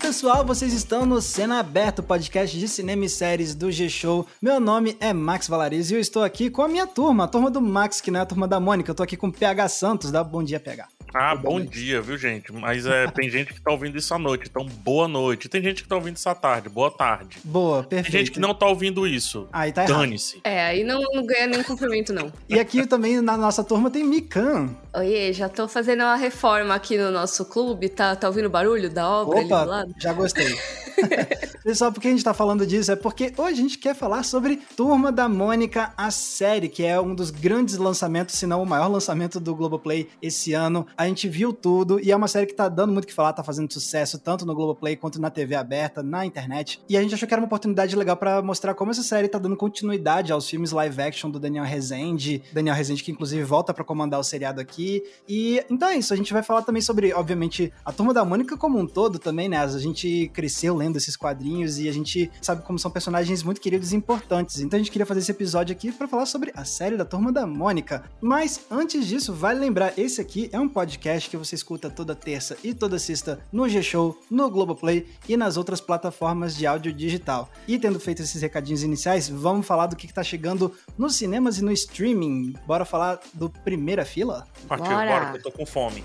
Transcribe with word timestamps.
Pessoal, 0.00 0.44
vocês 0.44 0.72
estão 0.72 1.04
no 1.04 1.20
Cena 1.20 1.60
Aberto, 1.60 2.02
podcast 2.02 2.58
de 2.58 2.66
cinema 2.66 3.04
e 3.04 3.08
séries 3.08 3.54
do 3.54 3.70
G-Show. 3.70 4.26
Meu 4.40 4.58
nome 4.58 4.96
é 4.98 5.12
Max 5.12 5.46
Valariz 5.46 5.90
e 5.90 5.94
eu 5.94 6.00
estou 6.00 6.24
aqui 6.24 6.48
com 6.48 6.62
a 6.62 6.68
minha 6.68 6.86
turma, 6.86 7.24
a 7.24 7.28
turma 7.28 7.50
do 7.50 7.60
Max, 7.60 8.00
que 8.00 8.10
não 8.10 8.18
é 8.18 8.22
a 8.22 8.26
turma 8.26 8.48
da 8.48 8.58
Mônica. 8.58 8.90
Eu 8.90 8.94
tô 8.94 9.02
aqui 9.02 9.16
com 9.16 9.28
o 9.28 9.32
PH 9.32 9.68
Santos. 9.68 10.10
Dá 10.10 10.24
bom 10.24 10.42
dia, 10.42 10.58
PH. 10.58 10.88
Ah, 11.12 11.34
bom 11.34 11.60
dia, 11.60 12.00
viu, 12.00 12.16
gente? 12.16 12.52
Mas 12.52 12.86
é, 12.86 13.06
tem 13.08 13.28
gente 13.30 13.52
que 13.52 13.60
tá 13.60 13.70
ouvindo 13.70 13.98
isso 13.98 14.14
à 14.14 14.18
noite, 14.18 14.48
então 14.48 14.64
boa 14.64 15.08
noite. 15.08 15.48
Tem 15.48 15.62
gente 15.62 15.82
que 15.82 15.88
tá 15.88 15.96
ouvindo 15.96 16.16
isso 16.16 16.28
à 16.28 16.34
tarde, 16.34 16.68
boa 16.68 16.90
tarde. 16.90 17.38
Boa, 17.44 17.82
perfeito. 17.82 18.12
Tem 18.12 18.20
gente 18.20 18.30
que 18.32 18.40
não 18.40 18.54
tá 18.54 18.66
ouvindo 18.66 19.06
isso. 19.06 19.48
Aí 19.52 19.72
tá 19.72 19.84
errado. 19.84 20.00
Dane-se. 20.00 20.40
É, 20.44 20.64
aí 20.64 20.84
não, 20.84 21.00
não 21.12 21.26
ganha 21.26 21.46
nem 21.46 21.62
cumprimento, 21.62 22.12
não. 22.12 22.32
E 22.48 22.58
aqui 22.58 22.86
também 22.86 23.20
na 23.20 23.36
nossa 23.36 23.64
turma 23.64 23.90
tem 23.90 24.04
Mikan. 24.04 24.70
Oiê, 24.94 25.32
já 25.32 25.48
tô 25.48 25.66
fazendo 25.68 26.00
uma 26.00 26.16
reforma 26.16 26.74
aqui 26.74 26.96
no 26.96 27.10
nosso 27.10 27.44
clube. 27.44 27.88
Tá, 27.88 28.14
tá 28.14 28.28
ouvindo 28.28 28.46
o 28.46 28.50
barulho 28.50 28.90
da 28.90 29.08
obra 29.08 29.38
ali 29.40 29.48
do 29.48 29.54
Opa, 29.54 29.64
lado? 29.64 29.94
já 30.00 30.12
gostei. 30.12 30.56
Pessoal, 31.62 31.92
por 31.92 32.00
que 32.00 32.08
a 32.08 32.10
gente 32.10 32.24
tá 32.24 32.34
falando 32.34 32.66
disso? 32.66 32.90
É 32.92 32.96
porque 32.96 33.32
hoje 33.36 33.52
a 33.52 33.62
gente 33.62 33.78
quer 33.78 33.94
falar 33.94 34.22
sobre 34.22 34.60
Turma 34.76 35.12
da 35.12 35.28
Mônica, 35.28 35.92
a 35.96 36.10
série, 36.10 36.68
que 36.68 36.84
é 36.84 37.00
um 37.00 37.14
dos 37.14 37.30
grandes 37.30 37.76
lançamentos, 37.76 38.34
se 38.34 38.46
não 38.46 38.62
o 38.62 38.66
maior 38.66 38.88
lançamento 38.88 39.38
do 39.38 39.54
Globoplay 39.54 40.08
esse 40.22 40.52
ano. 40.52 40.86
A 41.00 41.06
gente 41.06 41.30
viu 41.30 41.50
tudo 41.50 41.98
e 41.98 42.12
é 42.12 42.14
uma 42.14 42.28
série 42.28 42.44
que 42.44 42.52
tá 42.52 42.68
dando 42.68 42.92
muito 42.92 43.04
o 43.04 43.06
que 43.06 43.14
falar, 43.14 43.32
tá 43.32 43.42
fazendo 43.42 43.72
sucesso 43.72 44.18
tanto 44.18 44.44
no 44.44 44.54
Globoplay 44.54 44.96
quanto 44.96 45.18
na 45.18 45.30
TV 45.30 45.54
aberta, 45.54 46.02
na 46.02 46.26
internet. 46.26 46.78
E 46.86 46.94
a 46.94 47.00
gente 47.00 47.14
achou 47.14 47.26
que 47.26 47.32
era 47.32 47.40
uma 47.40 47.46
oportunidade 47.46 47.96
legal 47.96 48.18
pra 48.18 48.42
mostrar 48.42 48.74
como 48.74 48.90
essa 48.90 49.02
série 49.02 49.26
tá 49.26 49.38
dando 49.38 49.56
continuidade 49.56 50.30
aos 50.30 50.46
filmes 50.46 50.72
live 50.72 51.00
action 51.00 51.30
do 51.30 51.40
Daniel 51.40 51.64
Rezende. 51.64 52.42
Daniel 52.52 52.74
Rezende 52.74 53.02
que 53.02 53.10
inclusive 53.10 53.42
volta 53.42 53.72
pra 53.72 53.82
comandar 53.82 54.20
o 54.20 54.22
seriado 54.22 54.60
aqui. 54.60 55.02
E 55.26 55.64
então 55.70 55.88
é 55.88 55.96
isso, 55.96 56.12
a 56.12 56.16
gente 56.18 56.34
vai 56.34 56.42
falar 56.42 56.60
também 56.60 56.82
sobre, 56.82 57.14
obviamente, 57.14 57.72
a 57.82 57.92
Turma 57.92 58.12
da 58.12 58.22
Mônica 58.22 58.54
como 58.58 58.78
um 58.78 58.86
todo 58.86 59.18
também, 59.18 59.48
né? 59.48 59.56
A 59.56 59.68
gente 59.78 60.30
cresceu 60.34 60.76
lendo 60.76 60.98
esses 60.98 61.16
quadrinhos 61.16 61.78
e 61.78 61.88
a 61.88 61.92
gente 61.94 62.30
sabe 62.42 62.60
como 62.60 62.78
são 62.78 62.90
personagens 62.90 63.42
muito 63.42 63.58
queridos 63.58 63.94
e 63.94 63.96
importantes. 63.96 64.60
Então 64.60 64.76
a 64.76 64.82
gente 64.82 64.92
queria 64.92 65.06
fazer 65.06 65.20
esse 65.20 65.30
episódio 65.30 65.72
aqui 65.72 65.90
pra 65.92 66.06
falar 66.06 66.26
sobre 66.26 66.52
a 66.54 66.66
série 66.66 66.98
da 66.98 67.06
Turma 67.06 67.32
da 67.32 67.46
Mônica. 67.46 68.04
Mas 68.20 68.66
antes 68.70 69.06
disso, 69.06 69.32
vale 69.32 69.58
lembrar, 69.58 69.98
esse 69.98 70.20
aqui 70.20 70.50
é 70.52 70.60
um 70.60 70.68
podcast 70.68 70.89
que 70.98 71.36
você 71.36 71.54
escuta 71.54 71.88
toda 71.88 72.14
terça 72.14 72.56
e 72.62 72.74
toda 72.74 72.98
sexta 72.98 73.40
no 73.50 73.68
G-Show, 73.68 74.18
no 74.30 74.50
Globoplay 74.50 75.06
e 75.28 75.36
nas 75.36 75.56
outras 75.56 75.80
plataformas 75.80 76.56
de 76.56 76.66
áudio 76.66 76.92
digital. 76.92 77.50
E 77.66 77.78
tendo 77.78 77.98
feito 77.98 78.22
esses 78.22 78.42
recadinhos 78.42 78.82
iniciais, 78.82 79.28
vamos 79.28 79.66
falar 79.66 79.86
do 79.86 79.96
que 79.96 80.06
que 80.06 80.14
tá 80.14 80.22
chegando 80.22 80.74
nos 80.98 81.16
cinemas 81.16 81.58
e 81.58 81.64
no 81.64 81.72
streaming. 81.72 82.54
Bora 82.66 82.84
falar 82.84 83.20
do 83.32 83.48
Primeira 83.48 84.04
Fila? 84.04 84.46
Partiu, 84.66 84.90
Bora. 84.90 85.06
bora, 85.06 85.30
que 85.30 85.38
eu 85.38 85.42
tô 85.42 85.52
com 85.52 85.64
fome. 85.64 86.04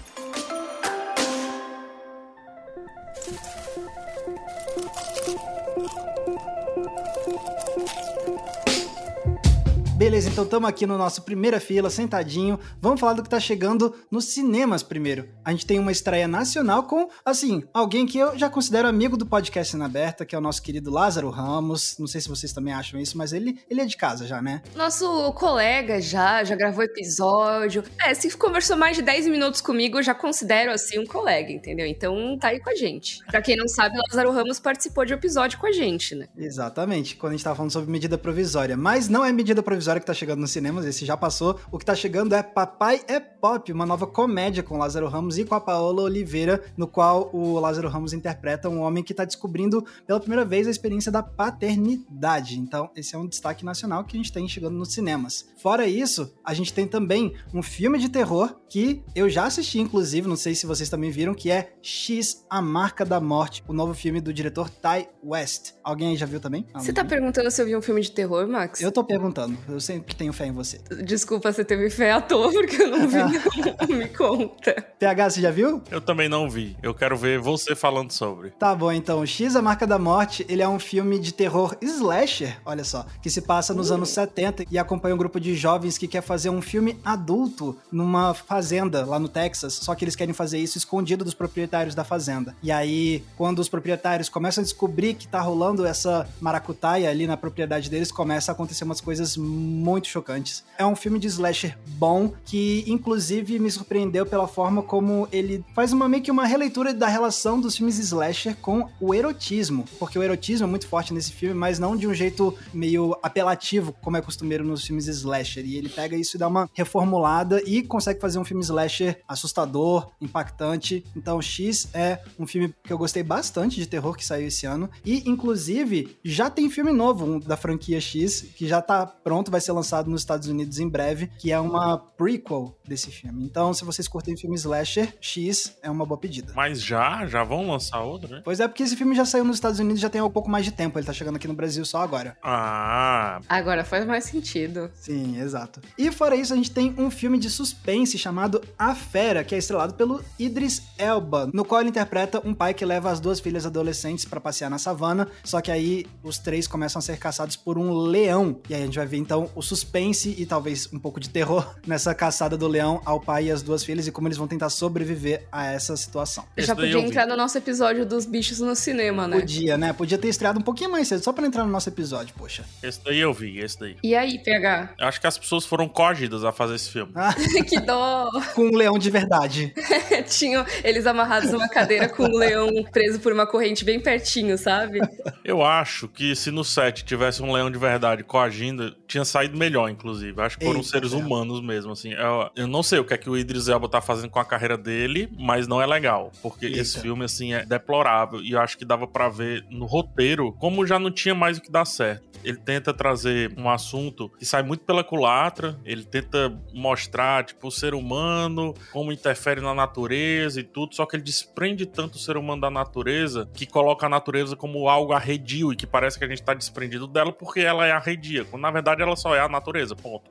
Beleza, 10.06 10.30
então 10.30 10.44
estamos 10.44 10.70
aqui 10.70 10.86
no 10.86 11.00
nosso 11.00 11.24
primeira 11.24 11.60
fila, 11.60 11.90
sentadinho. 11.90 12.60
Vamos 12.80 13.00
falar 13.00 13.14
do 13.14 13.24
que 13.24 13.30
tá 13.30 13.40
chegando 13.40 13.96
nos 14.12 14.26
cinemas 14.26 14.84
primeiro. 14.84 15.28
A 15.44 15.50
gente 15.50 15.66
tem 15.66 15.80
uma 15.80 15.92
estreia 15.92 16.28
nacional 16.28 16.84
com, 16.84 17.10
assim, 17.26 17.64
alguém 17.74 18.06
que 18.06 18.20
eu 18.20 18.38
já 18.38 18.48
considero 18.48 18.88
amigo 18.88 19.18
do 19.18 19.26
podcast 19.26 19.72
Cena 19.72 19.86
Aberta, 19.86 20.24
que 20.24 20.36
é 20.36 20.38
o 20.38 20.42
nosso 20.42 20.62
querido 20.62 20.92
Lázaro 20.92 21.32
Ramos. 21.32 21.96
Não 21.98 22.06
sei 22.06 22.22
se 22.22 22.30
vocês 22.30 22.54
também 22.54 22.72
acham 22.72 23.00
isso, 23.00 23.18
mas 23.18 23.34
ele, 23.34 23.60
ele 23.68 23.82
é 23.82 23.86
de 23.88 23.98
casa 23.98 24.28
já, 24.28 24.44
né? 24.44 24.62
Nosso 24.76 25.34
colega 25.34 26.00
já, 26.00 26.44
já 26.44 26.56
gravou 26.56 26.84
episódio. 26.84 27.84
É, 28.06 28.14
se 28.14 28.30
conversou 28.38 28.78
mais 28.78 28.96
de 28.96 29.02
10 29.02 29.28
minutos 29.28 29.60
comigo, 29.60 29.98
eu 29.98 30.04
já 30.04 30.14
considero 30.14 30.72
assim 30.72 31.00
um 31.00 31.06
colega, 31.08 31.52
entendeu? 31.52 31.88
Então 31.88 32.38
tá 32.38 32.50
aí 32.50 32.60
com 32.60 32.70
a 32.70 32.76
gente. 32.76 33.26
Pra 33.26 33.42
quem 33.42 33.56
não 33.56 33.68
sabe, 33.68 33.98
Lázaro 34.12 34.32
Ramos 34.32 34.60
participou 34.60 35.04
de 35.04 35.16
um 35.16 35.18
episódio 35.18 35.58
com 35.58 35.66
a 35.66 35.72
gente, 35.72 36.14
né? 36.14 36.28
Exatamente, 36.38 37.16
quando 37.16 37.32
a 37.32 37.36
gente 37.36 37.44
tava 37.44 37.56
falando 37.56 37.72
sobre 37.72 37.92
medida 37.92 38.20
provisória. 38.20 38.78
Mas 38.78 39.10
não 39.10 39.26
é 39.26 39.32
medida 39.32 39.64
provisória 39.64 39.95
que 40.00 40.06
tá 40.06 40.14
chegando 40.14 40.40
nos 40.40 40.52
cinemas, 40.52 40.86
esse 40.86 41.06
já 41.06 41.18
passou. 41.18 41.60
O 41.72 41.78
que 41.78 41.86
tá 41.86 41.96
chegando 41.96 42.34
é 42.34 42.44
Papai 42.44 43.02
é 43.08 43.20
Pop, 43.20 43.72
uma 43.72 43.86
nova 43.86 44.08
comédia 44.08 44.64
com 44.64 44.78
Lázaro 44.78 45.08
Ramos 45.08 45.38
e 45.38 45.46
com 45.46 45.56
a 45.56 45.62
Paola 45.62 46.02
Oliveira, 46.04 46.64
no 46.76 46.88
qual 46.88 47.30
o 47.34 47.60
Lázaro 47.60 47.90
Ramos 47.90 48.14
interpreta 48.14 48.70
um 48.70 48.82
homem 48.82 49.04
que 49.04 49.14
tá 49.14 49.26
descobrindo 49.26 49.86
pela 50.06 50.20
primeira 50.20 50.44
vez 50.44 50.68
a 50.68 50.72
experiência 50.72 51.12
da 51.12 51.22
paternidade. 51.22 52.60
Então, 52.60 52.90
esse 52.96 53.16
é 53.16 53.18
um 53.18 53.28
destaque 53.28 53.64
nacional 53.64 54.04
que 54.04 54.16
a 54.16 54.20
gente 54.20 54.32
tem 54.32 54.48
chegando 54.48 54.78
nos 54.78 54.94
cinemas. 54.94 55.48
Fora 55.58 55.88
isso, 55.88 56.34
a 56.44 56.54
gente 56.54 56.74
tem 56.74 56.88
também 56.88 57.36
um 57.54 57.62
filme 57.62 58.00
de 58.00 58.10
terror 58.10 58.56
que 58.70 59.04
eu 59.16 59.30
já 59.30 59.46
assisti, 59.46 59.80
inclusive, 59.80 60.28
não 60.28 60.36
sei 60.36 60.56
se 60.56 60.66
vocês 60.66 60.90
também 60.90 61.12
viram, 61.12 61.34
que 61.34 61.50
é 61.50 61.74
X, 61.82 62.46
A 62.50 62.62
Marca 62.62 63.06
da 63.06 63.20
Morte, 63.22 63.64
o 63.68 63.74
novo 63.74 63.94
filme 63.94 64.20
do 64.20 64.34
diretor 64.34 64.70
Ty 64.70 65.08
West. 65.24 65.74
Alguém 65.84 66.10
aí 66.10 66.18
já 66.18 66.26
viu 66.26 66.40
também? 66.40 66.66
Você 66.74 66.92
tá 66.92 67.06
perguntando 67.06 67.50
se 67.50 67.62
eu 67.62 67.66
vi 67.66 67.76
um 67.76 67.82
filme 67.82 68.02
de 68.02 68.12
terror, 68.12 68.48
Max? 68.48 68.82
Eu 68.82 68.92
tô 68.92 69.04
perguntando, 69.04 69.58
eu 69.76 69.80
sempre 69.82 70.16
tenho 70.16 70.34
fé 70.34 70.48
em 70.48 70.52
você. 70.52 70.80
Desculpa, 71.04 71.52
você 71.52 71.64
teve 71.64 71.90
fé 71.90 72.12
à 72.12 72.22
toa, 72.22 72.52
porque 72.52 72.82
eu 72.82 72.88
não 72.88 73.08
vi, 73.08 73.18
não. 73.90 73.98
Me 73.98 74.08
conta. 74.08 74.74
PH, 74.98 75.30
você 75.30 75.42
já 75.42 75.52
viu? 75.52 75.82
Eu 75.92 76.02
também 76.02 76.30
não 76.30 76.50
vi. 76.50 76.78
Eu 76.82 76.94
quero 76.94 77.18
ver 77.18 77.40
você 77.40 77.76
falando 77.76 78.12
sobre. 78.12 78.52
Tá 78.52 78.74
bom, 78.74 78.92
então. 78.92 79.26
X, 79.26 79.56
A 79.56 79.62
Marca 79.62 79.86
da 79.86 80.00
Morte, 80.00 80.46
ele 80.50 80.62
é 80.62 80.68
um 80.68 80.80
filme 80.80 81.20
de 81.20 81.34
terror 81.34 81.76
slasher, 81.82 82.58
olha 82.66 82.84
só, 82.84 83.06
que 83.22 83.30
se 83.30 83.42
passa 83.42 83.74
nos 83.74 83.92
anos 83.92 84.10
70 84.10 84.66
e 84.72 84.78
acompanha 84.78 85.14
um 85.14 85.18
grupo 85.18 85.40
de 85.40 85.56
jovens 85.56 85.98
que 85.98 86.08
quer 86.08 86.22
fazer 86.22 86.50
um 86.50 86.62
filme 86.62 86.98
adulto 87.04 87.78
numa 87.92 88.34
fazenda 88.34 89.06
lá 89.06 89.20
no 89.20 89.28
Texas, 89.28 89.74
só 89.74 89.94
que 89.94 90.06
eles 90.06 90.16
querem 90.16 90.34
fazer 90.34 90.58
isso 90.58 90.78
escondido 90.78 91.24
dos 91.24 91.34
proprietários 91.34 91.94
da 91.94 92.04
fazenda. 92.04 92.56
E 92.64 92.72
aí, 92.72 93.24
quando 93.38 93.60
os 93.60 93.70
proprietários 93.70 94.30
começam 94.30 94.62
a 94.62 94.64
descobrir 94.64 95.16
que 95.16 95.28
tá 95.28 95.42
rolando 95.42 95.86
essa 95.86 96.28
maracutaia 96.40 97.10
ali 97.10 97.28
na 97.28 97.36
propriedade 97.36 97.90
deles, 97.90 98.12
começa 98.12 98.52
a 98.52 98.54
acontecer 98.54 98.84
umas 98.84 99.02
coisas 99.02 99.36
muito 99.36 99.65
chocantes. 100.04 100.64
É 100.78 100.86
um 100.86 100.96
filme 100.96 101.20
de 101.20 101.28
slasher 101.28 101.78
bom 101.98 102.34
que, 102.46 102.84
inclusive, 102.88 103.60
me 103.60 103.72
surpreendeu 103.72 104.26
pela 104.26 104.48
forma 104.48 104.82
como 104.84 105.28
ele 105.32 105.64
faz 105.74 105.94
uma 105.94 106.08
meio 106.08 106.24
que 106.24 106.32
uma 106.32 106.46
releitura 106.46 106.94
da 106.94 107.08
relação 107.08 107.60
dos 107.60 107.78
filmes 107.78 107.98
slasher 107.98 108.56
com 108.58 108.90
o 109.00 109.14
erotismo, 109.14 109.86
porque 110.00 110.18
o 110.20 110.24
erotismo 110.24 110.66
é 110.66 110.70
muito 110.70 110.88
forte 110.88 111.14
nesse 111.14 111.32
filme, 111.32 111.56
mas 111.56 111.80
não 111.80 111.96
de 111.96 112.08
um 112.08 112.14
jeito 112.14 112.54
meio 112.74 113.18
apelativo, 113.22 113.94
como 114.02 114.18
é 114.18 114.22
costumeiro 114.22 114.64
nos 114.64 114.86
filmes 114.86 115.08
slasher. 115.08 115.66
E 115.66 115.76
ele 115.76 115.90
pega 115.90 116.16
isso 116.16 116.36
e 116.36 116.40
dá 116.40 116.48
uma 116.48 116.70
reformulada 116.74 117.62
e 117.66 117.84
consegue 117.84 118.20
fazer 118.20 118.40
um 118.40 118.46
filme 118.46 118.64
slasher 118.64 119.22
assustador, 119.28 120.12
impactante. 120.22 121.04
Então, 121.16 121.42
X 121.42 121.90
é 121.94 122.20
um 122.40 122.46
filme 122.46 122.74
que 122.84 122.92
eu 122.92 122.98
gostei 122.98 123.24
bastante 123.24 123.80
de 123.80 123.88
terror 123.88 124.16
que 124.16 124.26
saiu 124.26 124.48
esse 124.48 124.66
ano. 124.66 124.90
E, 125.04 125.30
inclusive, 125.30 126.18
já 126.24 126.50
tem 126.50 126.70
filme 126.70 126.92
novo 126.92 127.26
um 127.26 127.40
da 127.40 127.58
franquia 127.58 128.00
X, 128.00 128.42
que 128.56 128.68
já 128.68 128.82
tá 128.82 129.06
pronto, 129.06 129.52
vai 129.56 129.62
ser 129.62 129.72
lançado 129.72 130.10
nos 130.10 130.22
Estados 130.22 130.50
Unidos 130.50 130.80
em 130.80 130.90
breve, 130.90 131.28
que 131.40 131.50
é 131.52 131.60
uma 131.60 131.98
prequel 131.98 132.78
desse 132.86 133.10
filme. 133.10 133.44
Então, 133.46 133.74
se 133.74 133.86
vocês 133.86 134.06
curtem 134.08 134.36
filme 134.36 134.56
slasher, 134.56 135.16
X 135.22 135.78
é 135.82 135.90
uma 135.90 136.06
boa 136.06 136.20
pedida. 136.20 136.52
Mas 136.54 136.82
já? 136.82 137.26
Já 137.26 137.44
vão 137.44 137.70
lançar 137.70 138.02
outro, 138.02 138.30
né? 138.30 138.42
Pois 138.44 138.60
é, 138.60 138.68
porque 138.68 138.84
esse 138.84 138.96
filme 138.98 139.16
já 139.16 139.24
saiu 139.24 139.46
nos 139.46 139.56
Estados 139.56 139.80
Unidos 139.80 140.02
já 140.02 140.10
tem 140.10 140.22
um 140.22 140.30
pouco 140.30 140.50
mais 140.50 140.66
de 140.66 140.72
tempo. 140.72 141.00
Ele 141.00 141.06
tá 141.06 141.14
chegando 141.14 141.38
aqui 141.38 141.48
no 141.48 141.54
Brasil 141.54 141.86
só 141.86 142.02
agora. 142.02 142.38
Ah, 142.44 143.40
Agora 143.48 143.86
faz 143.86 144.06
mais 144.06 144.26
sentido. 144.26 144.92
Sim, 144.94 145.40
exato. 145.40 145.80
E 145.98 146.12
fora 146.12 146.36
isso, 146.36 146.52
a 146.54 146.56
gente 146.58 146.72
tem 146.72 146.94
um 146.98 147.10
filme 147.10 147.38
de 147.38 147.50
suspense 147.50 148.18
chamado 148.18 148.62
A 148.78 148.94
Fera, 148.94 149.44
que 149.44 149.56
é 149.56 149.58
estrelado 149.58 149.94
pelo 149.94 150.22
Idris 150.38 150.82
Elba, 150.98 151.50
no 151.54 151.64
qual 151.64 151.80
ele 151.80 151.90
interpreta 151.90 152.42
um 152.46 152.54
pai 152.54 152.74
que 152.74 152.86
leva 152.86 153.10
as 153.10 153.20
duas 153.22 153.40
filhas 153.40 153.66
adolescentes 153.66 154.26
pra 154.26 154.42
passear 154.42 154.70
na 154.70 154.78
savana, 154.78 155.28
só 155.44 155.62
que 155.62 155.72
aí 155.72 156.06
os 156.24 156.38
três 156.40 156.68
começam 156.68 157.00
a 157.00 157.02
ser 157.02 157.18
caçados 157.18 157.56
por 157.56 157.78
um 157.78 157.94
leão. 157.94 158.60
E 158.70 158.76
aí 158.76 158.82
a 158.82 158.86
gente 158.86 158.98
vai 158.98 159.06
ver 159.08 159.18
então 159.18 159.45
o 159.56 159.62
suspense 159.62 160.36
e 160.38 160.46
talvez 160.46 160.90
um 160.92 161.00
pouco 161.00 161.20
de 161.20 161.30
terror 161.30 161.76
nessa 161.86 162.14
caçada 162.14 162.58
do 162.58 162.68
leão 162.68 163.02
ao 163.06 163.20
pai 163.20 163.46
e 163.46 163.52
às 163.52 163.62
duas 163.62 163.84
filhas 163.84 164.08
e 164.08 164.12
como 164.12 164.28
eles 164.28 164.38
vão 164.38 164.48
tentar 164.48 164.70
sobreviver 164.70 165.44
a 165.52 165.72
essa 165.72 165.96
situação. 165.98 166.46
Esse 166.56 166.68
Já 166.68 166.76
podia 166.76 167.00
entrar 167.00 167.28
no 167.28 167.36
nosso 167.36 167.58
episódio 167.58 168.06
dos 168.06 168.26
bichos 168.26 168.60
no 168.60 168.76
cinema, 168.76 169.28
né? 169.28 169.40
Podia, 169.40 169.78
né? 169.78 169.94
Podia 169.94 170.18
ter 170.18 170.30
estreado 170.30 170.60
um 170.60 170.64
pouquinho 170.64 170.92
mais 170.92 171.08
cedo, 171.08 171.24
só 171.24 171.34
pra 171.34 171.46
entrar 171.46 171.64
no 171.64 171.72
nosso 171.72 171.90
episódio, 171.90 172.34
poxa. 172.38 172.64
esse 172.82 173.04
daí 173.04 173.20
eu 173.20 173.34
vi, 173.34 173.60
esse 173.60 173.80
daí. 173.80 173.98
E 174.04 174.16
aí, 174.16 174.40
PH? 174.40 174.96
Eu 175.00 175.08
acho 175.08 175.22
que 175.22 175.28
as 175.28 175.38
pessoas 175.38 175.66
foram 175.66 175.88
coagidas 175.88 176.44
a 176.44 176.52
fazer 176.52 176.76
esse 176.76 176.90
filme. 176.90 177.12
Ah, 177.16 177.34
que 177.68 177.80
dó! 177.80 178.30
com 178.54 178.64
um 178.64 178.76
leão 178.76 178.98
de 178.98 179.10
verdade. 179.10 179.74
Tinham 180.28 180.66
eles 180.84 181.06
amarrados 181.06 181.52
numa 181.52 181.68
cadeira 181.68 182.10
com 182.10 182.24
um 182.24 182.38
leão 182.38 182.70
preso 182.92 183.20
por 183.20 183.32
uma 183.32 183.46
corrente 183.46 183.84
bem 183.84 184.00
pertinho, 184.00 184.58
sabe? 184.58 185.00
Eu 185.44 185.64
acho 185.64 186.08
que 186.08 186.36
se 186.36 186.52
no 186.52 186.64
set 186.64 187.04
tivesse 187.04 187.42
um 187.42 187.52
leão 187.52 187.70
de 187.70 187.78
verdade 187.78 188.24
coagindo, 188.24 188.96
tinha 189.08 189.26
saído 189.36 189.58
melhor, 189.58 189.90
inclusive. 189.90 190.42
Acho 190.42 190.58
que 190.58 190.64
foram 190.64 190.80
Eita, 190.80 190.92
seres 190.92 191.12
humanos 191.12 191.62
mesmo, 191.62 191.92
assim. 191.92 192.14
Eu, 192.14 192.50
eu 192.56 192.68
não 192.68 192.82
sei 192.82 193.00
o 193.00 193.04
que 193.04 193.14
é 193.14 193.18
que 193.18 193.30
o 193.30 193.38
Idris 193.38 193.68
Elba 193.68 193.90
tá 193.90 194.00
fazendo 194.00 194.30
com 194.30 194.40
a 194.40 194.46
carreira 194.46 194.78
dele, 194.78 195.30
mas 195.38 195.68
não 195.68 195.82
é 195.82 195.86
legal. 195.86 196.32
Porque 196.42 196.68
Eita. 196.68 196.80
esse 196.80 197.02
filme, 197.02 197.26
assim, 197.26 197.54
é 197.54 197.66
deplorável. 197.66 198.42
E 198.42 198.52
eu 198.52 198.62
acho 198.62 198.78
que 198.78 198.86
dava 198.86 199.06
pra 199.06 199.28
ver 199.28 199.66
no 199.70 199.86
roteiro 199.86 200.54
como 200.54 200.88
já 200.88 200.98
não 200.98 201.12
tinha 201.12 201.36
mais 201.36 201.58
o 201.58 201.62
que 201.62 201.70
dar 201.70 201.84
certo. 201.84 202.35
Ele 202.46 202.58
tenta 202.58 202.94
trazer 202.94 203.54
um 203.58 203.70
assunto 203.70 204.30
que 204.38 204.46
sai 204.46 204.64
muito 204.64 204.84
pela 204.86 205.04
culatra, 205.04 205.80
ele 205.84 206.04
tenta 206.04 206.56
mostrar, 206.74 207.44
tipo, 207.44 207.68
o 207.68 207.72
ser 207.72 207.94
humano, 207.94 208.74
como 208.92 209.12
interfere 209.12 209.62
na 209.62 209.74
natureza 209.74 210.60
e 210.60 210.64
tudo, 210.64 210.96
só 210.96 211.06
que 211.06 211.16
ele 211.16 211.24
desprende 211.24 211.86
tanto 211.86 212.16
o 212.16 212.20
ser 212.20 212.38
humano 212.38 212.62
da 212.62 212.70
natureza 212.70 213.50
que 213.54 213.66
coloca 213.66 214.06
a 214.06 214.10
natureza 214.10 214.56
como 214.56 214.88
algo 214.88 215.14
arredio 215.14 215.74
e 215.74 215.76
que 215.76 215.88
parece 215.88 216.18
que 216.18 216.26
a 216.26 216.28
gente 216.28 216.44
tá 216.44 216.54
desprendido 216.54 217.08
dela 217.08 217.32
porque 217.32 217.60
ela 217.60 217.86
é 217.86 217.92
arredia, 217.92 218.46
quando 218.46 218.62
na 218.62 218.72
verdade 218.72 219.02
ela 219.02 219.16
só 219.16 219.36
é 219.36 219.40
a 219.40 219.50
natureza, 219.50 219.96
ponto. 219.96 220.30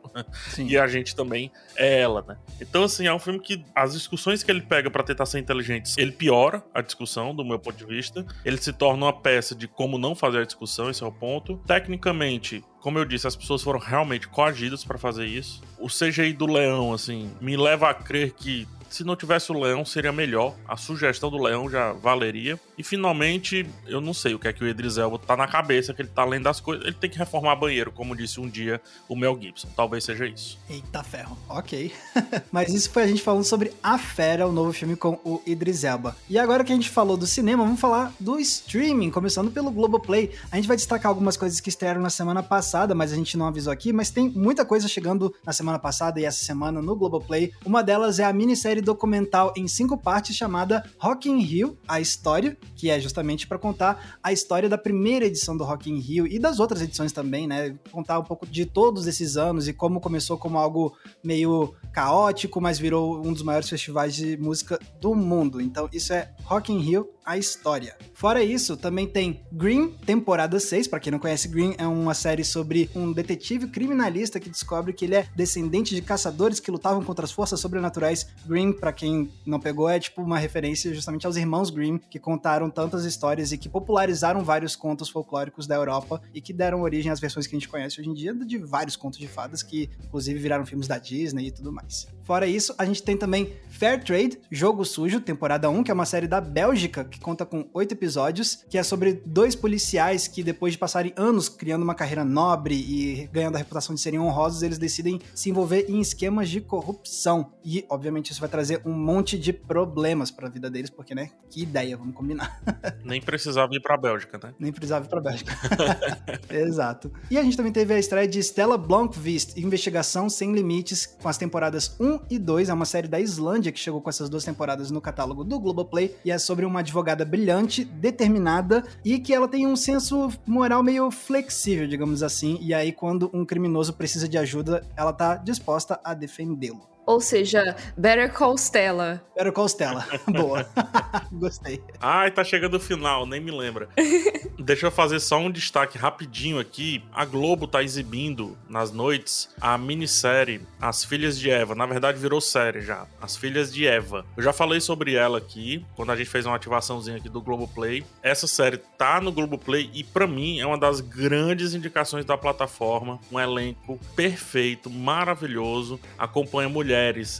Sim. 0.51 0.65
E 0.75 0.79
a 0.79 0.87
gente 0.87 1.15
também 1.15 1.53
é 1.77 2.01
ela, 2.01 2.25
né? 2.27 2.37
Então, 2.61 2.85
assim, 2.85 3.07
é 3.07 3.13
um 3.13 3.19
filme 3.19 3.39
que 3.39 3.65
as 3.75 3.93
discussões 3.93 4.43
que 4.43 4.51
ele 4.51 4.63
pega 4.63 4.91
pra 4.91 5.03
tentar 5.03 5.27
ser 5.27 5.39
inteligente, 5.39 5.95
ele 5.99 6.11
piora 6.11 6.65
a 6.73 6.81
discussão, 6.81 7.35
do 7.35 7.45
meu 7.45 7.59
ponto 7.59 7.77
de 7.77 7.85
vista. 7.85 8.25
Ele 8.45 8.57
se 8.57 8.73
torna 8.73 9.07
uma 9.07 9.13
peça 9.13 9.55
de 9.55 9.69
como 9.69 9.99
não 9.99 10.15
fazer 10.15 10.39
a 10.39 10.45
discussão, 10.45 10.91
esse 10.91 11.03
é 11.03 11.07
o 11.07 11.13
ponto. 11.13 11.61
Tecnicamente, 12.05 12.63
como 12.81 12.99
eu 12.99 13.05
disse, 13.07 13.27
as 13.27 13.35
pessoas 13.35 13.63
foram 13.63 13.79
realmente 13.79 14.29
coagidas 14.29 14.85
pra 14.85 14.99
fazer 14.99 15.25
isso. 15.25 15.63
O 15.79 15.89
CGI 15.89 16.35
do 16.35 16.45
leão, 16.45 16.93
assim, 16.93 17.31
me 17.41 17.57
leva 17.57 17.89
a 17.89 17.95
crer 17.95 18.33
que 18.33 18.69
se 18.95 19.03
não 19.03 19.17
tivesse 19.17 19.51
o 19.51 19.61
leão 19.61 19.85
seria 19.85 20.13
melhor. 20.13 20.55
A 20.69 20.77
sugestão 20.77 21.29
do 21.29 21.37
leão 21.37 21.69
já 21.69 21.93
valeria. 21.93 22.59
E 22.79 22.85
finalmente, 22.85 23.67
eu 23.89 24.01
não 24.01 24.15
sei 24.15 24.35
o 24.35 24.39
que 24.39 24.47
é 24.47 24.53
que 24.53 24.63
o 24.63 24.69
Idris 24.69 24.99
Elba 24.99 25.19
tá 25.19 25.37
na 25.37 25.49
cabeça, 25.49 25.93
que 25.93 26.01
ele 26.01 26.09
tá 26.09 26.23
além 26.23 26.41
das 26.41 26.61
coisas. 26.61 26.87
Ele 26.87 26.95
tem 26.95 27.11
que 27.11 27.19
reformar 27.19 27.57
banheiro, 27.57 27.91
como 27.91 28.15
disse 28.15 28.39
um 28.41 28.49
dia 28.49 28.81
o 29.09 29.17
Mel 29.17 29.37
Gibson. 29.41 29.69
Talvez 29.75 30.05
seja 30.05 30.27
isso. 30.27 30.59
Eita 30.71 31.03
ferro, 31.03 31.37
ok. 31.49 31.93
Mas 32.53 32.73
isso 32.73 32.89
foi 32.91 33.03
a 33.03 33.07
gente 33.09 33.21
falando 33.21 33.43
sobre 33.43 33.73
A 33.83 33.99
Fera, 33.99 34.47
o 34.47 34.53
novo 34.53 34.73
filme 34.73 34.95
com 34.95 35.19
o 35.25 35.43
Idris 35.45 35.83
Elba. 35.83 36.17
E 36.31 36.39
agora 36.39 36.63
que 36.63 36.71
a 36.71 36.77
gente 36.77 36.89
falou 36.89 37.17
do 37.17 37.27
cinema, 37.27 37.65
vamos 37.65 37.81
falar 37.81 38.13
do 38.21 38.39
streaming, 38.39 39.11
começando 39.11 39.51
pelo 39.51 39.73
Globoplay. 39.73 40.31
A 40.53 40.57
gente 40.57 40.69
vai 40.69 40.77
destacar 40.77 41.11
algumas 41.11 41.37
coisas 41.37 41.61
que 41.61 41.69
estrearam 41.69 42.01
na 42.01 42.11
semana 42.11 42.45
passada, 42.45 42.95
mas 42.95 43.13
a 43.13 43.17
gente 43.17 43.37
não 43.37 43.49
avisou 43.49 43.73
aqui, 43.73 43.93
mas 43.93 44.11
tem 44.11 44.31
muita 44.31 44.65
coisa 44.65 44.87
chegando 44.87 45.35
na 45.45 45.53
semana 45.53 45.81
passada 45.81 46.21
e 46.21 46.25
essa 46.25 46.45
semana 46.45 46.81
no 46.81 46.95
Globoplay. 46.95 47.53
Uma 47.67 47.83
delas 47.83 48.21
é 48.21 48.25
a 48.25 48.33
minissérie 48.33 48.84
documental 48.85 49.53
em 49.57 49.67
cinco 49.67 49.97
partes 49.97 50.37
chamada 50.37 50.85
Rock 50.99 51.29
in 51.29 51.39
Rio, 51.41 51.79
a 51.89 52.01
história, 52.01 52.57
que 52.77 52.91
é 52.91 53.01
justamente 53.01 53.47
para 53.47 53.59
contar 53.59 54.19
a 54.23 54.33
história 54.33 54.69
da 54.69 54.79
primeira 54.79 55.27
edição 55.27 55.57
do 55.57 55.65
Rock 55.65 55.91
in 55.91 55.99
Rio 55.99 56.27
e 56.27 56.39
das 56.39 56.61
outras 56.61 56.83
edições 56.83 57.13
também, 57.13 57.47
né? 57.47 57.77
Contar 57.91 58.19
um 58.19 58.25
pouco 58.25 58.47
de 58.47 58.67
todos 58.67 59.07
esses 59.07 59.37
anos 59.37 59.67
e 59.67 59.73
como 59.73 60.01
começou 60.01 60.37
como 60.39 60.59
algo 60.59 60.95
meio 61.23 61.75
caótico, 61.93 62.61
mas 62.61 62.79
virou 62.79 63.25
um 63.27 63.33
dos 63.33 63.43
maiores 63.43 63.69
festivais 63.69 64.15
de 64.15 64.37
música 64.37 64.79
do 65.01 65.15
mundo. 65.15 65.61
Então, 65.61 65.89
isso 65.93 66.13
é 66.13 66.33
Rock 66.45 66.73
in 66.73 66.79
Rio, 66.79 67.09
a 67.25 67.39
história. 67.39 67.97
Fora 68.13 68.43
isso, 68.43 68.77
também 68.77 69.07
tem 69.07 69.43
Green, 69.51 69.93
temporada 70.05 70.61
6. 70.61 70.89
Pra 70.89 71.01
quem 71.01 71.11
não 71.11 71.19
conhece, 71.19 71.49
Green 71.49 71.75
é 71.79 71.87
uma 71.87 72.15
série 72.15 72.45
sobre 72.45 72.91
um 72.95 73.13
detetive 73.13 73.69
criminalista 73.69 74.39
que 74.39 74.51
descobre 74.51 74.93
que 74.93 75.05
ele 75.05 75.17
é 75.17 75.27
descendente 75.35 75.95
de 75.95 76.03
caçadores 76.03 76.61
que 76.61 76.71
lutavam 76.71 77.03
contra 77.03 77.25
as 77.25 77.33
forças 77.33 77.61
sobrenaturais. 77.61 78.27
Green, 78.47 78.73
pra 78.73 78.93
quem 78.93 79.31
não 79.47 79.59
pegou, 79.59 79.89
é 79.89 79.99
tipo 79.99 80.23
uma 80.23 80.39
referência 80.39 80.93
justamente 80.95 81.27
aos 81.27 81.37
irmãos 81.37 81.71
Grimm, 81.71 81.99
que 81.99 82.19
contaram 82.19 82.69
tantas 82.71 83.05
histórias 83.05 83.53
e 83.53 83.59
que 83.59 83.69
popularizaram 83.69 84.45
vários 84.45 84.77
contos 84.77 85.09
folclóricos 85.09 85.67
da 85.67 85.75
Europa 85.75 86.21
e 86.33 86.41
que 86.41 86.53
deram 86.53 86.83
origem 86.83 87.11
às 87.11 87.21
versões 87.21 87.47
que 87.47 87.57
a 87.57 87.59
gente 87.59 87.69
conhece 87.69 88.01
hoje 88.01 88.11
em 88.11 88.15
dia 88.15 88.35
de 88.35 88.59
vários 88.59 88.97
contos 88.97 89.19
de 89.19 89.29
fadas 89.29 89.63
que, 89.63 89.91
inclusive, 90.05 90.39
viraram 90.39 90.67
filmes 90.67 90.87
da 90.87 90.99
Disney 90.99 91.47
e 91.47 91.51
tudo 91.51 91.73
mais. 91.73 92.07
Fora 92.25 92.47
isso, 92.47 92.75
a 92.79 92.85
gente 92.87 93.03
tem 93.03 93.17
também 93.17 93.53
Fair 93.69 94.03
Trade, 94.03 94.39
Jogo 94.51 94.85
Sujo, 94.85 95.21
temporada 95.21 95.69
1, 95.69 95.85
que 95.85 95.91
é 95.91 95.95
uma 95.95 96.07
série 96.07 96.27
da 96.27 96.41
Bélgica 96.41 97.05
que 97.05 97.21
conta 97.21 97.45
com 97.45 97.69
oito 97.75 97.93
episódios, 97.93 98.65
que 98.71 98.79
é 98.79 98.83
sobre 98.83 99.21
dois 99.27 99.55
policiais 99.55 100.27
que, 100.27 100.43
depois 100.43 100.73
de 100.73 100.79
passarem 100.79 101.13
anos 101.17 101.49
criando 101.49 101.83
uma 101.83 101.95
carreira 101.95 102.25
nobre 102.25 102.75
e 102.75 103.29
ganhando 103.33 103.57
a 103.57 103.59
reputação 103.59 103.95
de 103.95 104.01
serem 104.01 104.19
honrosos, 104.19 104.63
eles 104.63 104.79
decidem 104.79 105.21
se 105.35 105.51
envolver 105.51 105.87
em 105.89 106.01
esquemas 106.01 106.49
de 106.49 106.61
corrupção. 106.61 107.53
E, 107.63 107.85
obviamente, 107.91 108.31
isso 108.31 108.41
vai 108.41 108.49
trazer 108.49 108.81
um 108.87 108.93
monte 108.93 109.39
de 109.39 109.53
problemas 109.53 110.31
pra 110.31 110.49
vida 110.49 110.71
deles, 110.71 110.89
porque, 110.89 111.15
né? 111.15 111.31
Que 111.51 111.63
ideia, 111.63 111.97
vamos 111.97 112.15
combinar. 112.15 112.63
Nem 113.05 113.21
precisava 113.21 113.75
ir 113.75 113.81
pra 113.81 113.99
Bélgica, 113.99 114.41
né? 114.43 114.55
Nem 114.59 114.73
precisava 114.73 115.05
ir 115.05 115.09
pra 115.09 115.21
Bélgica. 115.21 115.53
Exato. 116.49 117.13
E 117.31 117.37
a 117.37 117.43
gente 117.43 117.57
também 117.57 117.73
teve 117.73 117.93
a 117.93 117.99
estreia 117.99 118.27
de 118.27 118.39
Stella 118.39 118.79
Blomqvist, 118.79 119.59
Investigação 119.59 120.31
Sem 120.31 120.55
Limites, 120.55 121.05
com 121.05 121.29
as 121.29 121.37
temporadas 121.37 121.97
1 122.01 122.14
e 122.31 122.39
2. 122.39 122.69
É 122.69 122.73
uma 122.73 122.85
série 122.85 123.09
da 123.09 123.21
Islândia 123.21 123.73
que 123.73 123.79
chegou 123.79 124.01
com 124.01 124.11
essas 124.11 124.29
duas 124.29 124.45
temporadas 124.45 124.91
no 124.91 125.01
catálogo 125.01 125.45
do 125.45 125.59
Globoplay. 125.59 126.15
E 126.25 126.31
é 126.31 126.39
sobre 126.39 126.65
uma 126.65 126.81
advogada 126.81 127.25
brilhante, 127.25 127.85
determinada 127.85 128.85
e 129.05 129.19
que 129.19 129.35
ela 129.35 129.49
tem 129.49 129.67
um 129.67 129.77
senso 129.77 130.31
moral 130.47 130.83
meio 130.83 131.11
flexível, 131.11 131.87
digamos 131.87 132.23
assim. 132.23 132.59
E 132.61 132.73
aí, 132.73 132.93
quando 132.93 133.31
um 133.33 133.45
criminoso 133.45 133.93
precisa 133.93 134.29
de 134.29 134.39
ajuda, 134.39 134.85
ela 134.97 135.13
tá 135.13 135.37
disposta 135.37 136.01
a 136.05 136.15
defendê-lo. 136.15 136.94
Ou 137.07 137.21
seja, 137.21 137.77
Better 137.97 138.33
Call 138.33 138.57
Stella. 138.57 139.23
Better 139.37 139.53
Call 139.53 139.69
Stella. 139.69 140.07
Boa. 140.29 140.67
Gostei. 141.33 141.83
Ai, 142.01 142.31
tá 142.31 142.43
chegando 142.43 142.75
o 142.75 142.81
final, 142.81 143.27
nem 143.27 143.41
me 143.41 143.51
lembra. 143.51 143.89
Deixa 144.59 144.87
eu 144.87 144.91
fazer 144.91 145.21
só 145.21 145.39
um 145.39 145.51
destaque 145.51 145.99
rapidinho 145.99 146.59
aqui. 146.59 147.05
A 147.13 147.25
Globo 147.25 147.67
tá 147.67 147.83
exibindo 147.83 148.57
nas 148.69 148.91
noites 148.91 149.51
a 149.61 149.77
minissérie 149.77 150.63
As 150.81 151.05
Filhas 151.05 151.39
de 151.39 151.51
Eva. 151.51 151.75
Na 151.75 151.85
verdade, 151.85 152.19
virou 152.19 152.41
série 152.41 152.81
já. 152.81 153.07
As 153.21 153.37
Filhas 153.37 153.73
de 153.73 153.87
Eva. 153.87 154.25
Eu 154.37 154.43
já 154.43 154.53
falei 154.53 154.81
sobre 154.81 155.15
ela 155.15 155.39
aqui, 155.39 155.85
quando 155.95 156.13
a 156.13 156.17
gente 156.17 156.31
fez 156.31 156.47
uma 156.47 156.57
ativaçãozinha 156.57 157.19
aqui 157.19 157.29
do 157.29 157.43
Globoplay. 157.43 158.05
Essa 158.23 158.47
série 158.47 158.79
tá 158.79 159.21
no 159.21 159.33
Globoplay 159.33 159.91
e, 159.93 160.03
pra 160.03 160.27
mim, 160.27 160.61
é 160.61 160.67
uma 160.67 160.79
das 160.79 161.01
grandes 161.01 161.75
indicações 161.75 162.25
da 162.25 162.39
plataforma. 162.39 163.21
Um 163.31 163.39
elenco 163.39 164.01
perfeito, 164.17 164.89
maravilhoso. 164.89 166.01
Acompanha 166.17 166.69
mulheres 166.69 166.94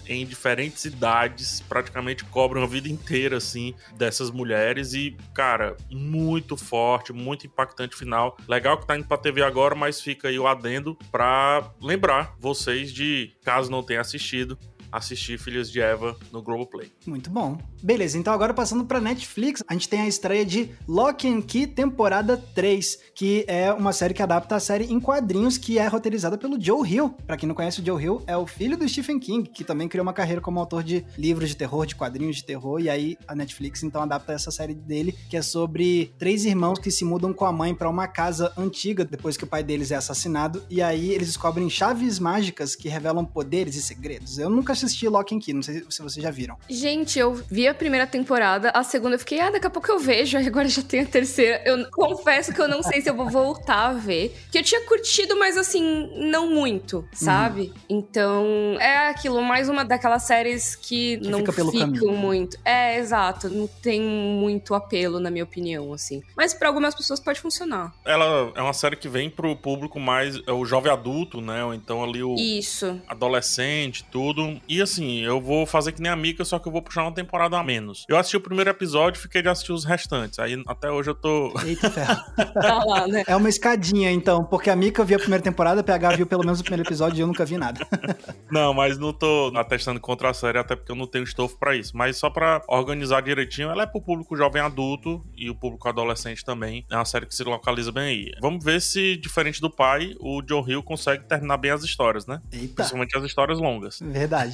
em 0.09 0.27
diferentes 0.27 0.85
idades, 0.85 1.61
praticamente 1.61 2.25
cobre 2.25 2.59
uma 2.59 2.67
vida 2.67 2.89
inteira, 2.89 3.37
assim, 3.37 3.75
dessas 3.97 4.31
mulheres. 4.31 4.95
E, 4.95 5.17
cara, 5.35 5.77
muito 5.91 6.57
forte, 6.57 7.13
muito 7.13 7.47
impactante 7.47 7.97
final. 7.97 8.37
Legal 8.49 8.79
que 8.79 8.87
tá 8.87 8.97
indo 8.97 9.07
pra 9.07 9.17
TV 9.17 9.43
agora, 9.43 9.75
mas 9.75 10.01
fica 10.01 10.29
aí 10.29 10.39
o 10.39 10.47
adendo 10.47 10.97
pra 11.11 11.71
lembrar 11.81 12.35
vocês 12.39 12.93
de, 12.93 13.33
caso 13.45 13.71
não 13.71 13.83
tenha 13.83 14.01
assistido, 14.01 14.59
assistir 14.97 15.39
Filhas 15.39 15.71
de 15.71 15.81
Eva 15.81 16.17
no 16.33 16.41
Globoplay. 16.41 16.91
Muito 17.07 17.29
bom. 17.29 17.59
Beleza, 17.83 18.17
então 18.17 18.33
agora 18.33 18.55
passando 18.55 18.85
pra 18.85 19.01
Netflix, 19.01 19.63
a 19.67 19.73
gente 19.73 19.89
tem 19.89 20.01
a 20.01 20.07
estreia 20.07 20.47
de 20.47 20.71
Lock 20.87 21.29
and 21.29 21.43
Key 21.43 21.67
temporada 21.67 22.37
3, 22.55 22.99
que 23.15 23.45
é 23.49 23.73
uma 23.73 23.93
série 23.93 24.15
que 24.15 24.23
adapta 24.23 24.57
a 24.57 24.61
série 24.61 24.85
em 24.85 25.01
quadrinhos 25.01 25.59
que 25.59 25.79
é 25.79 25.87
roteirizada 25.87 26.39
pelo 26.39 26.61
Joe 26.61 26.89
Hill. 26.89 27.11
Pra 27.27 27.37
quem 27.37 27.49
não 27.49 27.55
conhece, 27.55 27.81
o 27.81 27.85
Joe 27.85 28.03
Hill 28.03 28.23
é 28.27 28.37
o 28.37 28.47
filho 28.47 28.77
do 28.77 28.89
Stephen 28.89 29.19
King, 29.19 29.49
que 29.51 29.65
também 29.65 29.89
criou 29.89 30.03
uma 30.03 30.13
carreira 30.13 30.41
como 30.41 30.61
autor 30.61 30.83
de 30.83 31.05
livros 31.19 31.49
de 31.49 31.57
terror, 31.57 31.87
de 31.87 31.97
quadrinhos 31.97 32.37
de 32.37 32.45
terror, 32.45 32.81
e 32.81 32.89
aí 32.89 33.17
a 33.27 33.35
Netflix 33.35 33.83
então 33.83 34.03
adapta 34.03 34.33
essa 34.33 34.51
série 34.51 34.75
dele, 34.75 35.13
que 35.29 35.37
é 35.37 35.43
sobre 35.43 36.15
três 36.19 36.45
irmãos 36.45 36.79
que 36.79 36.91
se 36.91 37.05
mudam 37.05 37.33
com 37.33 37.45
a 37.45 37.53
mãe 37.53 37.75
pra 37.75 37.91
uma 37.91 38.07
casa 38.07 38.53
antiga 38.57 39.05
depois 39.05 39.37
que 39.37 39.45
o 39.45 39.47
pai 39.47 39.63
deles 39.63 39.91
é 39.91 39.97
assassinado, 39.97 40.63
e 40.71 40.81
aí 40.81 41.11
eles 41.11 41.29
descobrem 41.29 41.69
chaves 41.69 42.19
mágicas 42.19 42.77
que 42.77 42.89
revelam 42.89 43.25
poderes 43.25 43.75
e 43.75 43.83
segredos. 43.83 44.39
Eu 44.39 44.49
nunca 44.49 44.75
Lock 45.09 45.35
and 45.35 45.39
Key, 45.41 45.53
não 45.53 45.63
sei 45.63 45.85
se 45.89 46.03
vocês 46.03 46.23
já 46.23 46.31
viram. 46.31 46.57
Gente, 46.69 47.19
eu 47.19 47.35
vi 47.51 47.67
a 47.69 47.75
primeira 47.75 48.07
temporada, 48.07 48.71
a 48.71 48.83
segunda 48.83 49.15
eu 49.15 49.19
fiquei, 49.19 49.41
ah, 49.41 49.51
daqui 49.51 49.67
a 49.67 49.71
pouco 49.71 49.91
eu 49.91 49.99
vejo, 49.99 50.37
aí 50.39 50.47
agora 50.47 50.69
já 50.69 50.83
tem 50.83 51.01
a 51.01 51.07
terceira. 51.07 51.63
Eu 51.65 51.89
confesso 51.91 52.53
que 52.53 52.61
eu 52.61 52.69
não 52.69 52.83
sei 52.83 53.01
se 53.01 53.09
eu 53.11 53.15
vou 53.15 53.29
voltar 53.31 53.87
a 53.89 53.93
ver. 53.93 54.35
Que 54.51 54.59
eu 54.59 54.63
tinha 54.63 54.81
curtido, 54.87 55.39
mas 55.39 55.57
assim, 55.57 56.11
não 56.31 56.51
muito, 56.51 57.07
sabe? 57.13 57.73
Então, 57.89 58.77
é 58.81 59.09
aquilo, 59.09 59.43
mais 59.43 59.69
uma 59.69 59.85
daquelas 59.85 60.23
séries 60.25 60.75
que, 60.75 61.19
Que 61.19 61.29
não 61.29 61.39
fica 61.41 61.53
pelo 61.53 61.71
ficam 61.73 61.93
caminho. 61.93 62.13
muito. 62.17 62.57
É, 62.65 62.99
exato, 62.99 63.49
não 63.49 63.67
tem 63.67 64.01
muito 64.01 64.75
apelo, 64.75 65.19
na 65.21 65.31
minha 65.31 65.45
opinião, 65.45 65.93
assim. 65.93 66.23
Mas 66.37 66.53
pra 66.55 66.69
algumas 66.69 66.95
pessoas 66.95 67.21
pode 67.21 67.41
funcionar. 67.41 67.93
Ela 68.05 68.53
é 68.55 68.61
uma 68.63 68.73
série 68.73 68.97
que 68.97 69.09
vem 69.09 69.31
pro 69.31 69.55
público 69.57 69.99
mais. 70.01 70.41
é 70.47 70.53
o 70.53 70.65
jovem 70.65 70.93
adulto, 70.93 71.41
né? 71.41 71.65
Ou 71.65 71.75
então 71.75 72.03
ali 72.03 72.23
o 72.23 72.35
Isso. 72.35 73.01
adolescente, 73.09 74.05
tudo. 74.11 74.61
E 74.69 74.74
assim, 74.81 75.21
eu 75.21 75.41
vou 75.41 75.67
fazer 75.67 75.93
que 75.93 76.03
nem 76.03 76.11
a 76.11 76.17
Mika, 76.17 76.45
só 76.45 76.59
que 76.59 76.69
eu 76.69 76.73
vou 76.73 76.83
puxar 76.83 77.03
uma 77.03 77.15
temporada 77.15 77.59
a 77.59 77.63
menos. 77.63 78.05
Eu 78.09 78.17
assisti 78.17 78.37
o 78.37 78.41
primeiro 78.41 78.71
episódio, 78.71 79.21
fiquei 79.21 79.43
de 79.43 79.49
assistir 79.49 79.73
os 79.73 79.85
restantes. 79.85 80.39
Aí 80.39 80.63
até 80.67 80.91
hoje 80.91 81.11
eu 81.11 81.15
tô. 81.15 81.53
Eita 81.65 81.91
ferro. 81.91 82.15
Tá 82.55 82.85
lá, 82.85 83.07
né? 83.07 83.25
É 83.27 83.35
uma 83.35 83.49
escadinha, 83.49 84.11
então, 84.11 84.45
porque 84.45 84.71
a 84.71 84.77
Mika 84.77 85.05
viu 85.05 85.17
a 85.17 85.21
primeira 85.21 85.43
temporada, 85.43 85.81
a 85.81 85.85
PH 85.85 86.17
viu 86.17 86.27
pelo 86.27 86.45
menos 86.45 86.61
o 86.61 86.63
primeiro 86.63 86.87
episódio 86.87 87.19
e 87.19 87.21
eu 87.21 87.27
nunca 87.27 87.45
vi 87.45 87.59
nada. 87.59 87.87
Não, 88.51 88.73
mas 88.73 88.97
não 88.99 89.13
tô 89.13 89.53
atestando 89.57 89.99
contra 89.99 90.31
a 90.31 90.35
série, 90.35 90.59
até 90.59 90.77
porque 90.77 90.93
eu 90.93 90.97
não 90.97 91.07
tenho 91.07 91.25
estofo 91.25 91.59
pra 91.59 91.75
isso. 91.75 91.97
Mas 91.97 92.17
só 92.17 92.31
pra 92.31 92.63
organizar 92.69 93.21
direitinho, 93.21 93.69
ela 93.69 93.83
é 93.83 93.87
pro 93.87 94.01
público 94.01 94.37
jovem 94.37 94.63
adulto 94.63 95.25
e 95.37 95.51
o 95.51 95.55
público 95.55 95.89
adolescente 95.89 96.45
também. 96.45 96.85
É 96.91 96.95
uma 96.95 97.05
série 97.05 97.27
que 97.27 97.35
se 97.35 97.43
localiza 97.43 97.91
bem 97.91 98.05
aí. 98.05 98.33
Vamos 98.41 98.65
ver 98.65 98.81
se, 98.81 99.17
diferente 99.17 99.61
do 99.61 99.71
pai, 99.71 100.15
o 100.21 100.41
John 100.43 100.65
Hill 100.67 100.83
consegue 100.83 101.25
terminar 101.25 101.57
bem 101.57 101.71
as 101.71 101.83
histórias, 101.83 102.27
né? 102.27 102.41
Eita. 102.53 102.75
Principalmente 102.75 103.17
as 103.17 103.25
histórias 103.25 103.59
longas. 103.59 103.99
Verdade. 104.01 104.54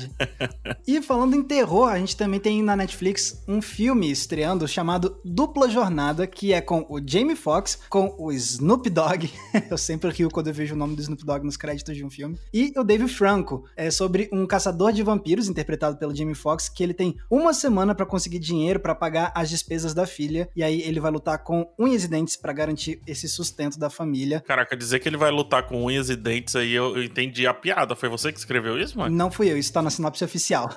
E 0.87 1.01
falando 1.03 1.35
em 1.35 1.43
terror, 1.43 1.89
a 1.89 1.99
gente 1.99 2.17
também 2.17 2.41
tem 2.41 2.63
na 2.63 2.77
Netflix 2.77 3.43
um 3.47 3.61
filme 3.61 4.11
estreando 4.11 4.67
chamado 4.67 5.21
Dupla 5.25 5.69
Jornada, 5.69 6.27
que 6.27 6.53
é 6.53 6.61
com 6.61 6.87
o 6.89 7.01
Jamie 7.05 7.37
Foxx, 7.37 7.81
com 7.89 8.15
o 8.19 8.33
Snoop 8.33 8.89
Dogg. 8.91 9.31
eu 9.71 9.79
sempre 9.79 10.11
rio 10.11 10.31
quando 10.31 10.49
eu 10.49 10.55
vejo 10.55 10.75
o 10.75 10.79
nome 10.79 10.95
do 10.95 11.03
Snoop 11.03 11.25
Dogg 11.25 11.45
nos 11.45 11.57
créditos 11.57 11.97
de 11.97 12.05
um 12.05 12.11
filme. 12.11 12.39
E 12.53 12.73
o 12.77 12.85
Dave 12.85 13.09
Franco. 13.09 13.65
É 13.77 13.91
sobre 13.91 14.29
um 14.33 14.47
caçador 14.47 14.93
de 14.93 15.03
vampiros, 15.03 15.49
interpretado 15.49 15.97
pelo 15.97 16.15
Jamie 16.15 16.35
Foxx, 16.35 16.69
que 16.69 16.83
ele 16.83 16.95
tem 16.95 17.17
uma 17.31 17.53
semana 17.53 17.95
pra 17.95 18.07
conseguir 18.07 18.39
dinheiro 18.39 18.81
pra 18.81 18.95
pagar 18.95 19.33
as 19.35 19.49
despesas 19.49 19.95
da 19.95 20.07
filha. 20.07 20.49
E 20.55 20.63
aí 20.63 20.83
ele 20.83 21.01
vai 21.01 21.11
lutar 21.11 21.43
com 21.43 21.69
unhas 21.79 22.05
e 22.05 22.09
dentes 22.09 22.37
pra 22.37 22.53
garantir 22.53 23.01
esse 23.07 23.29
sustento 23.29 23.79
da 23.79 23.91
família. 23.91 24.41
Caraca, 24.41 24.77
dizer 24.77 25.01
que 25.01 25.09
ele 25.09 25.17
vai 25.17 25.31
lutar 25.31 25.67
com 25.67 25.85
unhas 25.85 26.11
e 26.11 26.17
dentes 26.17 26.57
aí, 26.57 26.73
eu, 26.73 26.97
eu 26.97 27.03
entendi 27.03 27.47
a 27.47 27.55
piada. 27.55 27.95
Foi 27.95 28.09
você 28.09 28.33
que 28.33 28.39
escreveu 28.39 28.79
isso, 28.79 28.99
mano? 28.99 29.15
Não 29.15 29.31
fui 29.31 29.51
eu, 29.51 29.59
isso 29.59 29.73
tá 29.73 29.83
na 29.83 29.90
sinopse 29.91 30.25
oficial. 30.25 30.69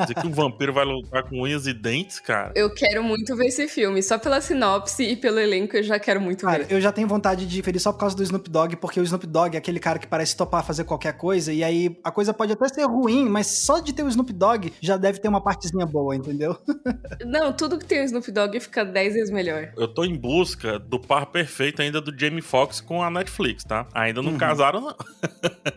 Dizer 0.00 0.14
que 0.14 0.26
um 0.26 0.32
vampiro 0.34 0.72
vai 0.72 0.84
lutar 0.84 1.22
com 1.24 1.40
unhas 1.42 1.66
e 1.66 1.72
dentes, 1.72 2.18
cara. 2.20 2.52
Eu 2.54 2.72
quero 2.74 3.02
muito 3.02 3.34
ver 3.36 3.46
esse 3.46 3.68
filme. 3.68 4.02
Só 4.02 4.18
pela 4.18 4.40
sinopse 4.40 5.02
e 5.04 5.16
pelo 5.16 5.38
elenco 5.38 5.76
eu 5.76 5.82
já 5.82 5.98
quero 5.98 6.20
muito 6.20 6.44
Cara, 6.46 6.64
ver. 6.64 6.72
eu 6.74 6.80
já 6.80 6.90
tenho 6.92 7.06
vontade 7.08 7.46
de 7.46 7.62
ferir 7.62 7.80
só 7.80 7.92
por 7.92 7.98
causa 8.00 8.16
do 8.16 8.22
Snoop 8.22 8.48
Dogg, 8.50 8.76
porque 8.76 8.98
o 9.00 9.02
Snoop 9.02 9.26
Dogg 9.26 9.54
é 9.54 9.58
aquele 9.58 9.78
cara 9.80 9.98
que 9.98 10.06
parece 10.06 10.36
topar 10.36 10.64
fazer 10.64 10.84
qualquer 10.84 11.12
coisa, 11.14 11.52
e 11.52 11.62
aí 11.62 11.98
a 12.02 12.10
coisa 12.10 12.32
pode 12.34 12.52
até 12.52 12.68
ser 12.68 12.84
ruim, 12.84 13.28
mas 13.28 13.46
só 13.46 13.78
de 13.78 13.92
ter 13.92 14.02
o 14.02 14.08
Snoop 14.08 14.32
Dogg 14.32 14.72
já 14.80 14.96
deve 14.96 15.18
ter 15.18 15.28
uma 15.28 15.40
partezinha 15.42 15.86
boa, 15.86 16.14
entendeu? 16.16 16.56
Não, 17.26 17.52
tudo 17.52 17.78
que 17.78 17.84
tem 17.84 18.00
o 18.00 18.04
Snoop 18.04 18.30
Dogg 18.30 18.58
fica 18.60 18.84
10 18.84 19.14
vezes 19.14 19.30
melhor. 19.30 19.72
Eu 19.76 19.88
tô 19.88 20.04
em 20.04 20.16
busca 20.16 20.78
do 20.78 20.98
par 20.98 21.26
perfeito 21.26 21.82
ainda 21.82 22.00
do 22.00 22.16
Jamie 22.18 22.42
Foxx 22.42 22.80
com 22.80 23.02
a 23.02 23.10
Netflix, 23.10 23.64
tá? 23.64 23.86
Ainda 23.94 24.20
não 24.22 24.32
Uhum. 24.32 24.38
casaram, 24.38 24.80
não. 24.80 24.96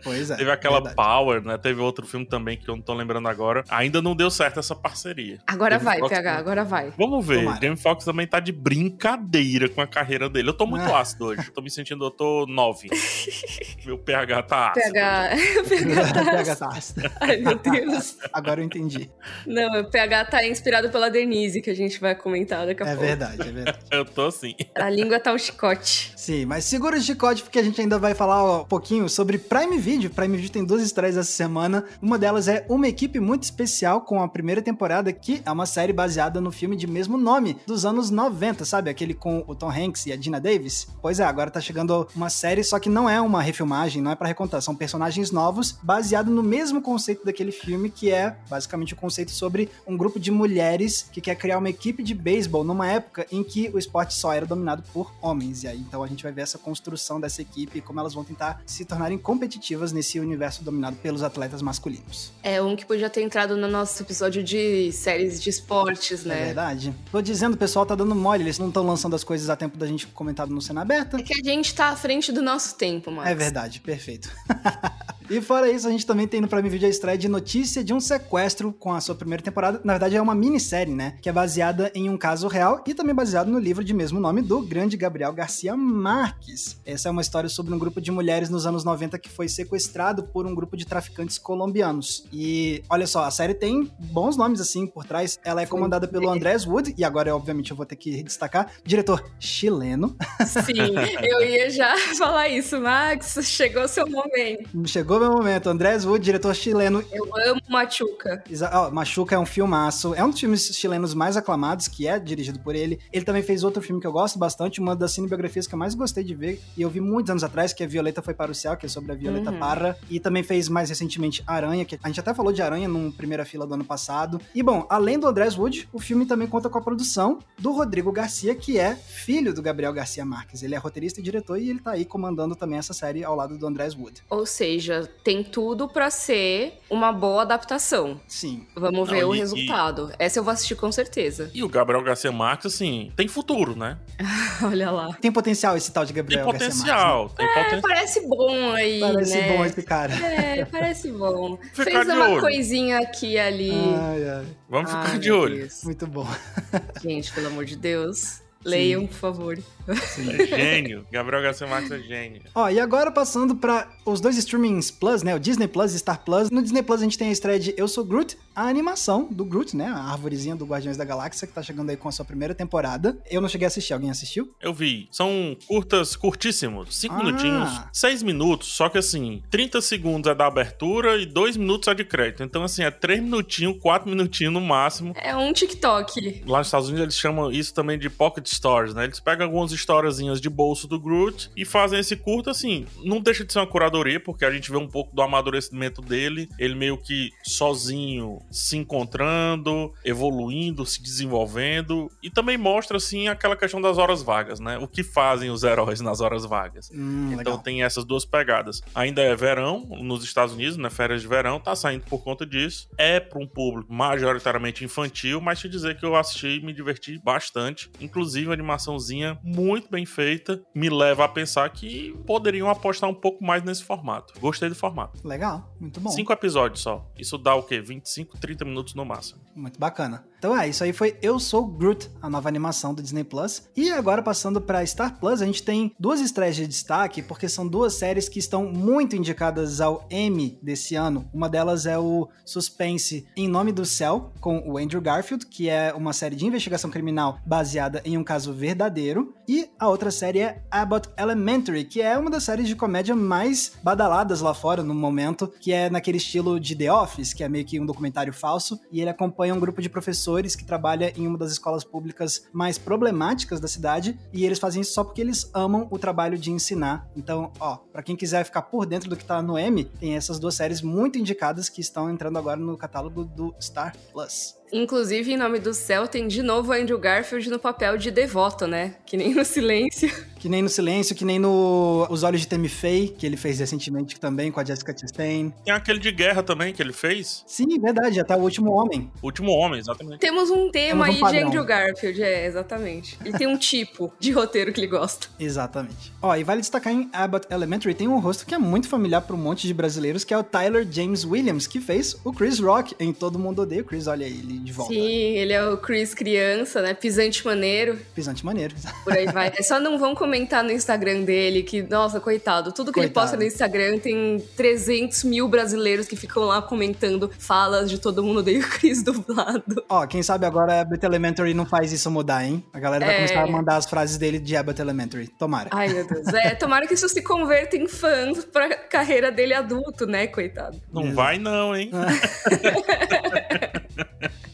Pois 0.02 0.30
é. 0.30 0.36
Teve 0.36 0.50
aquela 0.50 0.76
verdade. 0.76 0.96
Power, 0.96 1.42
né? 1.44 1.58
Teve 1.58 1.80
outro 1.80 2.06
filme 2.06 2.26
também 2.26 2.56
que 2.56 2.68
eu 2.68 2.74
não 2.76 2.82
tô 2.86 2.94
lembrando 2.94 3.28
agora. 3.28 3.64
Ainda 3.68 4.00
não 4.00 4.14
deu 4.16 4.30
certo 4.30 4.60
essa 4.60 4.74
parceria. 4.74 5.38
Agora 5.46 5.74
Jamie 5.74 5.84
vai, 5.84 5.98
Foxx 5.98 6.14
PH, 6.16 6.36
agora 6.38 6.64
vai. 6.64 6.92
Vamos 6.96 7.26
ver. 7.26 7.40
Tomara. 7.40 7.60
Jamie 7.60 7.76
Foxx 7.76 8.04
também 8.04 8.26
tá 8.26 8.40
de 8.40 8.52
brincadeira 8.52 9.68
com 9.68 9.80
a 9.80 9.86
carreira 9.86 10.28
dele. 10.30 10.48
Eu 10.48 10.54
tô 10.54 10.66
muito 10.66 10.84
Ah. 10.84 11.00
ácido 11.00 11.26
hoje. 11.26 11.50
Tô 11.50 11.60
me 11.60 11.70
sentindo, 11.70 12.04
eu 12.04 12.10
tô 12.10 12.46
9. 12.48 12.88
Meu 13.84 13.98
pH 13.98 14.42
tá 14.44 14.68
ácido. 14.70 14.92
PH. 14.92 15.30
PH 15.68 16.12
tá. 16.12 16.24
Pega 16.36 16.56
tá 16.56 16.68
ácido. 16.68 17.10
Ai, 17.20 17.36
meu 17.38 17.56
Deus. 17.58 18.16
Agora 18.32 18.60
eu 18.60 18.64
entendi. 18.64 19.10
Não, 19.46 19.80
o 19.80 19.90
PH 19.90 20.24
tá 20.26 20.46
inspirado 20.46 20.90
pela 20.90 21.08
Denise, 21.10 21.60
que 21.60 21.70
a 21.70 21.74
gente 21.74 22.00
vai 22.00 22.14
comentar 22.14 22.66
daqui 22.66 22.82
a 22.82 22.86
É 22.86 22.90
pouco. 22.90 23.04
verdade, 23.06 23.40
é 23.42 23.52
verdade. 23.52 23.78
Eu 23.90 24.04
tô 24.04 24.26
assim. 24.26 24.54
A 24.74 24.88
língua 24.90 25.20
tá 25.20 25.32
um 25.32 25.38
chicote. 25.38 26.12
Sim, 26.16 26.44
mas 26.46 26.64
segura 26.64 26.96
o 26.96 27.00
chicote 27.00 27.42
porque 27.42 27.58
a 27.58 27.62
gente 27.62 27.80
ainda 27.80 27.98
vai 27.98 28.14
falar 28.14 28.60
um 28.62 28.64
pouquinho 28.64 29.08
sobre 29.08 29.38
Prime 29.38 29.78
Video. 29.78 30.10
Prime 30.10 30.36
Video 30.36 30.50
tem 30.50 30.64
duas 30.64 30.82
estreias 30.82 31.16
essa 31.16 31.30
semana. 31.30 31.84
Uma 32.02 32.18
delas 32.18 32.48
é 32.48 32.64
uma 32.76 32.88
equipe 32.88 33.18
muito 33.18 33.42
especial 33.42 34.02
com 34.02 34.22
a 34.22 34.28
primeira 34.28 34.62
temporada, 34.62 35.12
que 35.12 35.42
é 35.44 35.50
uma 35.50 35.66
série 35.66 35.92
baseada 35.92 36.40
no 36.40 36.52
filme 36.52 36.76
de 36.76 36.86
mesmo 36.86 37.16
nome, 37.16 37.56
dos 37.66 37.84
anos 37.84 38.10
90, 38.10 38.64
sabe? 38.64 38.90
Aquele 38.90 39.14
com 39.14 39.42
o 39.46 39.54
Tom 39.54 39.70
Hanks 39.70 40.06
e 40.06 40.12
a 40.12 40.16
Dina 40.16 40.38
Davis. 40.38 40.86
Pois 41.00 41.18
é, 41.18 41.24
agora 41.24 41.50
tá 41.50 41.60
chegando 41.60 42.06
uma 42.14 42.28
série, 42.28 42.62
só 42.62 42.78
que 42.78 42.88
não 42.88 43.08
é 43.08 43.20
uma 43.20 43.42
refilmagem, 43.42 44.02
não 44.02 44.10
é 44.10 44.14
pra 44.14 44.28
recontar, 44.28 44.60
são 44.60 44.76
personagens 44.76 45.30
novos, 45.30 45.78
baseado 45.82 46.30
no 46.30 46.42
mesmo 46.42 46.82
conceito 46.82 47.24
daquele 47.24 47.50
filme, 47.50 47.90
que 47.90 48.10
é 48.10 48.36
basicamente 48.48 48.92
o 48.92 48.96
conceito 48.96 49.30
sobre 49.30 49.70
um 49.86 49.96
grupo 49.96 50.20
de 50.20 50.30
mulheres 50.30 51.08
que 51.10 51.20
quer 51.20 51.34
criar 51.34 51.58
uma 51.58 51.70
equipe 51.70 52.02
de 52.02 52.14
beisebol 52.14 52.62
numa 52.62 52.86
época 52.86 53.26
em 53.32 53.42
que 53.42 53.70
o 53.72 53.78
esporte 53.78 54.14
só 54.14 54.32
era 54.32 54.44
dominado 54.44 54.82
por 54.92 55.12
homens. 55.22 55.64
E 55.64 55.68
aí, 55.68 55.78
então 55.78 56.02
a 56.02 56.06
gente 56.06 56.22
vai 56.22 56.32
ver 56.32 56.42
essa 56.42 56.58
construção 56.58 57.18
dessa 57.18 57.40
equipe 57.40 57.78
e 57.78 57.80
como 57.80 57.98
elas 57.98 58.12
vão 58.12 58.22
tentar 58.22 58.60
se 58.66 58.84
tornarem 58.84 59.16
competitivas 59.16 59.92
nesse 59.92 60.20
universo 60.20 60.62
dominado 60.62 60.96
pelos 60.96 61.22
atletas 61.22 61.62
masculinos. 61.62 62.32
É 62.42 62.60
um 62.66 62.76
que 62.76 62.84
podia 62.84 63.08
ter 63.08 63.22
entrado 63.22 63.56
no 63.56 63.68
nosso 63.68 64.02
episódio 64.02 64.42
de 64.42 64.90
séries 64.92 65.40
de 65.42 65.48
esportes, 65.50 66.24
É 66.26 66.28
né? 66.28 66.44
verdade. 66.46 66.94
Tô 67.10 67.22
dizendo, 67.22 67.54
o 67.54 67.56
pessoal 67.56 67.86
tá 67.86 67.94
dando 67.94 68.14
mole, 68.14 68.42
eles 68.42 68.58
não 68.58 68.68
estão 68.68 68.84
lançando 68.84 69.14
as 69.16 69.24
coisas 69.24 69.48
a 69.48 69.56
tempo 69.56 69.76
da 69.78 69.86
gente 69.86 70.06
comentar 70.08 70.46
no 70.46 70.60
cena 70.60 70.82
aberta. 70.82 71.18
É 71.18 71.22
que 71.22 71.34
a 71.34 71.42
gente 71.42 71.74
tá 71.74 71.88
à 71.88 71.96
frente 71.96 72.30
do 72.32 72.42
nosso 72.42 72.74
tempo, 72.76 73.10
Max. 73.10 73.30
É 73.30 73.34
verdade, 73.34 73.80
perfeito. 73.80 74.30
e 75.28 75.40
fora 75.40 75.70
isso, 75.70 75.88
a 75.88 75.90
gente 75.90 76.06
também 76.06 76.26
tem 76.26 76.40
no 76.40 76.48
Prime 76.48 76.68
Video 76.68 76.86
a 76.86 76.90
estreia 76.90 77.18
de 77.18 77.28
Notícia 77.28 77.82
de 77.82 77.92
um 77.92 78.00
Sequestro 78.00 78.72
com 78.72 78.92
a 78.92 79.00
sua 79.00 79.14
primeira 79.14 79.42
temporada. 79.42 79.80
Na 79.82 79.94
verdade, 79.94 80.16
é 80.16 80.22
uma 80.22 80.34
minissérie, 80.34 80.94
né? 80.94 81.16
Que 81.20 81.28
é 81.28 81.32
baseada 81.32 81.90
em 81.94 82.08
um 82.08 82.16
caso 82.16 82.46
real 82.48 82.82
e 82.86 82.94
também 82.94 83.14
baseado 83.14 83.48
no 83.48 83.58
livro 83.58 83.82
de 83.82 83.92
mesmo 83.92 84.20
nome 84.20 84.42
do 84.42 84.60
grande 84.60 84.96
Gabriel 84.96 85.32
Garcia 85.32 85.76
Marques. 85.76 86.80
Essa 86.84 87.08
é 87.08 87.10
uma 87.10 87.22
história 87.22 87.48
sobre 87.48 87.74
um 87.74 87.78
grupo 87.78 88.00
de 88.00 88.10
mulheres 88.10 88.48
nos 88.48 88.66
anos 88.66 88.84
90 88.84 89.18
que 89.18 89.28
foi 89.28 89.48
sequestrado 89.48 90.24
por 90.24 90.46
um 90.46 90.54
grupo 90.54 90.76
de 90.76 90.86
traficantes 90.86 91.38
colombianos. 91.38 92.24
E 92.32 92.82
olha 92.88 93.06
só, 93.06 93.24
a 93.24 93.30
série 93.30 93.54
tem 93.54 93.90
bons 93.98 94.36
nomes 94.36 94.60
assim 94.60 94.86
por 94.86 95.04
trás. 95.04 95.38
Ela 95.44 95.62
é 95.62 95.66
comandada 95.66 96.06
pelo 96.06 96.30
Andrés 96.30 96.66
Wood, 96.66 96.94
e 96.96 97.04
agora, 97.04 97.34
obviamente, 97.34 97.70
eu 97.70 97.76
vou 97.76 97.86
ter 97.86 97.96
que 97.96 98.22
destacar, 98.22 98.70
diretor 98.84 99.24
chileno. 99.40 100.16
Sim, 100.46 100.94
eu 101.22 101.40
ia 101.44 101.70
já 101.70 101.96
falar 102.16 102.48
isso, 102.48 102.80
Max. 102.80 103.38
Chegou 103.42 103.88
seu 103.88 104.08
momento. 104.08 104.86
Chegou 104.86 105.15
meu 105.20 105.32
momento. 105.32 105.68
Andrés 105.68 106.04
Wood, 106.04 106.24
diretor 106.24 106.54
chileno. 106.54 107.02
Eu 107.12 107.24
amo 107.48 107.60
Machuca. 107.68 108.42
Ó, 108.72 108.90
Machuca 108.90 109.34
é 109.34 109.38
um 109.38 109.46
filmaço. 109.46 110.14
É 110.14 110.24
um 110.24 110.30
dos 110.30 110.40
filmes 110.40 110.66
chilenos 110.74 111.14
mais 111.14 111.36
aclamados, 111.36 111.88
que 111.88 112.06
é 112.06 112.18
dirigido 112.18 112.58
por 112.58 112.74
ele. 112.74 112.98
Ele 113.12 113.24
também 113.24 113.42
fez 113.42 113.64
outro 113.64 113.82
filme 113.82 114.00
que 114.00 114.06
eu 114.06 114.12
gosto 114.12 114.38
bastante, 114.38 114.80
uma 114.80 114.94
das 114.94 115.12
cinebiografias 115.12 115.66
que 115.66 115.74
eu 115.74 115.78
mais 115.78 115.94
gostei 115.94 116.24
de 116.24 116.34
ver, 116.34 116.60
e 116.76 116.82
eu 116.82 116.90
vi 116.90 117.00
muitos 117.00 117.30
anos 117.30 117.44
atrás, 117.44 117.72
que 117.72 117.82
é 117.82 117.86
Violeta 117.86 118.22
Foi 118.22 118.34
para 118.34 118.50
o 118.50 118.54
Céu, 118.54 118.76
que 118.76 118.86
é 118.86 118.88
sobre 118.88 119.12
a 119.12 119.14
Violeta 119.14 119.50
Uhum. 119.50 119.58
Parra. 119.58 119.96
E 120.10 120.18
também 120.18 120.42
fez 120.42 120.68
mais 120.68 120.88
recentemente 120.88 121.42
Aranha, 121.46 121.84
que 121.84 121.98
a 122.02 122.08
gente 122.08 122.20
até 122.20 122.34
falou 122.34 122.52
de 122.52 122.62
Aranha 122.62 122.88
num 122.88 123.10
primeira 123.10 123.44
fila 123.44 123.66
do 123.66 123.74
ano 123.74 123.84
passado. 123.84 124.40
E 124.54 124.62
bom, 124.62 124.86
além 124.88 125.18
do 125.18 125.26
Andrés 125.26 125.56
Wood, 125.56 125.88
o 125.92 125.98
filme 125.98 126.26
também 126.26 126.48
conta 126.48 126.68
com 126.68 126.78
a 126.78 126.80
produção 126.80 127.38
do 127.58 127.72
Rodrigo 127.72 128.10
Garcia, 128.12 128.54
que 128.54 128.78
é 128.78 128.94
filho 128.94 129.54
do 129.54 129.62
Gabriel 129.62 129.92
Garcia 129.92 130.24
Marques. 130.24 130.62
Ele 130.62 130.74
é 130.74 130.78
roteirista 130.78 131.20
e 131.20 131.22
diretor, 131.22 131.58
e 131.58 131.70
ele 131.70 131.80
tá 131.80 131.92
aí 131.92 132.04
comandando 132.04 132.54
também 132.56 132.78
essa 132.78 132.92
série 132.92 133.24
ao 133.24 133.36
lado 133.36 133.56
do 133.56 133.66
Andrés 133.66 133.94
Wood. 133.94 134.22
Ou 134.28 134.44
seja, 134.46 135.05
tem 135.06 135.42
tudo 135.42 135.88
pra 135.88 136.10
ser 136.10 136.74
uma 136.90 137.12
boa 137.12 137.42
adaptação. 137.42 138.20
Sim. 138.28 138.66
Vamos 138.74 139.08
ver 139.08 139.22
Não, 139.22 139.30
o 139.30 139.34
e- 139.34 139.38
resultado. 139.38 140.12
Essa 140.18 140.38
eu 140.38 140.44
vou 140.44 140.52
assistir 140.52 140.74
com 140.74 140.90
certeza. 140.92 141.50
E 141.54 141.62
o 141.62 141.68
Gabriel 141.68 142.02
Garcia 142.02 142.30
Marques, 142.32 142.74
assim, 142.74 143.12
tem 143.16 143.26
futuro, 143.28 143.76
né? 143.76 143.98
Olha 144.62 144.90
lá. 144.90 145.12
Tem 145.14 145.30
potencial 145.32 145.76
esse 145.76 145.90
tal 145.92 146.04
de 146.04 146.12
Tem 146.12 146.22
Gabriel 146.22 146.44
Garcia 146.46 146.68
Marques, 146.68 146.78
né? 146.84 146.92
potencial. 146.92 147.28
Tem 147.30 147.46
potencial. 147.48 147.80
Parece 147.82 148.28
bom 148.28 148.72
aí, 148.72 149.00
Parece 149.00 149.34
né? 149.38 149.56
bom 149.56 149.64
esse 149.64 149.82
cara. 149.82 150.14
É, 150.14 150.64
parece 150.64 151.10
bom. 151.12 151.56
Ficar 151.72 151.84
Fez 151.90 152.06
de 152.06 152.12
uma 152.12 152.28
olho. 152.30 152.40
coisinha 152.40 152.98
aqui 152.98 153.32
e 153.32 153.38
ali. 153.38 153.70
Ai, 153.72 154.28
ai. 154.28 154.46
Vamos 154.68 154.92
Ai, 154.94 155.04
ficar 155.06 155.18
de 155.18 155.32
olho. 155.32 155.56
Deus. 155.58 155.84
Muito 155.84 156.06
bom. 156.06 156.26
Gente, 157.02 157.32
pelo 157.32 157.48
amor 157.48 157.64
de 157.64 157.76
Deus. 157.76 158.40
Leiam, 158.64 159.06
por 159.06 159.14
favor. 159.14 159.58
É 159.88 160.46
gênio. 160.46 161.06
Gabriel 161.10 161.42
Garcia 161.42 161.66
Marques 161.66 161.90
é 161.90 161.98
gênio. 162.00 162.42
Ó, 162.54 162.68
e 162.68 162.80
agora 162.80 163.10
passando 163.10 163.54
pra 163.56 163.88
os 164.04 164.20
dois 164.20 164.36
streamings 164.36 164.90
Plus, 164.90 165.22
né? 165.22 165.34
O 165.34 165.38
Disney 165.40 165.68
Plus 165.68 165.94
e 165.94 165.98
Star 165.98 166.20
Plus. 166.24 166.50
No 166.50 166.62
Disney 166.62 166.82
Plus 166.82 167.00
a 167.00 167.04
gente 167.04 167.18
tem 167.18 167.28
a 167.28 167.32
estreia 167.32 167.58
de 167.58 167.74
Eu 167.76 167.86
Sou 167.88 168.04
Groot, 168.04 168.36
a 168.54 168.64
animação 168.68 169.28
do 169.30 169.44
Groot, 169.44 169.76
né? 169.76 169.86
A 169.86 170.10
árvorezinha 170.12 170.56
do 170.56 170.64
Guardiões 170.64 170.96
da 170.96 171.04
Galáxia, 171.04 171.46
que 171.46 171.52
tá 171.52 171.62
chegando 171.62 171.90
aí 171.90 171.96
com 171.96 172.08
a 172.08 172.12
sua 172.12 172.24
primeira 172.24 172.54
temporada. 172.54 173.18
Eu 173.30 173.40
não 173.40 173.48
cheguei 173.48 173.66
a 173.66 173.68
assistir, 173.68 173.92
alguém 173.92 174.10
assistiu? 174.10 174.52
Eu 174.60 174.72
vi. 174.74 175.08
São 175.10 175.56
curtas, 175.66 176.16
curtíssimos. 176.16 176.96
Cinco 176.96 177.14
Ah. 177.14 177.18
minutinhos, 177.24 177.70
seis 177.92 178.22
minutos. 178.22 178.68
Só 178.68 178.88
que 178.88 178.98
assim, 178.98 179.42
30 179.50 179.80
segundos 179.80 180.30
é 180.30 180.34
da 180.34 180.46
abertura 180.46 181.16
e 181.16 181.26
dois 181.26 181.56
minutos 181.56 181.88
é 181.88 181.94
de 181.94 182.04
crédito. 182.04 182.42
Então, 182.42 182.62
assim, 182.64 182.82
é 182.82 182.90
três 182.90 183.20
minutinhos, 183.22 183.76
quatro 183.80 184.08
minutinhos 184.08 184.52
no 184.52 184.60
máximo. 184.60 185.12
É 185.16 185.36
um 185.36 185.52
TikTok. 185.52 186.42
Lá 186.46 186.58
nos 186.58 186.68
Estados 186.68 186.88
Unidos 186.88 187.04
eles 187.04 187.18
chamam 187.18 187.50
isso 187.52 187.72
também 187.74 187.98
de 187.98 188.08
pocket 188.08 188.46
stories, 188.48 188.94
né? 188.94 189.04
Eles 189.04 189.20
pegam 189.20 189.46
algumas 189.46 189.72
historiazinhas 189.76 190.40
de 190.40 190.48
bolso 190.48 190.88
do 190.88 190.98
Groot 190.98 191.50
e 191.56 191.64
fazem 191.64 192.00
esse 192.00 192.16
curto 192.16 192.50
assim. 192.50 192.86
Não 193.04 193.20
deixa 193.20 193.44
de 193.44 193.52
ser 193.52 193.60
uma 193.60 193.66
curadoria, 193.66 194.18
porque 194.18 194.44
a 194.44 194.50
gente 194.50 194.70
vê 194.70 194.76
um 194.76 194.88
pouco 194.88 195.14
do 195.14 195.22
amadurecimento 195.22 196.00
dele. 196.02 196.48
Ele 196.58 196.74
meio 196.74 196.96
que 196.96 197.30
sozinho 197.44 198.40
se 198.50 198.76
encontrando, 198.76 199.92
evoluindo, 200.04 200.84
se 200.84 201.02
desenvolvendo 201.02 202.10
e 202.22 202.30
também 202.30 202.56
mostra 202.56 202.96
assim 202.96 203.28
aquela 203.28 203.56
questão 203.56 203.80
das 203.80 203.98
horas 203.98 204.22
vagas, 204.22 204.60
né? 204.60 204.78
O 204.78 204.88
que 204.88 205.02
fazem 205.02 205.50
os 205.50 205.62
heróis 205.62 206.00
nas 206.00 206.20
horas 206.20 206.44
vagas. 206.44 206.90
Hum, 206.92 207.28
então 207.32 207.52
legal. 207.52 207.58
tem 207.58 207.82
essas 207.82 208.04
duas 208.04 208.24
pegadas. 208.24 208.80
Ainda 208.94 209.22
é 209.22 209.34
verão 209.36 209.86
nos 210.00 210.24
Estados 210.24 210.54
Unidos, 210.54 210.76
né? 210.76 210.90
Férias 210.90 211.22
de 211.22 211.28
verão, 211.28 211.60
tá 211.60 211.74
saindo 211.74 212.04
por 212.04 212.22
conta 212.22 212.46
disso. 212.46 212.88
É 212.96 213.20
para 213.20 213.38
um 213.38 213.46
público 213.46 213.92
majoritariamente 213.92 214.84
infantil, 214.84 215.40
mas 215.40 215.58
te 215.58 215.68
dizer 215.68 215.98
que 215.98 216.04
eu 216.04 216.16
assisti 216.16 216.58
e 216.58 216.60
me 216.64 216.72
diverti 216.72 217.20
bastante. 217.22 217.90
Inclusive, 218.00 218.50
a 218.50 218.52
animaçãozinha 218.52 219.38
muito 219.42 219.65
bem 219.90 220.06
feita 220.06 220.62
me 220.74 220.88
leva 220.88 221.24
a 221.24 221.28
pensar 221.28 221.68
que 221.70 222.16
poderiam 222.26 222.68
apostar 222.68 223.10
um 223.10 223.14
pouco 223.14 223.44
mais 223.44 223.62
nesse 223.62 223.82
formato. 223.84 224.38
Gostei 224.40 224.68
do 224.68 224.74
formato. 224.74 225.26
Legal, 225.26 225.74
muito 225.80 226.00
bom. 226.00 226.10
Cinco 226.10 226.32
episódios 226.32 226.80
só. 226.80 227.04
Isso 227.18 227.36
dá 227.36 227.54
o 227.54 227.62
quê? 227.62 227.80
25, 227.80 228.38
30 228.38 228.64
minutos 228.64 228.94
no 228.94 229.04
máximo. 229.04 229.40
Muito 229.54 229.78
bacana. 229.78 230.24
Então 230.46 230.56
é, 230.56 230.68
isso 230.68 230.84
aí 230.84 230.92
foi 230.92 231.16
Eu 231.20 231.40
Sou 231.40 231.66
Groot, 231.66 232.08
a 232.22 232.30
nova 232.30 232.48
animação 232.48 232.94
do 232.94 233.02
Disney 233.02 233.24
Plus. 233.24 233.64
E 233.74 233.90
agora 233.90 234.22
passando 234.22 234.60
para 234.60 234.86
Star 234.86 235.18
Plus, 235.18 235.42
a 235.42 235.44
gente 235.44 235.64
tem 235.64 235.92
duas 235.98 236.20
estreias 236.20 236.54
de 236.54 236.68
destaque, 236.68 237.20
porque 237.20 237.48
são 237.48 237.66
duas 237.66 237.94
séries 237.94 238.28
que 238.28 238.38
estão 238.38 238.64
muito 238.64 239.16
indicadas 239.16 239.80
ao 239.80 240.06
Emmy 240.08 240.56
desse 240.62 240.94
ano. 240.94 241.28
Uma 241.34 241.48
delas 241.48 241.84
é 241.84 241.98
o 241.98 242.28
Suspense 242.44 243.26
Em 243.36 243.48
Nome 243.48 243.72
do 243.72 243.84
Céu, 243.84 244.32
com 244.40 244.60
o 244.70 244.78
Andrew 244.78 245.00
Garfield, 245.00 245.44
que 245.46 245.68
é 245.68 245.92
uma 245.92 246.12
série 246.12 246.36
de 246.36 246.46
investigação 246.46 246.92
criminal 246.92 247.40
baseada 247.44 248.00
em 248.04 248.16
um 248.16 248.22
caso 248.22 248.52
verdadeiro. 248.52 249.34
E 249.48 249.68
a 249.76 249.88
outra 249.88 250.12
série 250.12 250.38
é 250.38 250.62
Abbott 250.70 251.08
Elementary, 251.18 251.82
que 251.82 252.00
é 252.00 252.16
uma 252.16 252.30
das 252.30 252.44
séries 252.44 252.68
de 252.68 252.76
comédia 252.76 253.16
mais 253.16 253.72
badaladas 253.82 254.40
lá 254.40 254.54
fora 254.54 254.84
no 254.84 254.94
momento, 254.94 255.52
que 255.60 255.72
é 255.72 255.90
naquele 255.90 256.18
estilo 256.18 256.60
de 256.60 256.76
The 256.76 256.92
Office, 256.92 257.34
que 257.34 257.42
é 257.42 257.48
meio 257.48 257.64
que 257.64 257.80
um 257.80 257.86
documentário 257.86 258.32
falso, 258.32 258.78
e 258.92 259.00
ele 259.00 259.10
acompanha 259.10 259.52
um 259.52 259.58
grupo 259.58 259.82
de 259.82 259.88
professores 259.88 260.35
que 260.44 260.64
trabalha 260.64 261.12
em 261.16 261.26
uma 261.26 261.38
das 261.38 261.52
escolas 261.52 261.84
públicas 261.84 262.46
mais 262.52 262.76
problemáticas 262.76 263.60
da 263.60 263.68
cidade, 263.68 264.18
e 264.32 264.44
eles 264.44 264.58
fazem 264.58 264.82
isso 264.82 264.92
só 264.92 265.02
porque 265.02 265.20
eles 265.20 265.50
amam 265.54 265.86
o 265.90 265.98
trabalho 265.98 266.36
de 266.36 266.50
ensinar. 266.50 267.08
Então, 267.16 267.52
ó, 267.58 267.76
para 267.76 268.02
quem 268.02 268.16
quiser 268.16 268.44
ficar 268.44 268.62
por 268.62 268.86
dentro 268.86 269.08
do 269.08 269.16
que 269.16 269.24
tá 269.24 269.40
no 269.40 269.58
M, 269.58 269.84
tem 269.84 270.14
essas 270.16 270.38
duas 270.38 270.54
séries 270.54 270.82
muito 270.82 271.18
indicadas 271.18 271.68
que 271.68 271.80
estão 271.80 272.10
entrando 272.10 272.38
agora 272.38 272.58
no 272.58 272.76
catálogo 272.76 273.24
do 273.24 273.54
Star 273.60 273.96
Plus. 274.12 274.54
Inclusive, 274.72 275.32
em 275.32 275.36
nome 275.36 275.58
do 275.58 275.72
céu, 275.72 276.06
tem 276.06 276.26
de 276.28 276.42
novo 276.42 276.72
Andrew 276.72 276.98
Garfield 276.98 277.48
no 277.50 277.58
papel 277.58 277.96
de 277.96 278.10
devoto, 278.10 278.66
né? 278.66 278.96
Que 279.04 279.16
nem 279.16 279.34
no 279.34 279.44
silêncio. 279.44 280.10
Que 280.46 280.50
nem 280.50 280.62
no 280.62 280.68
Silêncio, 280.68 281.16
que 281.16 281.24
nem 281.24 281.40
no 281.40 282.06
Os 282.08 282.22
Olhos 282.22 282.42
de 282.42 282.46
Temi 282.46 282.68
Faye, 282.68 283.08
que 283.08 283.26
ele 283.26 283.36
fez 283.36 283.58
recentemente 283.58 284.20
também 284.20 284.52
com 284.52 284.60
a 284.60 284.64
Jessica 284.64 284.96
Chastain. 284.96 285.52
Tem 285.64 285.74
aquele 285.74 285.98
de 285.98 286.12
guerra 286.12 286.40
também 286.40 286.72
que 286.72 286.80
ele 286.80 286.92
fez. 286.92 287.42
Sim, 287.48 287.66
verdade, 287.80 288.20
até 288.20 288.36
o 288.36 288.40
Último 288.40 288.70
Homem. 288.70 289.10
O 289.20 289.26
Último 289.26 289.50
Homem, 289.50 289.80
exatamente. 289.80 290.20
Temos 290.20 290.48
um 290.48 290.70
tema 290.70 291.06
Temos 291.06 291.08
um 291.08 291.10
aí 291.10 291.14
de 291.14 291.20
padrão. 291.20 291.48
Andrew 291.48 291.64
Garfield, 291.64 292.22
é, 292.22 292.46
exatamente. 292.46 293.18
Ele 293.24 293.36
tem 293.36 293.48
um 293.48 293.56
tipo 293.56 294.12
de 294.20 294.30
roteiro 294.30 294.72
que 294.72 294.78
ele 294.78 294.86
gosta. 294.86 295.26
Exatamente. 295.40 296.12
Ó, 296.22 296.36
e 296.36 296.44
vale 296.44 296.60
destacar 296.60 296.92
em 296.92 297.10
Abbott 297.12 297.46
Elementary 297.50 297.94
tem 297.94 298.06
um 298.06 298.20
rosto 298.20 298.46
que 298.46 298.54
é 298.54 298.58
muito 298.58 298.88
familiar 298.88 299.22
para 299.22 299.34
um 299.34 299.38
monte 299.40 299.66
de 299.66 299.74
brasileiros, 299.74 300.22
que 300.22 300.32
é 300.32 300.38
o 300.38 300.44
Tyler 300.44 300.86
James 300.88 301.24
Williams, 301.24 301.66
que 301.66 301.80
fez 301.80 302.14
o 302.24 302.32
Chris 302.32 302.60
Rock 302.60 302.94
em 303.00 303.12
Todo 303.12 303.36
Mundo 303.36 303.62
Odeia 303.62 303.82
o 303.82 303.84
Chris. 303.84 304.06
Olha 304.06 304.24
aí, 304.24 304.38
ele 304.38 304.55
de 304.58 304.72
volta. 304.72 304.92
Sim, 304.92 305.00
ele 305.36 305.52
é 305.52 305.64
o 305.68 305.76
Chris 305.76 306.14
criança, 306.14 306.80
né? 306.82 306.94
Pisante 306.94 307.44
maneiro, 307.44 307.98
Pisante 308.14 308.44
maneiro. 308.44 308.74
por 309.04 309.12
aí 309.12 309.26
vai. 309.26 309.52
É 309.56 309.62
só 309.62 309.78
não 309.80 309.98
vão 309.98 310.14
comentar 310.14 310.62
no 310.64 310.70
Instagram 310.72 311.22
dele 311.22 311.62
que, 311.62 311.82
nossa, 311.82 312.20
coitado, 312.20 312.72
tudo 312.72 312.92
que 312.92 312.98
ele 313.00 313.06
Coitado. 313.08 313.26
posta 313.26 313.36
no 313.36 313.44
Instagram 313.44 313.98
tem 313.98 314.38
300 314.56 315.24
mil 315.24 315.48
brasileiros 315.48 316.06
que 316.06 316.16
ficam 316.16 316.44
lá 316.44 316.62
comentando 316.62 317.30
falas 317.38 317.90
de 317.90 317.98
todo 317.98 318.22
mundo 318.22 318.38
odeia 318.40 318.60
o 318.60 318.68
Chris 318.68 319.02
dublado. 319.04 319.84
Ó, 319.88 320.06
quem 320.06 320.22
sabe 320.22 320.46
agora 320.46 320.80
Abbott 320.80 321.04
Elementary 321.04 321.54
não 321.54 321.66
faz 321.66 321.92
isso 321.92 322.10
mudar, 322.10 322.44
hein? 322.44 322.64
A 322.72 322.78
galera 322.80 323.04
vai 323.04 323.14
É. 323.14 323.16
começar 323.18 323.42
a 323.42 323.46
mandar 323.46 323.76
as 323.76 323.86
frases 323.86 324.16
dele 324.18 324.38
de 324.38 324.56
Abbott 324.56 324.80
Elementary. 324.80 325.28
Tomara. 325.28 325.68
Ai, 325.72 325.88
meu 325.88 326.06
Deus. 326.06 326.26
É, 326.28 326.54
tomara 326.54 326.86
que 326.86 326.94
isso 326.94 327.08
se 327.08 327.22
converta 327.22 327.76
em 327.76 327.86
fãs 327.88 328.44
pra 328.44 328.74
carreira 328.76 329.30
dele 329.30 329.54
adulto, 329.54 330.06
né, 330.06 330.26
coitado. 330.26 330.80
Não 330.92 331.14
vai 331.14 331.38
não, 331.38 331.74
hein? 331.76 331.90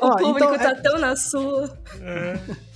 O 0.00 0.06
Ó, 0.06 0.16
público 0.16 0.54
então, 0.54 0.58
tá 0.58 0.70
é- 0.70 0.74
tão 0.74 0.98
na 0.98 1.16
sua. 1.16 1.68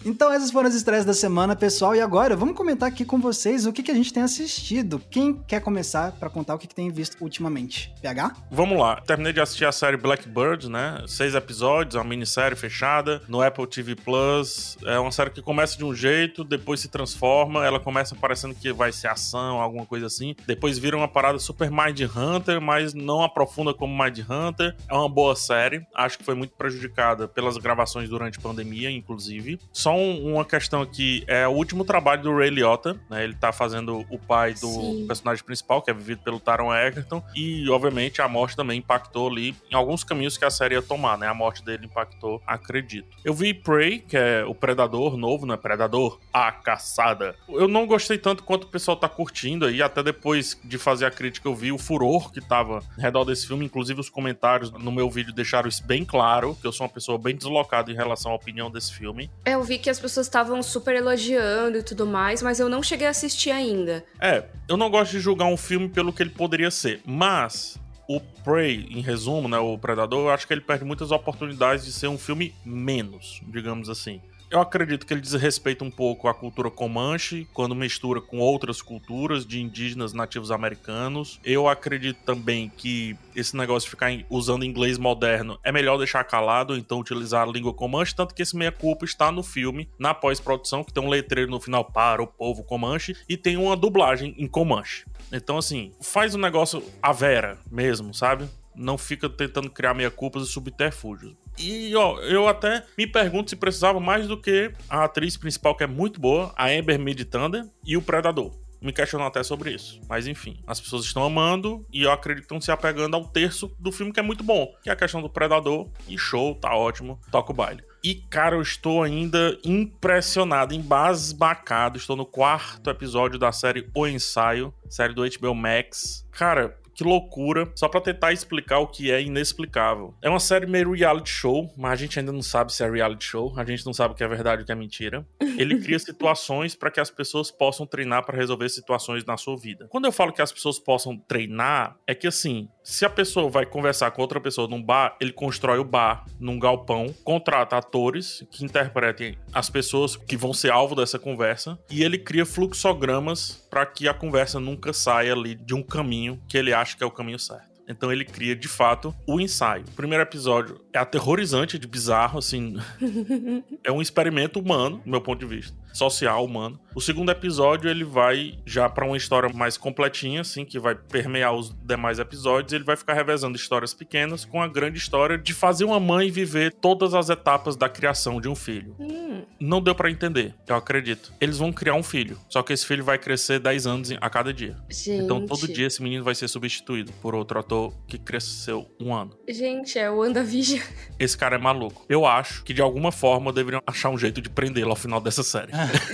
Então 0.04 0.32
essas 0.32 0.50
foram 0.50 0.68
as 0.68 0.74
estreias 0.74 1.04
da 1.04 1.14
semana, 1.14 1.54
pessoal. 1.54 1.94
E 1.94 2.00
agora 2.00 2.34
vamos 2.34 2.56
comentar 2.56 2.88
aqui 2.88 3.04
com 3.04 3.20
vocês 3.20 3.66
o 3.66 3.72
que, 3.72 3.82
que 3.82 3.90
a 3.90 3.94
gente 3.94 4.12
tem 4.12 4.22
assistido. 4.22 5.00
Quem 5.10 5.34
quer 5.34 5.60
começar 5.60 6.12
pra 6.12 6.28
contar 6.28 6.54
o 6.54 6.58
que, 6.58 6.66
que 6.66 6.74
tem 6.74 6.90
visto 6.90 7.16
ultimamente? 7.20 7.92
PH? 8.02 8.34
Vamos 8.50 8.78
lá. 8.78 9.00
Terminei 9.00 9.32
de 9.32 9.40
assistir 9.40 9.64
a 9.64 9.72
série 9.72 9.96
Blackbird, 9.96 10.68
né? 10.68 11.04
Seis 11.06 11.34
episódios, 11.34 11.94
uma 11.94 12.04
minissérie 12.04 12.56
fechada 12.56 13.22
no 13.28 13.40
Apple 13.40 13.66
TV 13.66 13.94
Plus. 13.94 14.76
É 14.84 14.98
uma 14.98 15.12
série 15.12 15.30
que 15.30 15.40
começa 15.40 15.78
de 15.78 15.84
um 15.84 15.94
jeito, 15.94 16.42
depois 16.42 16.80
se 16.80 16.88
transforma. 16.88 17.64
Ela 17.64 17.78
começa 17.78 18.16
parecendo 18.16 18.54
que 18.54 18.72
vai 18.72 18.92
ser 18.92 19.08
ação, 19.08 19.60
alguma 19.60 19.86
coisa 19.86 20.06
assim. 20.06 20.34
Depois 20.46 20.78
vira 20.78 20.96
uma 20.96 21.08
parada 21.08 21.38
super 21.38 21.70
Mind 21.70 22.00
Hunter, 22.00 22.60
mas 22.60 22.92
não 22.92 23.22
aprofunda 23.22 23.72
como 23.72 24.02
Mind 24.02 24.18
Hunter. 24.28 24.74
É 24.88 24.94
uma 24.94 25.08
boa 25.08 25.36
série. 25.36 25.86
Acho 25.94 26.18
que 26.18 26.24
foi 26.24 26.34
muito 26.34 26.54
prejudicada 26.54 27.28
pelas 27.28 27.56
gravações 27.56 28.08
durante 28.08 28.38
a 28.38 28.42
pandemia, 28.42 28.90
inclusive. 28.90 29.58
Só 29.72 29.91
um- 29.92 30.34
uma 30.34 30.44
questão 30.44 30.82
aqui: 30.82 31.24
é 31.26 31.46
o 31.46 31.52
último 31.52 31.84
trabalho 31.84 32.22
do 32.22 32.36
Ray 32.36 32.50
Liotta, 32.50 32.98
né? 33.10 33.22
Ele 33.24 33.34
tá 33.34 33.52
fazendo 33.52 34.04
o 34.10 34.18
pai 34.18 34.54
do 34.54 34.66
Sim. 34.66 35.04
personagem 35.06 35.44
principal, 35.44 35.80
que 35.82 35.90
é 35.90 35.94
vivido 35.94 36.22
pelo 36.22 36.40
Taron 36.40 36.74
Egerton. 36.74 37.22
E, 37.34 37.68
obviamente, 37.70 38.20
a 38.22 38.28
morte 38.28 38.56
também 38.56 38.78
impactou 38.78 39.28
ali 39.28 39.54
em 39.70 39.74
alguns 39.74 40.02
caminhos 40.04 40.36
que 40.36 40.44
a 40.44 40.50
série 40.50 40.74
ia 40.74 40.82
tomar, 40.82 41.16
né? 41.18 41.26
A 41.28 41.34
morte 41.34 41.64
dele 41.64 41.86
impactou, 41.86 42.40
acredito. 42.46 43.08
Eu 43.24 43.34
vi 43.34 43.52
Prey, 43.54 43.98
que 43.98 44.16
é 44.16 44.44
o 44.44 44.54
Predador 44.54 45.16
novo, 45.16 45.46
não 45.46 45.54
é 45.54 45.56
Predador? 45.58 46.18
A 46.32 46.50
Caçada. 46.52 47.34
Eu 47.48 47.68
não 47.68 47.86
gostei 47.86 48.18
tanto 48.18 48.42
quanto 48.42 48.64
o 48.64 48.68
pessoal 48.68 48.96
tá 48.96 49.08
curtindo 49.08 49.66
aí, 49.66 49.82
até 49.82 50.02
depois 50.02 50.58
de 50.64 50.78
fazer 50.78 51.06
a 51.06 51.10
crítica 51.10 51.48
eu 51.48 51.54
vi 51.54 51.70
o 51.72 51.78
furor 51.78 52.32
que 52.32 52.40
tava 52.40 52.76
ao 52.76 52.82
redor 52.96 53.24
desse 53.24 53.46
filme, 53.46 53.64
inclusive 53.64 54.00
os 54.00 54.08
comentários 54.08 54.70
no 54.70 54.90
meu 54.90 55.10
vídeo 55.10 55.32
deixaram 55.32 55.68
isso 55.68 55.84
bem 55.86 56.04
claro, 56.04 56.56
que 56.60 56.66
eu 56.66 56.72
sou 56.72 56.86
uma 56.86 56.92
pessoa 56.92 57.18
bem 57.18 57.34
deslocada 57.36 57.90
em 57.90 57.94
relação 57.94 58.32
à 58.32 58.34
opinião 58.34 58.70
desse 58.70 58.92
filme. 58.94 59.30
É, 59.44 59.52
Eu 59.52 59.62
vi 59.62 59.78
que 59.82 59.90
as 59.90 60.00
pessoas 60.00 60.26
estavam 60.26 60.62
super 60.62 60.94
elogiando 60.94 61.76
e 61.76 61.82
tudo 61.82 62.06
mais, 62.06 62.40
mas 62.40 62.58
eu 62.60 62.68
não 62.68 62.82
cheguei 62.82 63.06
a 63.06 63.10
assistir 63.10 63.50
ainda. 63.50 64.04
É, 64.20 64.44
eu 64.68 64.76
não 64.76 64.88
gosto 64.88 65.12
de 65.12 65.20
julgar 65.20 65.46
um 65.46 65.56
filme 65.56 65.88
pelo 65.88 66.12
que 66.12 66.22
ele 66.22 66.30
poderia 66.30 66.70
ser, 66.70 67.02
mas 67.04 67.78
o 68.08 68.20
Prey, 68.20 68.86
em 68.90 69.00
resumo, 69.00 69.48
né, 69.48 69.58
o 69.58 69.76
Predador, 69.78 70.20
eu 70.20 70.30
acho 70.30 70.46
que 70.46 70.52
ele 70.52 70.60
perde 70.60 70.84
muitas 70.84 71.10
oportunidades 71.10 71.84
de 71.84 71.92
ser 71.92 72.08
um 72.08 72.18
filme 72.18 72.54
menos, 72.64 73.40
digamos 73.48 73.88
assim. 73.88 74.20
Eu 74.52 74.60
acredito 74.60 75.06
que 75.06 75.14
ele 75.14 75.22
desrespeita 75.22 75.82
um 75.82 75.90
pouco 75.90 76.28
a 76.28 76.34
cultura 76.34 76.70
comanche 76.70 77.48
quando 77.54 77.74
mistura 77.74 78.20
com 78.20 78.38
outras 78.38 78.82
culturas 78.82 79.46
de 79.46 79.62
indígenas 79.62 80.12
nativos 80.12 80.50
americanos. 80.50 81.40
Eu 81.42 81.66
acredito 81.66 82.18
também 82.22 82.68
que 82.68 83.16
esse 83.34 83.56
negócio 83.56 83.86
de 83.86 83.90
ficar 83.92 84.10
usando 84.28 84.62
inglês 84.62 84.98
moderno 84.98 85.58
é 85.64 85.72
melhor 85.72 85.96
deixar 85.96 86.22
calado, 86.24 86.76
então 86.76 87.00
utilizar 87.00 87.48
a 87.48 87.50
língua 87.50 87.72
comanche, 87.72 88.14
tanto 88.14 88.34
que 88.34 88.42
esse 88.42 88.54
meia 88.54 88.70
culpa 88.70 89.06
está 89.06 89.32
no 89.32 89.42
filme, 89.42 89.88
na 89.98 90.12
pós-produção, 90.12 90.84
que 90.84 90.92
tem 90.92 91.02
um 91.02 91.08
letreiro 91.08 91.50
no 91.50 91.58
final 91.58 91.86
para 91.86 92.22
o 92.22 92.26
povo 92.26 92.62
comanche 92.62 93.16
e 93.26 93.38
tem 93.38 93.56
uma 93.56 93.74
dublagem 93.74 94.34
em 94.36 94.46
comanche. 94.46 95.06
Então, 95.32 95.56
assim, 95.56 95.92
faz 95.98 96.34
o 96.34 96.38
negócio 96.38 96.84
a 97.02 97.10
vera 97.10 97.58
mesmo, 97.70 98.12
sabe? 98.12 98.46
Não 98.76 98.98
fica 98.98 99.30
tentando 99.30 99.70
criar 99.70 99.94
meia-culpas 99.94 100.42
e 100.42 100.46
subterfúgios. 100.46 101.41
E, 101.58 101.94
ó, 101.94 102.18
eu 102.20 102.48
até 102.48 102.84
me 102.96 103.06
pergunto 103.06 103.50
se 103.50 103.56
precisava 103.56 104.00
mais 104.00 104.26
do 104.26 104.40
que 104.40 104.72
a 104.88 105.04
atriz 105.04 105.36
principal, 105.36 105.76
que 105.76 105.84
é 105.84 105.86
muito 105.86 106.20
boa, 106.20 106.52
a 106.56 106.68
Amber 106.68 106.98
Mid 106.98 107.22
Thunder, 107.24 107.64
e 107.84 107.96
o 107.96 108.02
Predador. 108.02 108.52
Me 108.80 108.92
questiono 108.92 109.24
até 109.24 109.44
sobre 109.44 109.70
isso. 109.70 110.00
Mas 110.08 110.26
enfim, 110.26 110.60
as 110.66 110.80
pessoas 110.80 111.04
estão 111.04 111.22
amando 111.22 111.86
e 111.92 112.02
eu 112.02 112.10
acredito 112.10 112.42
que 112.42 112.46
estão 112.46 112.60
se 112.60 112.72
apegando 112.72 113.14
ao 113.14 113.28
terço 113.28 113.72
do 113.78 113.92
filme 113.92 114.12
que 114.12 114.18
é 114.18 114.22
muito 114.24 114.42
bom, 114.42 114.74
que 114.82 114.90
é 114.90 114.92
a 114.92 114.96
questão 114.96 115.22
do 115.22 115.30
Predador. 115.30 115.88
E 116.08 116.18
show, 116.18 116.56
tá 116.56 116.74
ótimo, 116.74 117.20
toca 117.30 117.52
o 117.52 117.54
baile. 117.54 117.84
E, 118.02 118.16
cara, 118.16 118.56
eu 118.56 118.62
estou 118.62 119.00
ainda 119.00 119.56
impressionado, 119.64 120.74
embasbacado. 120.74 121.96
Estou 121.96 122.16
no 122.16 122.26
quarto 122.26 122.90
episódio 122.90 123.38
da 123.38 123.52
série 123.52 123.88
O 123.94 124.04
Ensaio, 124.08 124.74
série 124.90 125.14
do 125.14 125.22
HBO 125.22 125.54
Max. 125.54 126.26
Cara, 126.32 126.76
que 126.94 127.04
loucura. 127.04 127.70
Só 127.74 127.88
pra 127.88 128.00
tentar 128.00 128.32
explicar 128.32 128.78
o 128.78 128.86
que 128.86 129.10
é 129.10 129.22
inexplicável. 129.22 130.14
É 130.22 130.28
uma 130.28 130.40
série 130.40 130.66
meio 130.66 130.92
reality 130.92 131.30
show, 131.30 131.72
mas 131.76 131.92
a 131.92 131.96
gente 131.96 132.18
ainda 132.18 132.32
não 132.32 132.42
sabe 132.42 132.72
se 132.72 132.82
é 132.82 132.90
reality 132.90 133.24
show. 133.24 133.52
A 133.56 133.64
gente 133.64 133.84
não 133.84 133.92
sabe 133.92 134.14
o 134.14 134.16
que 134.16 134.24
é 134.24 134.28
verdade 134.28 134.62
e 134.62 134.64
o 134.64 134.66
que 134.66 134.72
é 134.72 134.74
mentira. 134.74 135.26
Ele 135.40 135.80
cria 135.80 135.98
situações 136.00 136.74
para 136.74 136.90
que 136.90 137.00
as 137.00 137.10
pessoas 137.10 137.50
possam 137.50 137.86
treinar 137.86 138.24
para 138.24 138.36
resolver 138.36 138.68
situações 138.68 139.24
na 139.24 139.36
sua 139.36 139.56
vida. 139.56 139.86
Quando 139.88 140.04
eu 140.04 140.12
falo 140.12 140.32
que 140.32 140.42
as 140.42 140.52
pessoas 140.52 140.78
possam 140.78 141.16
treinar, 141.16 141.96
é 142.06 142.14
que 142.14 142.26
assim, 142.26 142.68
se 142.82 143.04
a 143.04 143.10
pessoa 143.10 143.48
vai 143.48 143.64
conversar 143.64 144.10
com 144.10 144.22
outra 144.22 144.40
pessoa 144.40 144.66
num 144.66 144.82
bar, 144.82 145.16
ele 145.20 145.32
constrói 145.32 145.78
o 145.78 145.84
bar 145.84 146.24
num 146.40 146.58
galpão, 146.58 147.14
contrata 147.22 147.76
atores 147.76 148.44
que 148.50 148.64
interpretem 148.64 149.36
as 149.52 149.70
pessoas 149.70 150.16
que 150.16 150.36
vão 150.36 150.52
ser 150.52 150.70
alvo 150.70 150.94
dessa 150.94 151.18
conversa 151.18 151.78
e 151.90 152.02
ele 152.02 152.18
cria 152.18 152.44
fluxogramas 152.44 153.66
para 153.70 153.86
que 153.86 154.08
a 154.08 154.14
conversa 154.14 154.58
nunca 154.58 154.92
saia 154.92 155.32
ali 155.32 155.54
de 155.54 155.74
um 155.74 155.82
caminho 155.82 156.40
que 156.48 156.58
ele 156.58 156.72
acha 156.72 156.96
que 156.96 157.04
é 157.04 157.06
o 157.06 157.10
caminho 157.10 157.38
certo. 157.38 157.72
Então 157.88 158.12
ele 158.12 158.24
cria, 158.24 158.54
de 158.54 158.68
fato, 158.68 159.14
o 159.26 159.40
ensaio. 159.40 159.84
O 159.88 159.92
primeiro 159.92 160.22
episódio 160.22 160.80
é 160.92 160.98
aterrorizante 160.98 161.78
de 161.78 161.86
bizarro, 161.86 162.38
assim. 162.38 162.76
é 163.82 163.90
um 163.90 164.00
experimento 164.00 164.60
humano, 164.60 165.02
do 165.04 165.10
meu 165.10 165.20
ponto 165.20 165.40
de 165.40 165.46
vista 165.46 165.81
social 165.92 166.44
humano. 166.44 166.80
O 166.94 167.00
segundo 167.00 167.30
episódio 167.30 167.90
ele 167.90 168.04
vai 168.04 168.58
já 168.66 168.88
para 168.88 169.06
uma 169.06 169.16
história 169.16 169.48
mais 169.52 169.76
completinha, 169.76 170.42
assim, 170.42 170.64
que 170.64 170.78
vai 170.78 170.94
permear 170.94 171.54
os 171.54 171.74
demais 171.84 172.18
episódios. 172.18 172.72
Ele 172.72 172.84
vai 172.84 172.96
ficar 172.96 173.14
revezando 173.14 173.56
histórias 173.56 173.94
pequenas 173.94 174.44
com 174.44 174.60
a 174.60 174.68
grande 174.68 174.98
história 174.98 175.38
de 175.38 175.54
fazer 175.54 175.84
uma 175.84 175.98
mãe 175.98 176.30
viver 176.30 176.72
todas 176.74 177.14
as 177.14 177.30
etapas 177.30 177.76
da 177.76 177.88
criação 177.88 178.40
de 178.40 178.48
um 178.48 178.54
filho. 178.54 178.94
Hum. 178.98 179.42
Não 179.60 179.80
deu 179.80 179.94
para 179.94 180.10
entender, 180.10 180.54
eu 180.66 180.76
acredito. 180.76 181.32
Eles 181.40 181.58
vão 181.58 181.72
criar 181.72 181.94
um 181.94 182.02
filho, 182.02 182.38
só 182.48 182.62
que 182.62 182.72
esse 182.72 182.86
filho 182.86 183.04
vai 183.04 183.18
crescer 183.18 183.58
10 183.58 183.86
anos 183.86 184.10
a 184.20 184.30
cada 184.30 184.52
dia. 184.52 184.76
Gente. 184.90 185.10
Então 185.12 185.46
todo 185.46 185.66
dia 185.66 185.86
esse 185.86 186.02
menino 186.02 186.24
vai 186.24 186.34
ser 186.34 186.48
substituído 186.48 187.12
por 187.22 187.34
outro 187.34 187.58
ator 187.58 187.92
que 188.06 188.18
cresceu 188.18 188.86
um 189.00 189.14
ano. 189.14 189.36
Gente, 189.48 189.98
é 189.98 190.10
o 190.10 190.18
WandaVision. 190.18 190.80
Esse 191.18 191.36
cara 191.36 191.56
é 191.56 191.58
maluco. 191.58 192.04
Eu 192.08 192.26
acho 192.26 192.64
que 192.64 192.74
de 192.74 192.82
alguma 192.82 193.12
forma 193.12 193.52
deveriam 193.52 193.82
achar 193.86 194.10
um 194.10 194.18
jeito 194.18 194.40
de 194.40 194.50
prendê-lo 194.50 194.90
ao 194.90 194.96
final 194.96 195.20
dessa 195.20 195.42
série. 195.42 195.72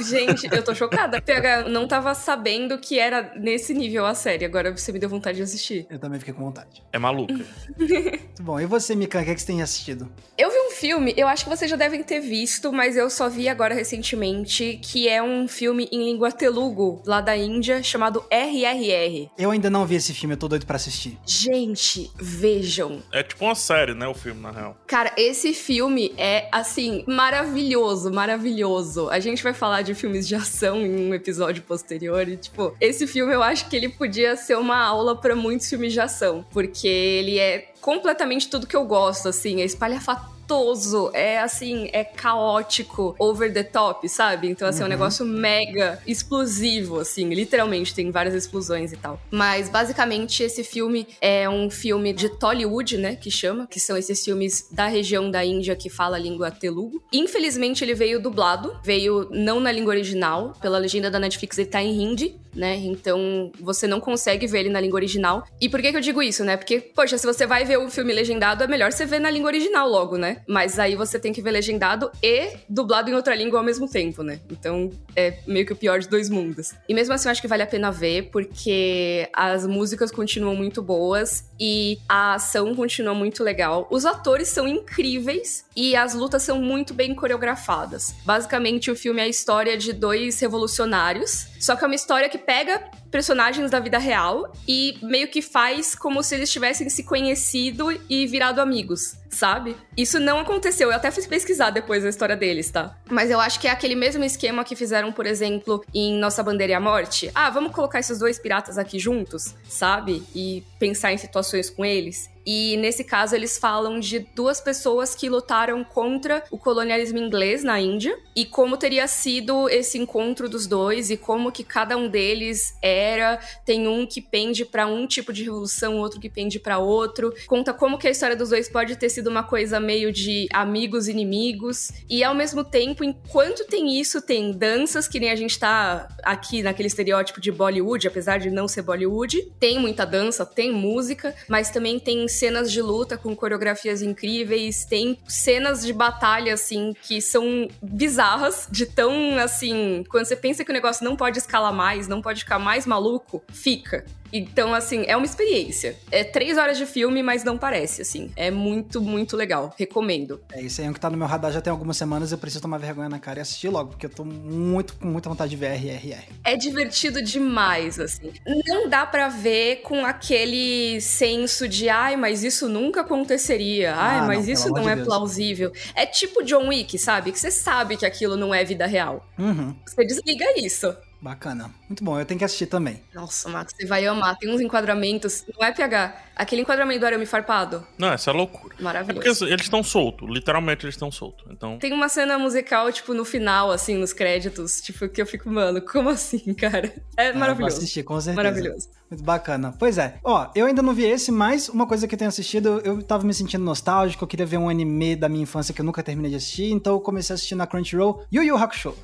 Gente, 0.08 0.48
eu 0.52 0.62
tô 0.62 0.74
chocada. 0.74 1.20
PH, 1.20 1.68
não 1.68 1.86
tava 1.86 2.14
sabendo 2.14 2.78
que 2.78 2.98
era 2.98 3.32
nesse 3.36 3.74
nível 3.74 4.06
a 4.06 4.14
série. 4.14 4.44
Agora 4.44 4.74
você 4.76 4.92
me 4.92 4.98
deu 4.98 5.08
vontade 5.08 5.36
de 5.36 5.42
assistir. 5.42 5.86
Eu 5.90 5.98
também 5.98 6.18
fiquei 6.18 6.34
com 6.34 6.44
vontade. 6.44 6.82
É 6.92 6.98
maluca. 6.98 7.34
Muito 7.78 8.42
bom. 8.42 8.60
E 8.60 8.66
você, 8.66 8.94
Mika, 8.94 9.20
o 9.20 9.24
que, 9.24 9.30
é 9.30 9.34
que 9.34 9.40
você 9.40 9.46
tem 9.46 9.62
assistido? 9.62 10.08
Eu 10.36 10.50
vi 10.50 10.58
um 10.58 10.70
filme, 10.70 11.14
eu 11.16 11.26
acho 11.26 11.44
que 11.44 11.50
vocês 11.50 11.70
já 11.70 11.76
devem 11.76 12.02
ter 12.02 12.20
visto, 12.20 12.72
mas 12.72 12.96
eu 12.96 13.10
só 13.10 13.28
vi 13.28 13.48
agora 13.48 13.74
recentemente, 13.74 14.78
que 14.82 15.08
é 15.08 15.22
um 15.22 15.48
filme 15.48 15.88
em 15.90 16.04
língua 16.04 16.30
telugu, 16.30 17.02
lá 17.04 17.20
da 17.20 17.36
Índia, 17.36 17.82
chamado 17.82 18.24
RRR. 18.30 19.30
Eu 19.36 19.50
ainda 19.50 19.68
não 19.68 19.84
vi 19.84 19.96
esse 19.96 20.14
filme, 20.14 20.34
eu 20.34 20.38
tô 20.38 20.48
doido 20.48 20.66
pra 20.66 20.76
assistir. 20.76 21.18
Gente, 21.26 22.10
vejam. 22.16 23.02
É 23.12 23.22
tipo 23.22 23.44
uma 23.44 23.54
série, 23.54 23.94
né, 23.94 24.06
o 24.06 24.14
filme, 24.14 24.40
na 24.40 24.50
real. 24.50 24.76
Cara, 24.86 25.12
esse 25.16 25.52
filme 25.52 26.14
é, 26.16 26.48
assim, 26.52 27.04
maravilhoso, 27.06 28.12
maravilhoso. 28.12 29.08
A 29.10 29.18
gente 29.18 29.42
vai 29.42 29.52
falar 29.58 29.82
de 29.82 29.94
filmes 29.94 30.26
de 30.26 30.34
ação 30.34 30.80
em 30.80 31.08
um 31.08 31.14
episódio 31.14 31.62
posterior. 31.62 32.28
E, 32.28 32.36
tipo, 32.36 32.74
esse 32.80 33.06
filme 33.06 33.34
eu 33.34 33.42
acho 33.42 33.68
que 33.68 33.76
ele 33.76 33.88
podia 33.88 34.36
ser 34.36 34.56
uma 34.56 34.78
aula 34.78 35.16
para 35.16 35.34
muitos 35.34 35.68
filmes 35.68 35.92
de 35.92 36.00
ação, 36.00 36.44
porque 36.50 36.88
ele 36.88 37.38
é 37.38 37.72
completamente 37.80 38.48
tudo 38.48 38.66
que 38.66 38.76
eu 38.76 38.84
gosto, 38.84 39.28
assim, 39.28 39.60
é 39.60 39.64
espalhafatoso 39.64 40.37
gostoso, 40.48 41.10
é 41.12 41.38
assim, 41.38 41.90
é 41.92 42.02
caótico, 42.02 43.14
over 43.18 43.52
the 43.52 43.62
top, 43.62 44.08
sabe? 44.08 44.48
Então, 44.48 44.66
assim, 44.66 44.78
uhum. 44.78 44.86
é 44.86 44.88
um 44.88 44.92
uhum. 44.92 44.98
negócio 44.98 45.26
mega 45.26 46.02
explosivo, 46.06 46.98
assim, 46.98 47.28
literalmente, 47.34 47.94
tem 47.94 48.10
várias 48.10 48.34
explosões 48.34 48.92
e 48.92 48.96
tal. 48.96 49.20
Mas, 49.30 49.68
basicamente, 49.68 50.42
esse 50.42 50.64
filme 50.64 51.06
é 51.20 51.48
um 51.48 51.68
filme 51.68 52.14
de 52.14 52.30
Tollywood, 52.30 52.96
né, 52.96 53.14
que 53.14 53.30
chama, 53.30 53.66
que 53.66 53.78
são 53.78 53.96
esses 53.96 54.24
filmes 54.24 54.66
da 54.70 54.86
região 54.86 55.30
da 55.30 55.44
Índia 55.44 55.76
que 55.76 55.90
fala 55.90 56.16
a 56.16 56.20
língua 56.20 56.50
telugu. 56.50 57.02
Infelizmente, 57.12 57.84
ele 57.84 57.94
veio 57.94 58.20
dublado, 58.20 58.74
veio 58.82 59.28
não 59.30 59.60
na 59.60 59.70
língua 59.70 59.92
original, 59.92 60.54
pela 60.60 60.78
legenda 60.78 61.10
da 61.10 61.18
Netflix 61.18 61.58
ele 61.58 61.68
tá 61.68 61.82
em 61.82 62.02
hindi, 62.02 62.40
né? 62.58 62.76
Então 62.76 63.52
você 63.60 63.86
não 63.86 64.00
consegue 64.00 64.46
ver 64.46 64.60
ele 64.60 64.68
na 64.68 64.80
língua 64.80 64.96
original. 64.96 65.46
E 65.60 65.68
por 65.68 65.80
que, 65.80 65.92
que 65.92 65.96
eu 65.96 66.00
digo 66.00 66.20
isso, 66.20 66.44
né? 66.44 66.56
Porque, 66.56 66.80
poxa, 66.80 67.16
se 67.16 67.24
você 67.24 67.46
vai 67.46 67.64
ver 67.64 67.78
o 67.78 67.88
filme 67.88 68.12
legendado, 68.12 68.64
é 68.64 68.66
melhor 68.66 68.92
você 68.92 69.06
ver 69.06 69.20
na 69.20 69.30
língua 69.30 69.48
original 69.48 69.88
logo, 69.88 70.18
né? 70.18 70.42
Mas 70.46 70.78
aí 70.78 70.96
você 70.96 71.18
tem 71.18 71.32
que 71.32 71.40
ver 71.40 71.52
legendado 71.52 72.10
e 72.22 72.50
dublado 72.68 73.08
em 73.08 73.14
outra 73.14 73.34
língua 73.34 73.60
ao 73.60 73.64
mesmo 73.64 73.88
tempo, 73.88 74.22
né? 74.22 74.40
Então 74.50 74.90
é 75.14 75.38
meio 75.46 75.64
que 75.64 75.72
o 75.72 75.76
pior 75.76 76.00
de 76.00 76.08
dois 76.08 76.28
mundos. 76.28 76.74
E 76.88 76.94
mesmo 76.94 77.14
assim 77.14 77.28
eu 77.28 77.32
acho 77.32 77.40
que 77.40 77.48
vale 77.48 77.62
a 77.62 77.66
pena 77.66 77.92
ver, 77.92 78.30
porque 78.30 79.28
as 79.32 79.64
músicas 79.64 80.10
continuam 80.10 80.56
muito 80.56 80.82
boas 80.82 81.47
e 81.58 81.98
a 82.08 82.34
ação 82.34 82.74
continua 82.74 83.14
muito 83.14 83.42
legal. 83.42 83.86
Os 83.90 84.06
atores 84.06 84.48
são 84.48 84.68
incríveis 84.68 85.64
e 85.76 85.96
as 85.96 86.14
lutas 86.14 86.42
são 86.42 86.60
muito 86.60 86.94
bem 86.94 87.14
coreografadas. 87.14 88.14
Basicamente, 88.24 88.90
o 88.90 88.96
filme 88.96 89.20
é 89.20 89.24
a 89.24 89.28
história 89.28 89.76
de 89.76 89.92
dois 89.92 90.38
revolucionários, 90.40 91.48
só 91.60 91.74
que 91.74 91.84
é 91.84 91.86
uma 91.86 91.94
história 91.94 92.28
que 92.28 92.38
pega 92.38 92.90
personagens 93.10 93.70
da 93.70 93.80
vida 93.80 93.98
real 93.98 94.52
e 94.66 94.98
meio 95.02 95.28
que 95.28 95.42
faz 95.42 95.94
como 95.94 96.22
se 96.22 96.34
eles 96.34 96.50
tivessem 96.50 96.88
se 96.88 97.02
conhecido 97.02 97.90
e 98.08 98.26
virado 98.26 98.60
amigos, 98.60 99.16
sabe? 99.28 99.76
Isso 99.96 100.20
não 100.20 100.38
aconteceu. 100.38 100.90
Eu 100.90 100.96
até 100.96 101.10
fiz 101.10 101.26
pesquisar 101.26 101.70
depois 101.70 102.04
a 102.04 102.08
história 102.08 102.36
deles, 102.36 102.70
tá? 102.70 102.96
Mas 103.10 103.30
eu 103.30 103.40
acho 103.40 103.60
que 103.60 103.66
é 103.66 103.70
aquele 103.70 103.94
mesmo 103.94 104.24
esquema 104.24 104.64
que 104.64 104.76
fizeram, 104.76 105.12
por 105.12 105.26
exemplo, 105.26 105.84
em 105.94 106.18
Nossa 106.18 106.42
Bandeira 106.42 106.72
e 106.72 106.76
a 106.76 106.80
Morte. 106.80 107.30
Ah, 107.34 107.50
vamos 107.50 107.72
colocar 107.72 108.00
esses 108.00 108.18
dois 108.18 108.38
piratas 108.38 108.78
aqui 108.78 108.98
juntos, 108.98 109.54
sabe? 109.68 110.22
E 110.34 110.62
pensar 110.78 111.12
em 111.12 111.18
situações 111.18 111.70
com 111.70 111.84
eles. 111.84 112.30
E 112.50 112.78
nesse 112.78 113.04
caso 113.04 113.36
eles 113.36 113.58
falam 113.58 114.00
de 114.00 114.20
duas 114.34 114.58
pessoas 114.58 115.14
que 115.14 115.28
lutaram 115.28 115.84
contra 115.84 116.42
o 116.50 116.56
colonialismo 116.56 117.18
inglês 117.18 117.62
na 117.62 117.78
Índia 117.78 118.18
e 118.34 118.46
como 118.46 118.78
teria 118.78 119.06
sido 119.06 119.68
esse 119.68 119.98
encontro 119.98 120.48
dos 120.48 120.66
dois 120.66 121.10
e 121.10 121.18
como 121.18 121.52
que 121.52 121.62
cada 121.62 121.94
um 121.94 122.08
deles 122.08 122.74
era, 122.80 123.38
tem 123.66 123.86
um 123.86 124.06
que 124.06 124.22
pende 124.22 124.64
para 124.64 124.86
um 124.86 125.06
tipo 125.06 125.30
de 125.30 125.44
revolução, 125.44 125.98
outro 125.98 126.18
que 126.18 126.30
pende 126.30 126.58
para 126.58 126.78
outro. 126.78 127.34
Conta 127.46 127.74
como 127.74 127.98
que 127.98 128.08
a 128.08 128.10
história 128.10 128.34
dos 128.34 128.48
dois 128.48 128.66
pode 128.66 128.96
ter 128.96 129.10
sido 129.10 129.28
uma 129.28 129.42
coisa 129.42 129.78
meio 129.78 130.10
de 130.10 130.48
amigos 130.50 131.06
inimigos. 131.06 131.92
E 132.08 132.24
ao 132.24 132.34
mesmo 132.34 132.64
tempo, 132.64 133.04
enquanto 133.04 133.66
tem 133.66 134.00
isso, 134.00 134.22
tem 134.22 134.52
danças 134.52 135.06
que 135.06 135.20
nem 135.20 135.30
a 135.30 135.36
gente 135.36 135.58
tá 135.58 136.08
aqui 136.22 136.62
naquele 136.62 136.88
estereótipo 136.88 137.42
de 137.42 137.52
Bollywood, 137.52 138.08
apesar 138.08 138.38
de 138.38 138.48
não 138.48 138.66
ser 138.66 138.80
Bollywood, 138.80 139.52
tem 139.60 139.78
muita 139.78 140.06
dança, 140.06 140.46
tem 140.46 140.72
música, 140.72 141.34
mas 141.46 141.70
também 141.70 141.98
tem 141.98 142.26
cenas 142.38 142.70
de 142.70 142.80
luta 142.80 143.16
com 143.16 143.34
coreografias 143.34 144.02
incríveis, 144.02 144.84
tem 144.84 145.18
cenas 145.26 145.84
de 145.84 145.92
batalha, 145.92 146.54
assim, 146.54 146.94
que 147.02 147.20
são 147.20 147.68
bizarras, 147.82 148.68
de 148.70 148.86
tão, 148.86 149.38
assim, 149.38 150.04
quando 150.08 150.26
você 150.26 150.36
pensa 150.36 150.64
que 150.64 150.70
o 150.70 150.74
negócio 150.74 151.04
não 151.04 151.16
pode 151.16 151.38
escalar 151.38 151.72
mais, 151.72 152.08
não 152.08 152.22
pode 152.22 152.40
ficar 152.40 152.58
mais 152.58 152.86
maluco, 152.86 153.42
fica. 153.52 154.04
Então, 154.32 154.74
assim, 154.74 155.04
é 155.06 155.16
uma 155.16 155.26
experiência. 155.26 155.96
É 156.10 156.24
três 156.24 156.58
horas 156.58 156.76
de 156.76 156.86
filme, 156.86 157.22
mas 157.22 157.44
não 157.44 157.56
parece, 157.56 158.02
assim. 158.02 158.30
É 158.36 158.50
muito, 158.50 159.00
muito 159.00 159.36
legal. 159.36 159.74
Recomendo. 159.76 160.40
É, 160.52 160.60
isso 160.60 160.80
aí 160.80 160.86
é 160.86 160.90
um 160.90 160.92
que 160.92 161.00
tá 161.00 161.10
no 161.10 161.16
meu 161.16 161.26
radar 161.26 161.52
já 161.52 161.60
tem 161.60 161.70
algumas 161.70 161.96
semanas. 161.96 162.32
Eu 162.32 162.38
preciso 162.38 162.62
tomar 162.62 162.78
vergonha 162.78 163.08
na 163.08 163.18
cara 163.18 163.38
e 163.38 163.42
assistir 163.42 163.68
logo, 163.68 163.90
porque 163.90 164.06
eu 164.06 164.10
tô 164.10 164.24
muito, 164.24 164.94
com 164.94 165.06
muita 165.06 165.28
vontade 165.28 165.50
de 165.50 165.56
ver 165.56 165.72
RRR. 165.72 166.24
É 166.44 166.56
divertido 166.56 167.22
demais, 167.22 167.98
assim. 167.98 168.32
Não 168.66 168.88
dá 168.88 169.06
para 169.06 169.28
ver 169.28 169.76
com 169.82 170.04
aquele 170.04 171.00
senso 171.00 171.68
de, 171.68 171.88
ai, 171.88 172.16
mas 172.16 172.42
isso 172.42 172.68
nunca 172.68 173.00
aconteceria. 173.00 173.94
Ai, 173.94 174.18
ah, 174.18 174.22
mas 174.26 174.46
não, 174.46 174.52
isso 174.52 174.68
não 174.70 174.88
é 174.88 174.94
Deus. 174.94 175.06
plausível. 175.06 175.72
É 175.94 176.04
tipo 176.06 176.42
John 176.44 176.68
Wick, 176.68 176.98
sabe? 176.98 177.32
Que 177.32 177.40
você 177.40 177.50
sabe 177.50 177.96
que 177.96 178.06
aquilo 178.06 178.36
não 178.36 178.54
é 178.54 178.64
vida 178.64 178.86
real. 178.86 179.26
Uhum. 179.38 179.74
Você 179.86 180.04
desliga 180.04 180.44
isso. 180.58 180.94
Bacana. 181.20 181.70
Muito 181.88 182.04
bom, 182.04 182.18
eu 182.18 182.24
tenho 182.24 182.38
que 182.38 182.44
assistir 182.44 182.66
também. 182.66 183.02
Nossa, 183.12 183.48
Max, 183.48 183.72
você 183.76 183.86
vai 183.86 184.06
amar. 184.06 184.36
Tem 184.36 184.52
uns 184.52 184.60
enquadramentos. 184.60 185.44
Não 185.58 185.66
é 185.66 185.72
PH. 185.72 186.16
Aquele 186.36 186.62
enquadramento 186.62 187.00
do 187.00 187.06
arame 187.06 187.26
farpado. 187.26 187.84
Não, 187.98 188.12
essa 188.12 188.30
é 188.30 188.32
loucura. 188.32 188.76
Maravilhoso. 188.78 189.10
É 189.10 189.34
porque 189.34 189.52
eles 189.52 189.62
estão 189.62 189.82
soltos. 189.82 190.28
Literalmente 190.28 190.84
eles 190.84 190.94
estão 190.94 191.10
soltos. 191.10 191.44
Então... 191.50 191.78
Tem 191.78 191.92
uma 191.92 192.08
cena 192.08 192.38
musical, 192.38 192.92
tipo, 192.92 193.12
no 193.14 193.24
final, 193.24 193.72
assim, 193.72 193.96
nos 193.96 194.12
créditos. 194.12 194.80
Tipo, 194.80 195.08
que 195.08 195.20
eu 195.20 195.26
fico, 195.26 195.50
mano, 195.50 195.82
como 195.82 196.08
assim, 196.10 196.54
cara? 196.54 196.94
É 197.16 197.32
maravilhoso. 197.32 197.50
Ah, 197.50 197.54
vou 197.54 197.66
assistir, 197.66 198.02
com 198.04 198.20
certeza. 198.20 198.36
Maravilhoso. 198.36 198.88
Muito 199.10 199.24
bacana. 199.24 199.74
Pois 199.78 199.96
é. 199.96 200.18
Ó, 200.22 200.48
eu 200.54 200.66
ainda 200.66 200.82
não 200.82 200.92
vi 200.92 201.04
esse, 201.04 201.32
mas 201.32 201.68
uma 201.68 201.86
coisa 201.86 202.06
que 202.06 202.14
eu 202.14 202.18
tenho 202.18 202.28
assistido, 202.28 202.80
eu 202.84 203.02
tava 203.02 203.26
me 203.26 203.32
sentindo 203.32 203.64
nostálgico, 203.64 204.22
eu 204.22 204.28
queria 204.28 204.44
ver 204.44 204.58
um 204.58 204.68
anime 204.68 205.16
da 205.16 205.28
minha 205.28 205.42
infância 205.42 205.72
que 205.72 205.80
eu 205.80 205.84
nunca 205.84 206.02
terminei 206.02 206.30
de 206.30 206.36
assistir, 206.36 206.70
então 206.70 206.92
eu 206.94 207.00
comecei 207.00 207.32
a 207.32 207.34
assistir 207.34 207.54
na 207.54 207.66
Crunchyroll 207.66 208.22
Yu 208.30 208.42
Yu 208.42 208.56
Hakusho. 208.56 208.94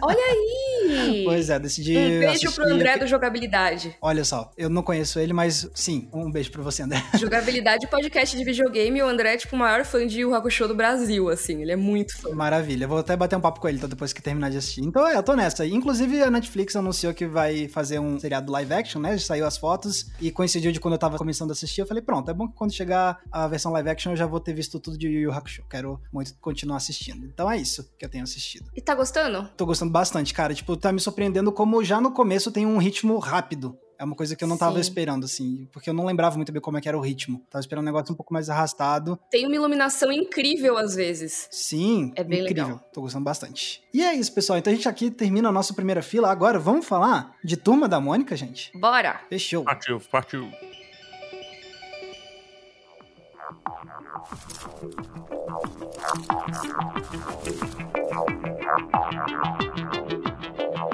Olha 0.00 0.16
aí! 0.30 1.24
pois 1.24 1.50
é, 1.50 1.57
decidi 1.58 1.96
Um 1.96 2.20
beijo 2.20 2.52
pro 2.52 2.64
André 2.64 2.98
do 2.98 3.06
Jogabilidade. 3.06 3.96
Olha 4.00 4.24
só, 4.24 4.50
eu 4.56 4.68
não 4.70 4.82
conheço 4.82 5.18
ele, 5.18 5.32
mas 5.32 5.68
sim, 5.74 6.08
um 6.12 6.30
beijo 6.30 6.50
pra 6.52 6.62
você, 6.62 6.82
André. 6.82 7.02
Jogabilidade 7.18 7.86
podcast 7.88 8.36
de 8.36 8.44
videogame, 8.44 9.02
o 9.02 9.06
André 9.06 9.34
é 9.34 9.36
tipo 9.36 9.56
o 9.56 9.58
maior 9.58 9.84
fã 9.84 10.06
de 10.06 10.20
Yu 10.20 10.34
Hakusho 10.34 10.68
do 10.68 10.74
Brasil, 10.74 11.28
assim, 11.28 11.62
ele 11.62 11.72
é 11.72 11.76
muito 11.76 12.16
fã. 12.16 12.30
Maravilha, 12.30 12.86
vou 12.86 12.98
até 12.98 13.16
bater 13.16 13.36
um 13.36 13.40
papo 13.40 13.60
com 13.60 13.68
ele 13.68 13.78
então, 13.78 13.88
depois 13.88 14.12
que 14.12 14.22
terminar 14.22 14.50
de 14.50 14.58
assistir. 14.58 14.82
Então 14.82 15.06
é, 15.06 15.16
eu 15.16 15.22
tô 15.22 15.34
nessa. 15.34 15.66
Inclusive 15.66 16.22
a 16.22 16.30
Netflix 16.30 16.76
anunciou 16.76 17.12
que 17.12 17.26
vai 17.26 17.68
fazer 17.68 17.98
um 17.98 18.18
seriado 18.20 18.52
live 18.52 18.72
action, 18.72 19.00
né? 19.00 19.16
Já 19.18 19.26
saiu 19.26 19.46
as 19.46 19.56
fotos 19.56 20.06
e 20.20 20.28
e 20.28 20.30
coincidiu 20.30 20.70
de 20.70 20.78
quando 20.78 20.94
eu 20.94 20.98
tava 20.98 21.16
começando 21.16 21.50
a 21.50 21.52
assistir, 21.52 21.80
eu 21.80 21.86
falei, 21.86 22.02
pronto, 22.02 22.30
é 22.30 22.34
bom 22.34 22.46
que 22.46 22.54
quando 22.54 22.72
chegar 22.72 23.18
a 23.32 23.48
versão 23.48 23.72
live 23.72 23.88
action 23.88 24.12
eu 24.12 24.16
já 24.16 24.26
vou 24.26 24.38
ter 24.38 24.52
visto 24.52 24.78
tudo 24.78 24.98
de 24.98 25.08
Yu 25.08 25.20
Yu 25.22 25.32
Hakusho. 25.32 25.64
Quero 25.68 26.00
muito 26.12 26.34
continuar 26.40 26.76
assistindo. 26.76 27.24
Então 27.26 27.50
é 27.50 27.56
isso 27.56 27.90
que 27.98 28.04
eu 28.04 28.08
tenho 28.08 28.24
assistido. 28.24 28.70
E 28.76 28.80
tá 28.80 28.94
gostando? 28.94 29.48
Tô 29.56 29.64
gostando 29.64 29.90
bastante, 29.90 30.34
cara. 30.34 30.54
Tipo, 30.54 30.76
tá 30.76 30.92
me 30.92 31.00
surpreendendo 31.00 31.47
como 31.52 31.82
já 31.84 32.00
no 32.00 32.12
começo 32.12 32.50
tem 32.50 32.66
um 32.66 32.78
ritmo 32.78 33.18
rápido. 33.18 33.78
É 33.98 34.04
uma 34.04 34.14
coisa 34.14 34.36
que 34.36 34.44
eu 34.44 34.48
não 34.48 34.56
tava 34.56 34.74
Sim. 34.74 34.80
esperando, 34.80 35.24
assim, 35.24 35.68
porque 35.72 35.90
eu 35.90 35.94
não 35.94 36.06
lembrava 36.06 36.36
muito 36.36 36.52
bem 36.52 36.62
como 36.62 36.78
é 36.78 36.80
que 36.80 36.88
era 36.88 36.96
o 36.96 37.00
ritmo. 37.00 37.44
Tava 37.50 37.60
esperando 37.60 37.82
um 37.82 37.86
negócio 37.86 38.12
um 38.12 38.16
pouco 38.16 38.32
mais 38.32 38.48
arrastado. 38.48 39.18
Tem 39.28 39.44
uma 39.44 39.56
iluminação 39.56 40.12
incrível 40.12 40.78
às 40.78 40.94
vezes. 40.94 41.48
Sim, 41.50 42.12
é 42.14 42.22
bem 42.22 42.42
incrível. 42.42 42.64
Legal. 42.64 42.90
Tô 42.92 43.00
gostando 43.00 43.24
bastante. 43.24 43.82
E 43.92 44.00
é 44.00 44.14
isso, 44.14 44.32
pessoal. 44.32 44.56
Então 44.56 44.72
a 44.72 44.76
gente 44.76 44.88
aqui 44.88 45.10
termina 45.10 45.48
a 45.48 45.52
nossa 45.52 45.74
primeira 45.74 46.00
fila. 46.00 46.30
Agora 46.30 46.60
vamos 46.60 46.86
falar 46.86 47.34
de 47.42 47.56
Turma 47.56 47.88
da 47.88 48.00
Mônica, 48.00 48.36
gente? 48.36 48.70
Bora! 48.78 49.20
Fechou. 49.28 49.64
Partiu, 49.64 50.00
partiu. 50.12 50.48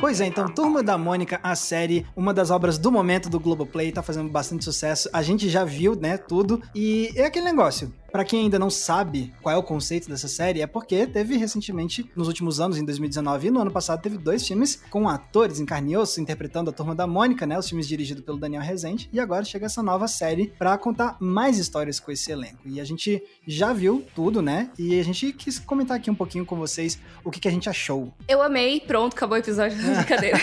Pois 0.05 0.21
é, 0.21 0.27
então, 0.27 0.47
Turma 0.47 0.83
da 0.83 0.99
Mônica, 0.99 1.40
a 1.43 1.57
série, 1.57 2.07
uma 2.14 2.35
das 2.35 2.51
obras 2.51 2.77
do 2.77 2.93
momento 2.93 3.31
do 3.31 3.40
Globoplay, 3.40 3.90
tá 3.90 4.03
fazendo 4.03 4.29
bastante 4.29 4.62
sucesso. 4.62 5.09
A 5.11 5.23
gente 5.23 5.49
já 5.49 5.64
viu, 5.64 5.97
né, 5.97 6.19
tudo. 6.19 6.61
E 6.75 7.11
é 7.17 7.25
aquele 7.25 7.47
negócio. 7.47 7.90
Para 8.14 8.24
quem 8.24 8.42
ainda 8.42 8.61
não 8.61 8.70
sabe 8.70 9.35
qual 9.42 9.53
é 9.53 9.59
o 9.59 9.62
conceito 9.64 10.09
dessa 10.09 10.29
série, 10.29 10.62
é 10.62 10.68
porque 10.68 11.05
teve 11.05 11.37
recentemente, 11.37 12.09
nos 12.14 12.29
últimos 12.29 12.61
anos, 12.61 12.79
em 12.79 12.85
2019 12.85 13.48
e 13.48 13.50
no 13.50 13.59
ano 13.59 13.72
passado, 13.72 14.00
teve 14.00 14.16
dois 14.16 14.46
filmes 14.46 14.81
com 14.88 15.09
atores 15.09 15.59
em 15.59 15.66
carne 15.66 15.94
e 15.94 15.96
osso 15.96 16.20
interpretando 16.20 16.70
a 16.70 16.72
Turma 16.72 16.94
da 16.94 17.09
Mônica, 17.09 17.44
né? 17.44 17.59
Os 17.59 17.68
filmes 17.68 17.88
dirigidos 17.88 18.24
pelo 18.24 18.38
Daniel 18.38 18.62
Rezende. 18.62 19.11
E 19.12 19.18
agora 19.18 19.44
chega 19.44 19.66
essa 19.66 19.83
nova 19.83 20.07
série 20.07 20.46
para 20.57 20.79
contar 20.79 21.16
mais 21.18 21.59
histórias 21.59 21.98
com 21.98 22.12
esse 22.12 22.31
elenco. 22.31 22.59
E 22.64 22.81
a 22.81 22.85
gente 22.85 23.20
já 23.48 23.72
viu 23.72 24.07
tudo, 24.14 24.40
né? 24.40 24.70
E 24.79 25.00
a 25.00 25.03
gente 25.03 25.33
quis 25.33 25.59
comentar 25.59 25.96
aqui 25.96 26.09
um 26.09 26.14
pouquinho 26.14 26.46
com 26.46 26.55
vocês 26.55 27.00
o 27.24 27.33
que, 27.33 27.40
que 27.40 27.48
a 27.48 27.50
gente 27.50 27.68
achou. 27.68 28.14
Eu 28.29 28.40
amei, 28.40 28.79
pronto, 28.79 29.14
acabou 29.14 29.37
o 29.37 29.40
episódio 29.40 29.77
da 29.77 29.90
brincadeira. 29.98 30.38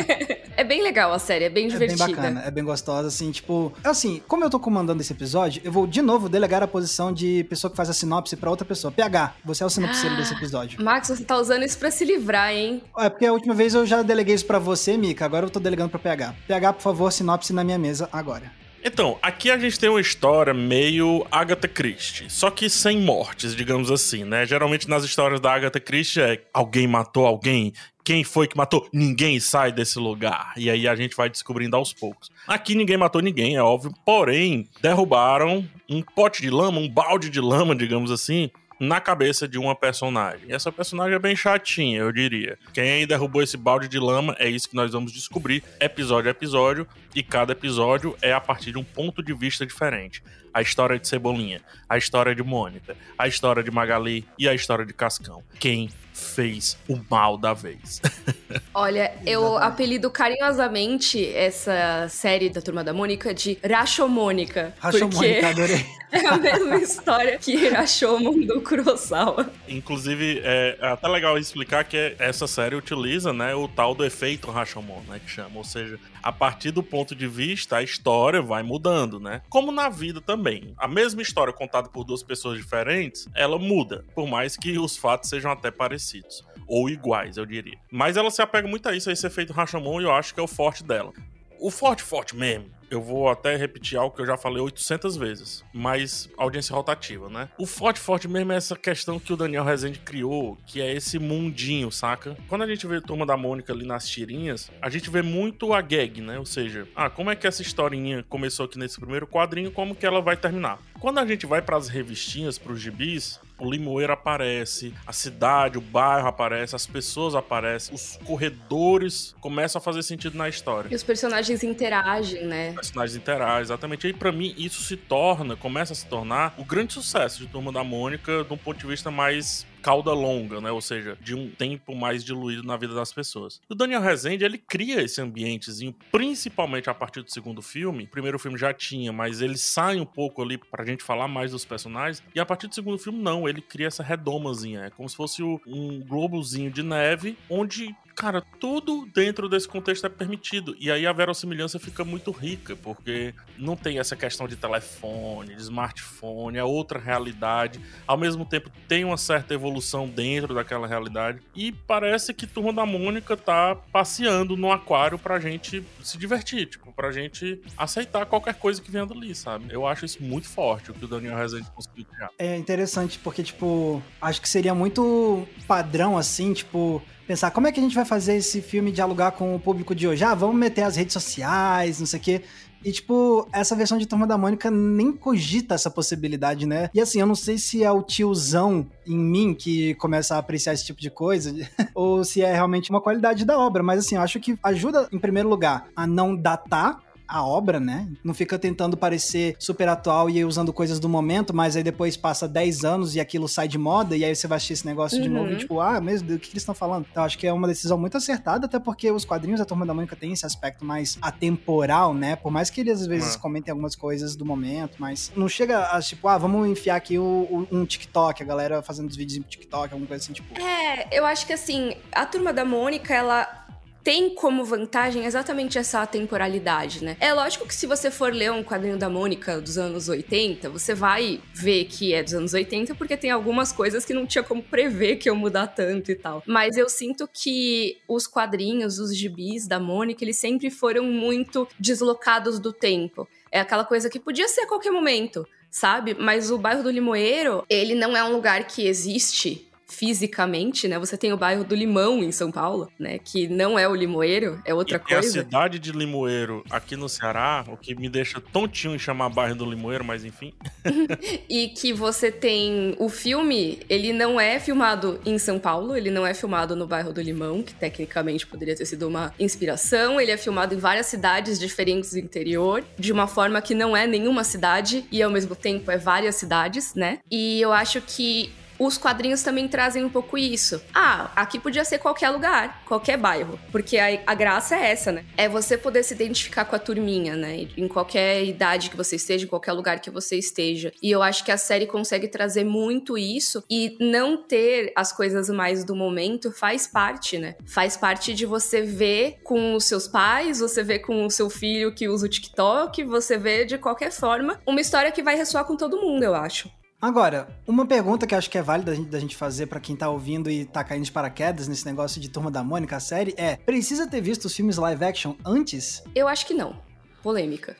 é 0.56 0.64
bem 0.64 0.82
legal 0.82 1.12
a 1.12 1.18
série, 1.18 1.44
é 1.44 1.50
bem 1.50 1.68
divertida. 1.68 2.04
É 2.04 2.06
bem 2.06 2.16
bacana, 2.16 2.42
é 2.46 2.50
bem 2.50 2.64
gostosa, 2.64 3.08
assim, 3.08 3.30
tipo... 3.30 3.70
Assim, 3.84 4.22
como 4.26 4.44
eu 4.44 4.48
tô 4.48 4.58
comandando 4.58 5.02
esse 5.02 5.12
episódio, 5.12 5.60
eu 5.62 5.70
vou 5.70 5.86
de 5.86 6.00
novo 6.00 6.26
delegar 6.26 6.62
a 6.62 6.66
posição 6.66 7.01
de 7.10 7.44
pessoa 7.44 7.70
que 7.70 7.76
faz 7.76 7.88
a 7.88 7.94
sinopse 7.94 8.36
para 8.36 8.50
outra 8.50 8.66
pessoa. 8.66 8.92
PH, 8.92 9.34
você 9.42 9.62
é 9.62 9.66
o 9.66 9.70
sinopseiro 9.70 10.14
ah, 10.14 10.18
desse 10.18 10.34
episódio. 10.34 10.82
Max, 10.84 11.08
você 11.08 11.24
tá 11.24 11.38
usando 11.38 11.62
isso 11.64 11.78
para 11.78 11.90
se 11.90 12.04
livrar, 12.04 12.52
hein? 12.52 12.82
É 12.98 13.08
porque 13.08 13.24
a 13.24 13.32
última 13.32 13.54
vez 13.54 13.74
eu 13.74 13.86
já 13.86 14.02
deleguei 14.02 14.34
isso 14.34 14.44
para 14.44 14.58
você, 14.58 14.98
Mika, 14.98 15.24
agora 15.24 15.46
eu 15.46 15.50
tô 15.50 15.58
delegando 15.58 15.88
para 15.88 15.98
PH. 15.98 16.34
PH, 16.46 16.72
por 16.74 16.82
favor, 16.82 17.10
sinopse 17.10 17.54
na 17.54 17.64
minha 17.64 17.78
mesa 17.78 18.10
agora. 18.12 18.61
Então, 18.84 19.16
aqui 19.22 19.50
a 19.50 19.56
gente 19.56 19.78
tem 19.78 19.88
uma 19.88 20.00
história 20.00 20.52
meio 20.52 21.24
Agatha 21.30 21.68
Christie, 21.68 22.28
só 22.28 22.50
que 22.50 22.68
sem 22.68 23.00
mortes, 23.00 23.54
digamos 23.54 23.90
assim, 23.90 24.24
né? 24.24 24.44
Geralmente 24.44 24.88
nas 24.88 25.04
histórias 25.04 25.40
da 25.40 25.52
Agatha 25.52 25.78
Christie 25.78 26.20
é 26.20 26.42
alguém 26.52 26.88
matou 26.88 27.24
alguém, 27.24 27.72
quem 28.04 28.24
foi 28.24 28.48
que 28.48 28.56
matou? 28.56 28.88
Ninguém 28.92 29.38
sai 29.38 29.70
desse 29.70 29.98
lugar. 29.98 30.52
E 30.56 30.68
aí 30.68 30.88
a 30.88 30.96
gente 30.96 31.14
vai 31.14 31.30
descobrindo 31.30 31.76
aos 31.76 31.92
poucos. 31.92 32.30
Aqui 32.46 32.74
ninguém 32.74 32.96
matou 32.96 33.22
ninguém, 33.22 33.54
é 33.56 33.62
óbvio, 33.62 33.94
porém 34.04 34.68
derrubaram 34.80 35.64
um 35.88 36.02
pote 36.02 36.42
de 36.42 36.50
lama, 36.50 36.80
um 36.80 36.88
balde 36.88 37.30
de 37.30 37.40
lama, 37.40 37.76
digamos 37.76 38.10
assim, 38.10 38.50
na 38.82 39.00
cabeça 39.00 39.46
de 39.46 39.58
uma 39.58 39.76
personagem. 39.76 40.48
E 40.48 40.52
essa 40.52 40.72
personagem 40.72 41.14
é 41.14 41.18
bem 41.20 41.36
chatinha, 41.36 42.00
eu 42.00 42.10
diria. 42.10 42.58
Quem 42.72 43.06
derrubou 43.06 43.40
esse 43.40 43.56
balde 43.56 43.86
de 43.86 43.96
lama 44.00 44.34
é 44.40 44.48
isso 44.48 44.68
que 44.68 44.74
nós 44.74 44.90
vamos 44.90 45.12
descobrir 45.12 45.62
episódio 45.78 46.28
a 46.28 46.32
episódio, 46.32 46.84
e 47.14 47.22
cada 47.22 47.52
episódio 47.52 48.16
é 48.20 48.32
a 48.32 48.40
partir 48.40 48.72
de 48.72 48.78
um 48.78 48.82
ponto 48.82 49.22
de 49.22 49.32
vista 49.32 49.64
diferente. 49.64 50.20
A 50.52 50.60
história 50.60 50.98
de 50.98 51.06
Cebolinha, 51.06 51.60
a 51.88 51.96
história 51.96 52.34
de 52.34 52.42
Mônica, 52.42 52.96
a 53.16 53.28
história 53.28 53.62
de 53.62 53.70
Magali 53.70 54.26
e 54.36 54.48
a 54.48 54.54
história 54.54 54.84
de 54.84 54.92
Cascão. 54.92 55.44
Quem 55.60 55.88
fez 56.22 56.78
o 56.88 56.98
mal 57.10 57.36
da 57.36 57.52
vez. 57.52 58.00
Olha, 58.72 59.12
eu 59.26 59.58
apelido 59.58 60.10
carinhosamente 60.10 61.26
essa 61.34 62.06
série 62.08 62.48
da 62.48 62.62
Turma 62.62 62.82
da 62.82 62.92
Mônica 62.92 63.34
de 63.34 63.58
Rashomônica. 63.62 64.74
Rashomônica, 64.78 65.48
adorei. 65.48 65.84
É 66.12 66.26
a 66.26 66.36
mesma 66.36 66.76
história 66.76 67.38
que 67.38 67.70
Rashomon 67.70 68.40
do 68.40 68.60
Kurosawa. 68.60 69.50
Inclusive, 69.66 70.42
é, 70.44 70.76
é 70.78 70.88
até 70.88 71.08
legal 71.08 71.38
explicar 71.38 71.84
que 71.84 72.14
essa 72.18 72.46
série 72.46 72.76
utiliza 72.76 73.32
né, 73.32 73.54
o 73.54 73.66
tal 73.66 73.94
do 73.94 74.04
efeito 74.04 74.50
Rashomon, 74.50 75.00
né, 75.08 75.18
que 75.24 75.30
chama. 75.30 75.56
Ou 75.56 75.64
seja, 75.64 75.98
a 76.22 76.32
partir 76.32 76.70
do 76.70 76.82
ponto 76.82 77.14
de 77.14 77.26
vista, 77.26 77.76
a 77.76 77.82
história 77.82 78.40
vai 78.40 78.62
mudando, 78.62 79.18
né? 79.18 79.42
Como 79.48 79.72
na 79.72 79.88
vida 79.88 80.20
também. 80.20 80.72
A 80.78 80.86
mesma 80.86 81.20
história 81.20 81.52
contada 81.52 81.88
por 81.88 82.04
duas 82.04 82.22
pessoas 82.22 82.58
diferentes, 82.58 83.28
ela 83.34 83.58
muda, 83.58 84.04
por 84.14 84.28
mais 84.28 84.56
que 84.56 84.78
os 84.78 84.96
fatos 84.96 85.28
sejam 85.28 85.50
até 85.50 85.70
parecidos. 85.70 86.44
Ou 86.66 86.88
iguais, 86.88 87.36
eu 87.36 87.44
diria. 87.44 87.78
Mas 87.90 88.16
ela 88.16 88.30
se 88.30 88.40
apega 88.40 88.68
muito 88.68 88.88
a 88.88 88.94
isso, 88.94 89.10
a 89.10 89.12
esse 89.12 89.26
efeito 89.26 89.52
Rashomon, 89.52 90.00
e 90.00 90.04
eu 90.04 90.12
acho 90.12 90.32
que 90.32 90.40
é 90.40 90.42
o 90.42 90.48
forte 90.48 90.84
dela. 90.84 91.12
O 91.58 91.70
forte, 91.70 92.02
forte 92.02 92.34
mesmo, 92.36 92.70
eu 92.94 93.00
vou 93.02 93.28
até 93.28 93.56
repetir 93.56 93.98
algo 93.98 94.14
que 94.14 94.22
eu 94.22 94.26
já 94.26 94.36
falei 94.36 94.60
800 94.62 95.16
vezes, 95.16 95.64
mas 95.72 96.28
audiência 96.36 96.74
rotativa, 96.74 97.28
né? 97.28 97.48
O 97.58 97.66
forte, 97.66 98.00
forte 98.00 98.28
mesmo 98.28 98.52
é 98.52 98.56
essa 98.56 98.76
questão 98.76 99.18
que 99.18 99.32
o 99.32 99.36
Daniel 99.36 99.64
Rezende 99.64 99.98
criou, 99.98 100.58
que 100.66 100.80
é 100.80 100.92
esse 100.92 101.18
mundinho, 101.18 101.90
saca? 101.90 102.36
Quando 102.48 102.62
a 102.62 102.66
gente 102.66 102.86
vê 102.86 103.00
Turma 103.00 103.26
da 103.26 103.36
Mônica 103.36 103.72
ali 103.72 103.86
nas 103.86 104.08
tirinhas, 104.08 104.70
a 104.80 104.88
gente 104.88 105.10
vê 105.10 105.22
muito 105.22 105.72
a 105.72 105.80
gag, 105.80 106.20
né? 106.20 106.38
Ou 106.38 106.46
seja, 106.46 106.86
ah, 106.94 107.08
como 107.08 107.30
é 107.30 107.36
que 107.36 107.46
essa 107.46 107.62
historinha 107.62 108.24
começou 108.28 108.66
aqui 108.66 108.78
nesse 108.78 109.00
primeiro 109.00 109.26
quadrinho, 109.26 109.70
como 109.70 109.94
que 109.94 110.06
ela 110.06 110.20
vai 110.20 110.36
terminar? 110.36 110.78
Quando 111.02 111.18
a 111.18 111.26
gente 111.26 111.46
vai 111.46 111.60
para 111.60 111.76
as 111.76 111.88
revistinhas, 111.88 112.58
para 112.58 112.72
os 112.72 112.80
gibis, 112.80 113.40
o 113.58 113.68
limoeiro 113.68 114.12
aparece, 114.12 114.94
a 115.04 115.12
cidade, 115.12 115.76
o 115.76 115.80
bairro 115.80 116.28
aparece, 116.28 116.76
as 116.76 116.86
pessoas 116.86 117.34
aparecem, 117.34 117.92
os 117.92 118.20
corredores 118.24 119.34
começam 119.40 119.80
a 119.80 119.82
fazer 119.82 120.04
sentido 120.04 120.38
na 120.38 120.48
história. 120.48 120.88
E 120.88 120.94
os 120.94 121.02
personagens 121.02 121.64
interagem, 121.64 122.46
né? 122.46 122.68
Os 122.68 122.76
personagens 122.76 123.16
interagem, 123.16 123.62
exatamente. 123.62 124.06
E 124.06 124.12
pra 124.12 124.30
mim, 124.30 124.54
isso 124.56 124.80
se 124.84 124.96
torna, 124.96 125.56
começa 125.56 125.92
a 125.92 125.96
se 125.96 126.06
tornar 126.06 126.54
o 126.56 126.64
grande 126.64 126.92
sucesso 126.92 127.40
de 127.40 127.48
Turma 127.48 127.72
da 127.72 127.82
Mônica 127.82 128.44
de 128.44 128.52
um 128.54 128.56
ponto 128.56 128.78
de 128.78 128.86
vista 128.86 129.10
mais 129.10 129.66
cauda 129.82 130.12
longa, 130.12 130.60
né? 130.60 130.70
Ou 130.70 130.80
seja, 130.80 131.18
de 131.20 131.34
um 131.34 131.50
tempo 131.50 131.94
mais 131.94 132.24
diluído 132.24 132.62
na 132.62 132.76
vida 132.76 132.94
das 132.94 133.12
pessoas. 133.12 133.60
O 133.68 133.74
Daniel 133.74 134.00
Rezende, 134.00 134.44
ele 134.44 134.58
cria 134.58 135.02
esse 135.02 135.20
ambientezinho, 135.20 135.94
principalmente 136.10 136.88
a 136.88 136.94
partir 136.94 137.22
do 137.22 137.30
segundo 137.30 137.60
filme. 137.60 138.04
O 138.04 138.08
primeiro 138.08 138.38
filme 138.38 138.56
já 138.56 138.72
tinha, 138.72 139.12
mas 139.12 139.40
ele 139.42 139.58
sai 139.58 139.98
um 139.98 140.06
pouco 140.06 140.42
ali 140.42 140.56
pra 140.56 140.84
gente 140.84 141.02
falar 141.02 141.28
mais 141.28 141.50
dos 141.50 141.64
personagens. 141.64 142.22
E 142.34 142.40
a 142.40 142.46
partir 142.46 142.68
do 142.68 142.74
segundo 142.74 142.98
filme, 142.98 143.20
não. 143.20 143.48
Ele 143.48 143.60
cria 143.60 143.88
essa 143.88 144.02
redomazinha. 144.02 144.84
É 144.84 144.90
como 144.90 145.08
se 145.08 145.16
fosse 145.16 145.42
um 145.42 146.00
globozinho 146.00 146.70
de 146.70 146.82
neve, 146.82 147.36
onde 147.50 147.94
cara, 148.14 148.42
tudo 148.60 149.06
dentro 149.14 149.48
desse 149.48 149.68
contexto 149.68 150.06
é 150.06 150.08
permitido. 150.08 150.76
E 150.78 150.90
aí 150.90 151.06
a 151.06 151.12
verossimilhança 151.12 151.78
fica 151.78 152.04
muito 152.04 152.30
rica, 152.30 152.76
porque 152.76 153.34
não 153.58 153.76
tem 153.76 153.98
essa 153.98 154.16
questão 154.16 154.46
de 154.46 154.56
telefone, 154.56 155.54
de 155.54 155.62
smartphone, 155.62 156.58
é 156.58 156.64
outra 156.64 156.98
realidade. 156.98 157.80
Ao 158.06 158.16
mesmo 158.16 158.44
tempo, 158.44 158.70
tem 158.88 159.04
uma 159.04 159.16
certa 159.16 159.54
evolução 159.54 160.08
dentro 160.08 160.54
daquela 160.54 160.86
realidade. 160.86 161.40
E 161.54 161.72
parece 161.72 162.32
que 162.34 162.46
Turma 162.46 162.72
da 162.72 162.86
Mônica 162.86 163.36
tá 163.36 163.74
passeando 163.92 164.56
no 164.56 164.70
aquário 164.70 165.18
pra 165.18 165.40
gente 165.40 165.84
se 166.02 166.18
divertir, 166.18 166.66
tipo, 166.66 166.92
pra 166.92 167.10
gente 167.10 167.60
aceitar 167.76 168.26
qualquer 168.26 168.54
coisa 168.54 168.80
que 168.80 168.90
venha 168.90 169.06
dali, 169.06 169.34
sabe? 169.34 169.66
Eu 169.70 169.86
acho 169.86 170.04
isso 170.04 170.22
muito 170.22 170.48
forte, 170.48 170.90
o 170.90 170.94
que 170.94 171.04
o 171.04 171.08
Daniel 171.08 171.36
Rezende 171.36 171.70
conseguiu 171.74 172.04
criar. 172.04 172.30
É 172.38 172.56
interessante, 172.56 173.18
porque, 173.18 173.42
tipo, 173.42 174.02
acho 174.20 174.40
que 174.40 174.48
seria 174.48 174.74
muito 174.74 175.46
padrão, 175.66 176.16
assim, 176.16 176.52
tipo, 176.52 177.02
pensar 177.32 177.50
como 177.50 177.66
é 177.66 177.72
que 177.72 177.80
a 177.80 177.82
gente 177.82 177.94
vai 177.94 178.04
fazer 178.04 178.36
esse 178.36 178.60
filme 178.60 178.92
dialogar 178.92 179.30
com 179.30 179.54
o 179.54 179.58
público 179.58 179.94
de 179.94 180.06
hoje. 180.06 180.22
Ah, 180.22 180.34
vamos 180.34 180.54
meter 180.54 180.82
as 180.82 180.96
redes 180.96 181.14
sociais, 181.14 181.98
não 181.98 182.04
sei 182.04 182.20
o 182.20 182.22
quê. 182.22 182.42
E, 182.84 182.92
tipo, 182.92 183.48
essa 183.50 183.74
versão 183.74 183.96
de 183.96 184.04
Turma 184.04 184.26
da 184.26 184.36
Mônica 184.36 184.70
nem 184.70 185.10
cogita 185.12 185.74
essa 185.74 185.90
possibilidade, 185.90 186.66
né? 186.66 186.90
E 186.92 187.00
assim, 187.00 187.20
eu 187.20 187.26
não 187.26 187.34
sei 187.34 187.56
se 187.56 187.82
é 187.82 187.90
o 187.90 188.02
tiozão 188.02 188.86
em 189.06 189.16
mim 189.16 189.54
que 189.54 189.94
começa 189.94 190.34
a 190.34 190.38
apreciar 190.38 190.74
esse 190.74 190.84
tipo 190.84 191.00
de 191.00 191.08
coisa, 191.08 191.54
ou 191.94 192.22
se 192.22 192.42
é 192.42 192.52
realmente 192.52 192.90
uma 192.90 193.00
qualidade 193.00 193.46
da 193.46 193.58
obra. 193.58 193.82
Mas 193.82 194.00
assim, 194.00 194.16
eu 194.16 194.20
acho 194.20 194.38
que 194.38 194.58
ajuda, 194.62 195.08
em 195.10 195.18
primeiro 195.18 195.48
lugar, 195.48 195.88
a 195.96 196.06
não 196.06 196.36
datar 196.36 197.00
a 197.32 197.42
obra, 197.42 197.80
né? 197.80 198.06
Não 198.22 198.34
fica 198.34 198.58
tentando 198.58 198.94
parecer 198.94 199.56
super 199.58 199.88
atual 199.88 200.28
e 200.28 200.44
usando 200.44 200.70
coisas 200.70 201.00
do 201.00 201.08
momento, 201.08 201.56
mas 201.56 201.74
aí 201.74 201.82
depois 201.82 202.14
passa 202.14 202.46
10 202.46 202.84
anos 202.84 203.16
e 203.16 203.20
aquilo 203.20 203.48
sai 203.48 203.66
de 203.66 203.78
moda, 203.78 204.14
e 204.14 204.22
aí 204.22 204.36
você 204.36 204.46
vai 204.46 204.56
assistir 204.56 204.74
esse 204.74 204.86
negócio 204.86 205.16
uhum. 205.16 205.22
de 205.22 205.28
novo 205.30 205.48
e 205.48 205.52
uhum. 205.52 205.58
tipo, 205.58 205.80
ah, 205.80 205.98
mesmo, 205.98 206.28
do 206.28 206.38
que 206.38 206.50
eles 206.50 206.62
estão 206.62 206.74
falando? 206.74 207.06
Então 207.10 207.24
acho 207.24 207.38
que 207.38 207.46
é 207.46 207.52
uma 207.52 207.66
decisão 207.66 207.96
muito 207.96 208.18
acertada, 208.18 208.66
até 208.66 208.78
porque 208.78 209.10
os 209.10 209.24
quadrinhos 209.24 209.60
da 209.60 209.64
Turma 209.64 209.86
da 209.86 209.94
Mônica 209.94 210.14
têm 210.14 210.32
esse 210.32 210.44
aspecto 210.44 210.84
mais 210.84 211.16
atemporal, 211.22 212.12
né? 212.12 212.36
Por 212.36 212.52
mais 212.52 212.68
que 212.68 212.82
eles 212.82 213.00
às 213.00 213.06
vezes 213.06 213.34
uhum. 213.34 213.40
comentem 213.40 213.72
algumas 213.72 213.96
coisas 213.96 214.36
do 214.36 214.44
momento, 214.44 214.96
mas 214.98 215.32
não 215.34 215.48
chega 215.48 215.86
a 215.86 216.02
tipo, 216.02 216.28
ah, 216.28 216.36
vamos 216.36 216.68
enfiar 216.68 216.96
aqui 216.96 217.18
o, 217.18 217.22
o, 217.22 217.66
um 217.72 217.86
TikTok, 217.86 218.42
a 218.42 218.46
galera 218.46 218.82
fazendo 218.82 219.08
os 219.08 219.16
vídeos 219.16 219.38
em 219.38 219.42
TikTok, 219.42 219.94
alguma 219.94 220.06
coisa 220.06 220.22
assim, 220.22 220.34
tipo. 220.34 220.60
É, 220.60 221.08
eu 221.10 221.24
acho 221.24 221.46
que 221.46 221.54
assim, 221.54 221.94
a 222.12 222.26
Turma 222.26 222.52
da 222.52 222.64
Mônica, 222.64 223.14
ela 223.14 223.61
tem 224.02 224.34
como 224.34 224.64
vantagem 224.64 225.24
exatamente 225.24 225.78
essa 225.78 226.04
temporalidade, 226.06 227.04
né? 227.04 227.16
É 227.20 227.32
lógico 227.32 227.66
que 227.66 227.74
se 227.74 227.86
você 227.86 228.10
for 228.10 228.32
ler 228.32 228.50
um 228.50 228.64
quadrinho 228.64 228.98
da 228.98 229.08
Mônica 229.08 229.60
dos 229.60 229.78
anos 229.78 230.08
80, 230.08 230.68
você 230.70 230.94
vai 230.94 231.40
ver 231.54 231.84
que 231.84 232.12
é 232.12 232.22
dos 232.22 232.34
anos 232.34 232.54
80 232.54 232.94
porque 232.94 233.16
tem 233.16 233.30
algumas 233.30 233.72
coisas 233.72 234.04
que 234.04 234.12
não 234.12 234.26
tinha 234.26 234.42
como 234.42 234.62
prever 234.62 235.16
que 235.16 235.28
iam 235.28 235.36
mudar 235.36 235.68
tanto 235.68 236.10
e 236.10 236.14
tal. 236.14 236.42
Mas 236.46 236.76
eu 236.76 236.88
sinto 236.88 237.28
que 237.32 237.98
os 238.08 238.26
quadrinhos, 238.26 238.98
os 238.98 239.16
gibis 239.16 239.66
da 239.66 239.78
Mônica, 239.78 240.24
eles 240.24 240.36
sempre 240.36 240.70
foram 240.70 241.04
muito 241.04 241.68
deslocados 241.78 242.58
do 242.58 242.72
tempo. 242.72 243.28
É 243.50 243.60
aquela 243.60 243.84
coisa 243.84 244.10
que 244.10 244.18
podia 244.18 244.48
ser 244.48 244.62
a 244.62 244.66
qualquer 244.66 244.90
momento, 244.90 245.46
sabe? 245.70 246.14
Mas 246.14 246.50
o 246.50 246.58
bairro 246.58 246.82
do 246.82 246.90
Limoeiro, 246.90 247.64
ele 247.68 247.94
não 247.94 248.16
é 248.16 248.24
um 248.24 248.32
lugar 248.32 248.66
que 248.66 248.86
existe 248.86 249.70
fisicamente, 249.92 250.88
né? 250.88 250.98
Você 250.98 251.18
tem 251.18 251.32
o 251.32 251.36
bairro 251.36 251.64
do 251.64 251.74
Limão 251.74 252.22
em 252.22 252.32
São 252.32 252.50
Paulo, 252.50 252.90
né? 252.98 253.18
Que 253.18 253.46
não 253.46 253.78
é 253.78 253.86
o 253.86 253.94
Limoeiro, 253.94 254.60
é 254.64 254.72
outra 254.72 254.96
e 254.96 254.98
coisa. 254.98 255.18
a 255.18 255.22
cidade 255.22 255.78
de 255.78 255.92
Limoeiro 255.92 256.64
aqui 256.70 256.96
no 256.96 257.08
Ceará, 257.08 257.64
o 257.68 257.76
que 257.76 257.94
me 257.94 258.08
deixa 258.08 258.40
tontinho 258.40 258.94
em 258.94 258.98
chamar 258.98 259.28
bairro 259.28 259.54
do 259.54 259.66
Limoeiro, 259.66 260.02
mas 260.02 260.24
enfim. 260.24 260.54
e 261.48 261.68
que 261.68 261.92
você 261.92 262.32
tem 262.32 262.96
o 262.98 263.10
filme, 263.10 263.80
ele 263.88 264.14
não 264.14 264.40
é 264.40 264.58
filmado 264.58 265.20
em 265.26 265.38
São 265.38 265.58
Paulo, 265.58 265.94
ele 265.94 266.10
não 266.10 266.26
é 266.26 266.32
filmado 266.32 266.74
no 266.74 266.86
bairro 266.86 267.12
do 267.12 267.20
Limão, 267.20 267.62
que 267.62 267.74
tecnicamente 267.74 268.46
poderia 268.46 268.74
ter 268.74 268.86
sido 268.86 269.06
uma 269.06 269.34
inspiração. 269.38 270.18
Ele 270.18 270.30
é 270.30 270.38
filmado 270.38 270.74
em 270.74 270.78
várias 270.78 271.06
cidades 271.06 271.58
diferentes 271.58 272.12
do 272.12 272.18
interior, 272.18 272.82
de 272.98 273.12
uma 273.12 273.26
forma 273.26 273.60
que 273.60 273.74
não 273.74 273.94
é 273.94 274.06
nenhuma 274.06 274.42
cidade 274.42 275.04
e 275.12 275.22
ao 275.22 275.30
mesmo 275.30 275.54
tempo 275.54 275.90
é 275.90 275.98
várias 275.98 276.36
cidades, 276.36 276.94
né? 276.94 277.18
E 277.30 277.60
eu 277.60 277.72
acho 277.72 278.00
que 278.00 278.50
os 278.86 278.98
quadrinhos 278.98 279.42
também 279.42 279.68
trazem 279.68 280.04
um 280.04 280.08
pouco 280.08 280.36
isso. 280.36 280.82
Ah, 280.94 281.30
aqui 281.36 281.58
podia 281.58 281.84
ser 281.84 281.98
qualquer 281.98 282.30
lugar, 282.30 282.82
qualquer 282.86 283.16
bairro. 283.16 283.58
Porque 283.70 283.98
a, 283.98 284.20
a, 284.26 284.34
graça 284.34 284.76
é 284.76 284.90
essa, 284.90 285.12
né? 285.12 285.24
É 285.36 285.48
você 285.48 285.76
poder 285.76 286.02
se 286.02 286.14
identificar 286.14 286.64
com 286.64 286.76
a 286.76 286.78
turminha, 286.78 287.36
né? 287.36 287.68
Em 287.76 287.88
qualquer 287.88 288.44
idade 288.44 288.90
que 288.90 288.96
você 288.96 289.16
esteja, 289.16 289.44
em 289.44 289.48
qualquer 289.48 289.72
lugar 289.72 290.00
que 290.00 290.10
você 290.10 290.36
esteja. 290.36 290.92
E 291.02 291.10
eu 291.10 291.22
acho 291.22 291.44
que 291.44 291.52
a 291.52 291.56
série 291.56 291.86
consegue 291.86 292.28
trazer 292.28 292.64
muito 292.64 293.16
isso 293.16 293.62
e 293.70 293.96
não 294.00 294.36
ter 294.36 294.92
as 294.96 295.12
coisas 295.12 295.48
mais 295.48 295.84
do 295.84 295.94
momento 295.94 296.52
faz 296.52 296.86
parte, 296.86 297.38
né? 297.38 297.56
Faz 297.66 297.96
parte 297.96 298.34
de 298.34 298.46
você 298.46 298.82
ver 298.82 299.38
com 299.42 299.74
os 299.74 299.84
seus 299.84 300.08
pais, 300.08 300.60
você 300.60 300.82
ver 300.82 301.00
com 301.00 301.24
o 301.24 301.30
seu 301.30 301.48
filho 301.48 301.94
que 301.94 302.08
usa 302.08 302.26
o 302.26 302.28
TikTok, 302.28 303.04
você 303.04 303.38
vê 303.38 303.64
de 303.64 303.78
qualquer 303.78 304.10
forma 304.10 304.60
uma 304.66 304.80
história 304.80 305.12
que 305.12 305.22
vai 305.22 305.36
ressoar 305.36 305.64
com 305.64 305.76
todo 305.76 306.00
mundo, 306.00 306.22
eu 306.22 306.34
acho. 306.34 306.70
Agora, 307.02 307.48
uma 307.66 307.84
pergunta 307.84 308.28
que 308.28 308.34
acho 308.34 308.48
que 308.48 308.56
é 308.56 308.62
válida 308.62 308.94
da 308.94 309.18
gente 309.18 309.34
fazer 309.34 309.66
para 309.66 309.80
quem 309.80 309.96
tá 309.96 310.08
ouvindo 310.08 310.48
e 310.48 310.64
tá 310.64 310.84
caindo 310.84 311.04
de 311.04 311.10
paraquedas 311.10 311.66
nesse 311.66 311.84
negócio 311.84 312.20
de 312.20 312.28
Turma 312.28 312.48
da 312.48 312.62
Mônica, 312.62 312.94
a 312.94 313.00
série, 313.00 313.34
é: 313.36 313.56
precisa 313.56 314.06
ter 314.06 314.20
visto 314.20 314.44
os 314.44 314.54
filmes 314.54 314.76
live 314.76 315.04
action 315.04 315.34
antes? 315.44 316.04
Eu 316.14 316.28
acho 316.28 316.46
que 316.46 316.54
não. 316.54 316.80
Polêmica. 317.20 317.76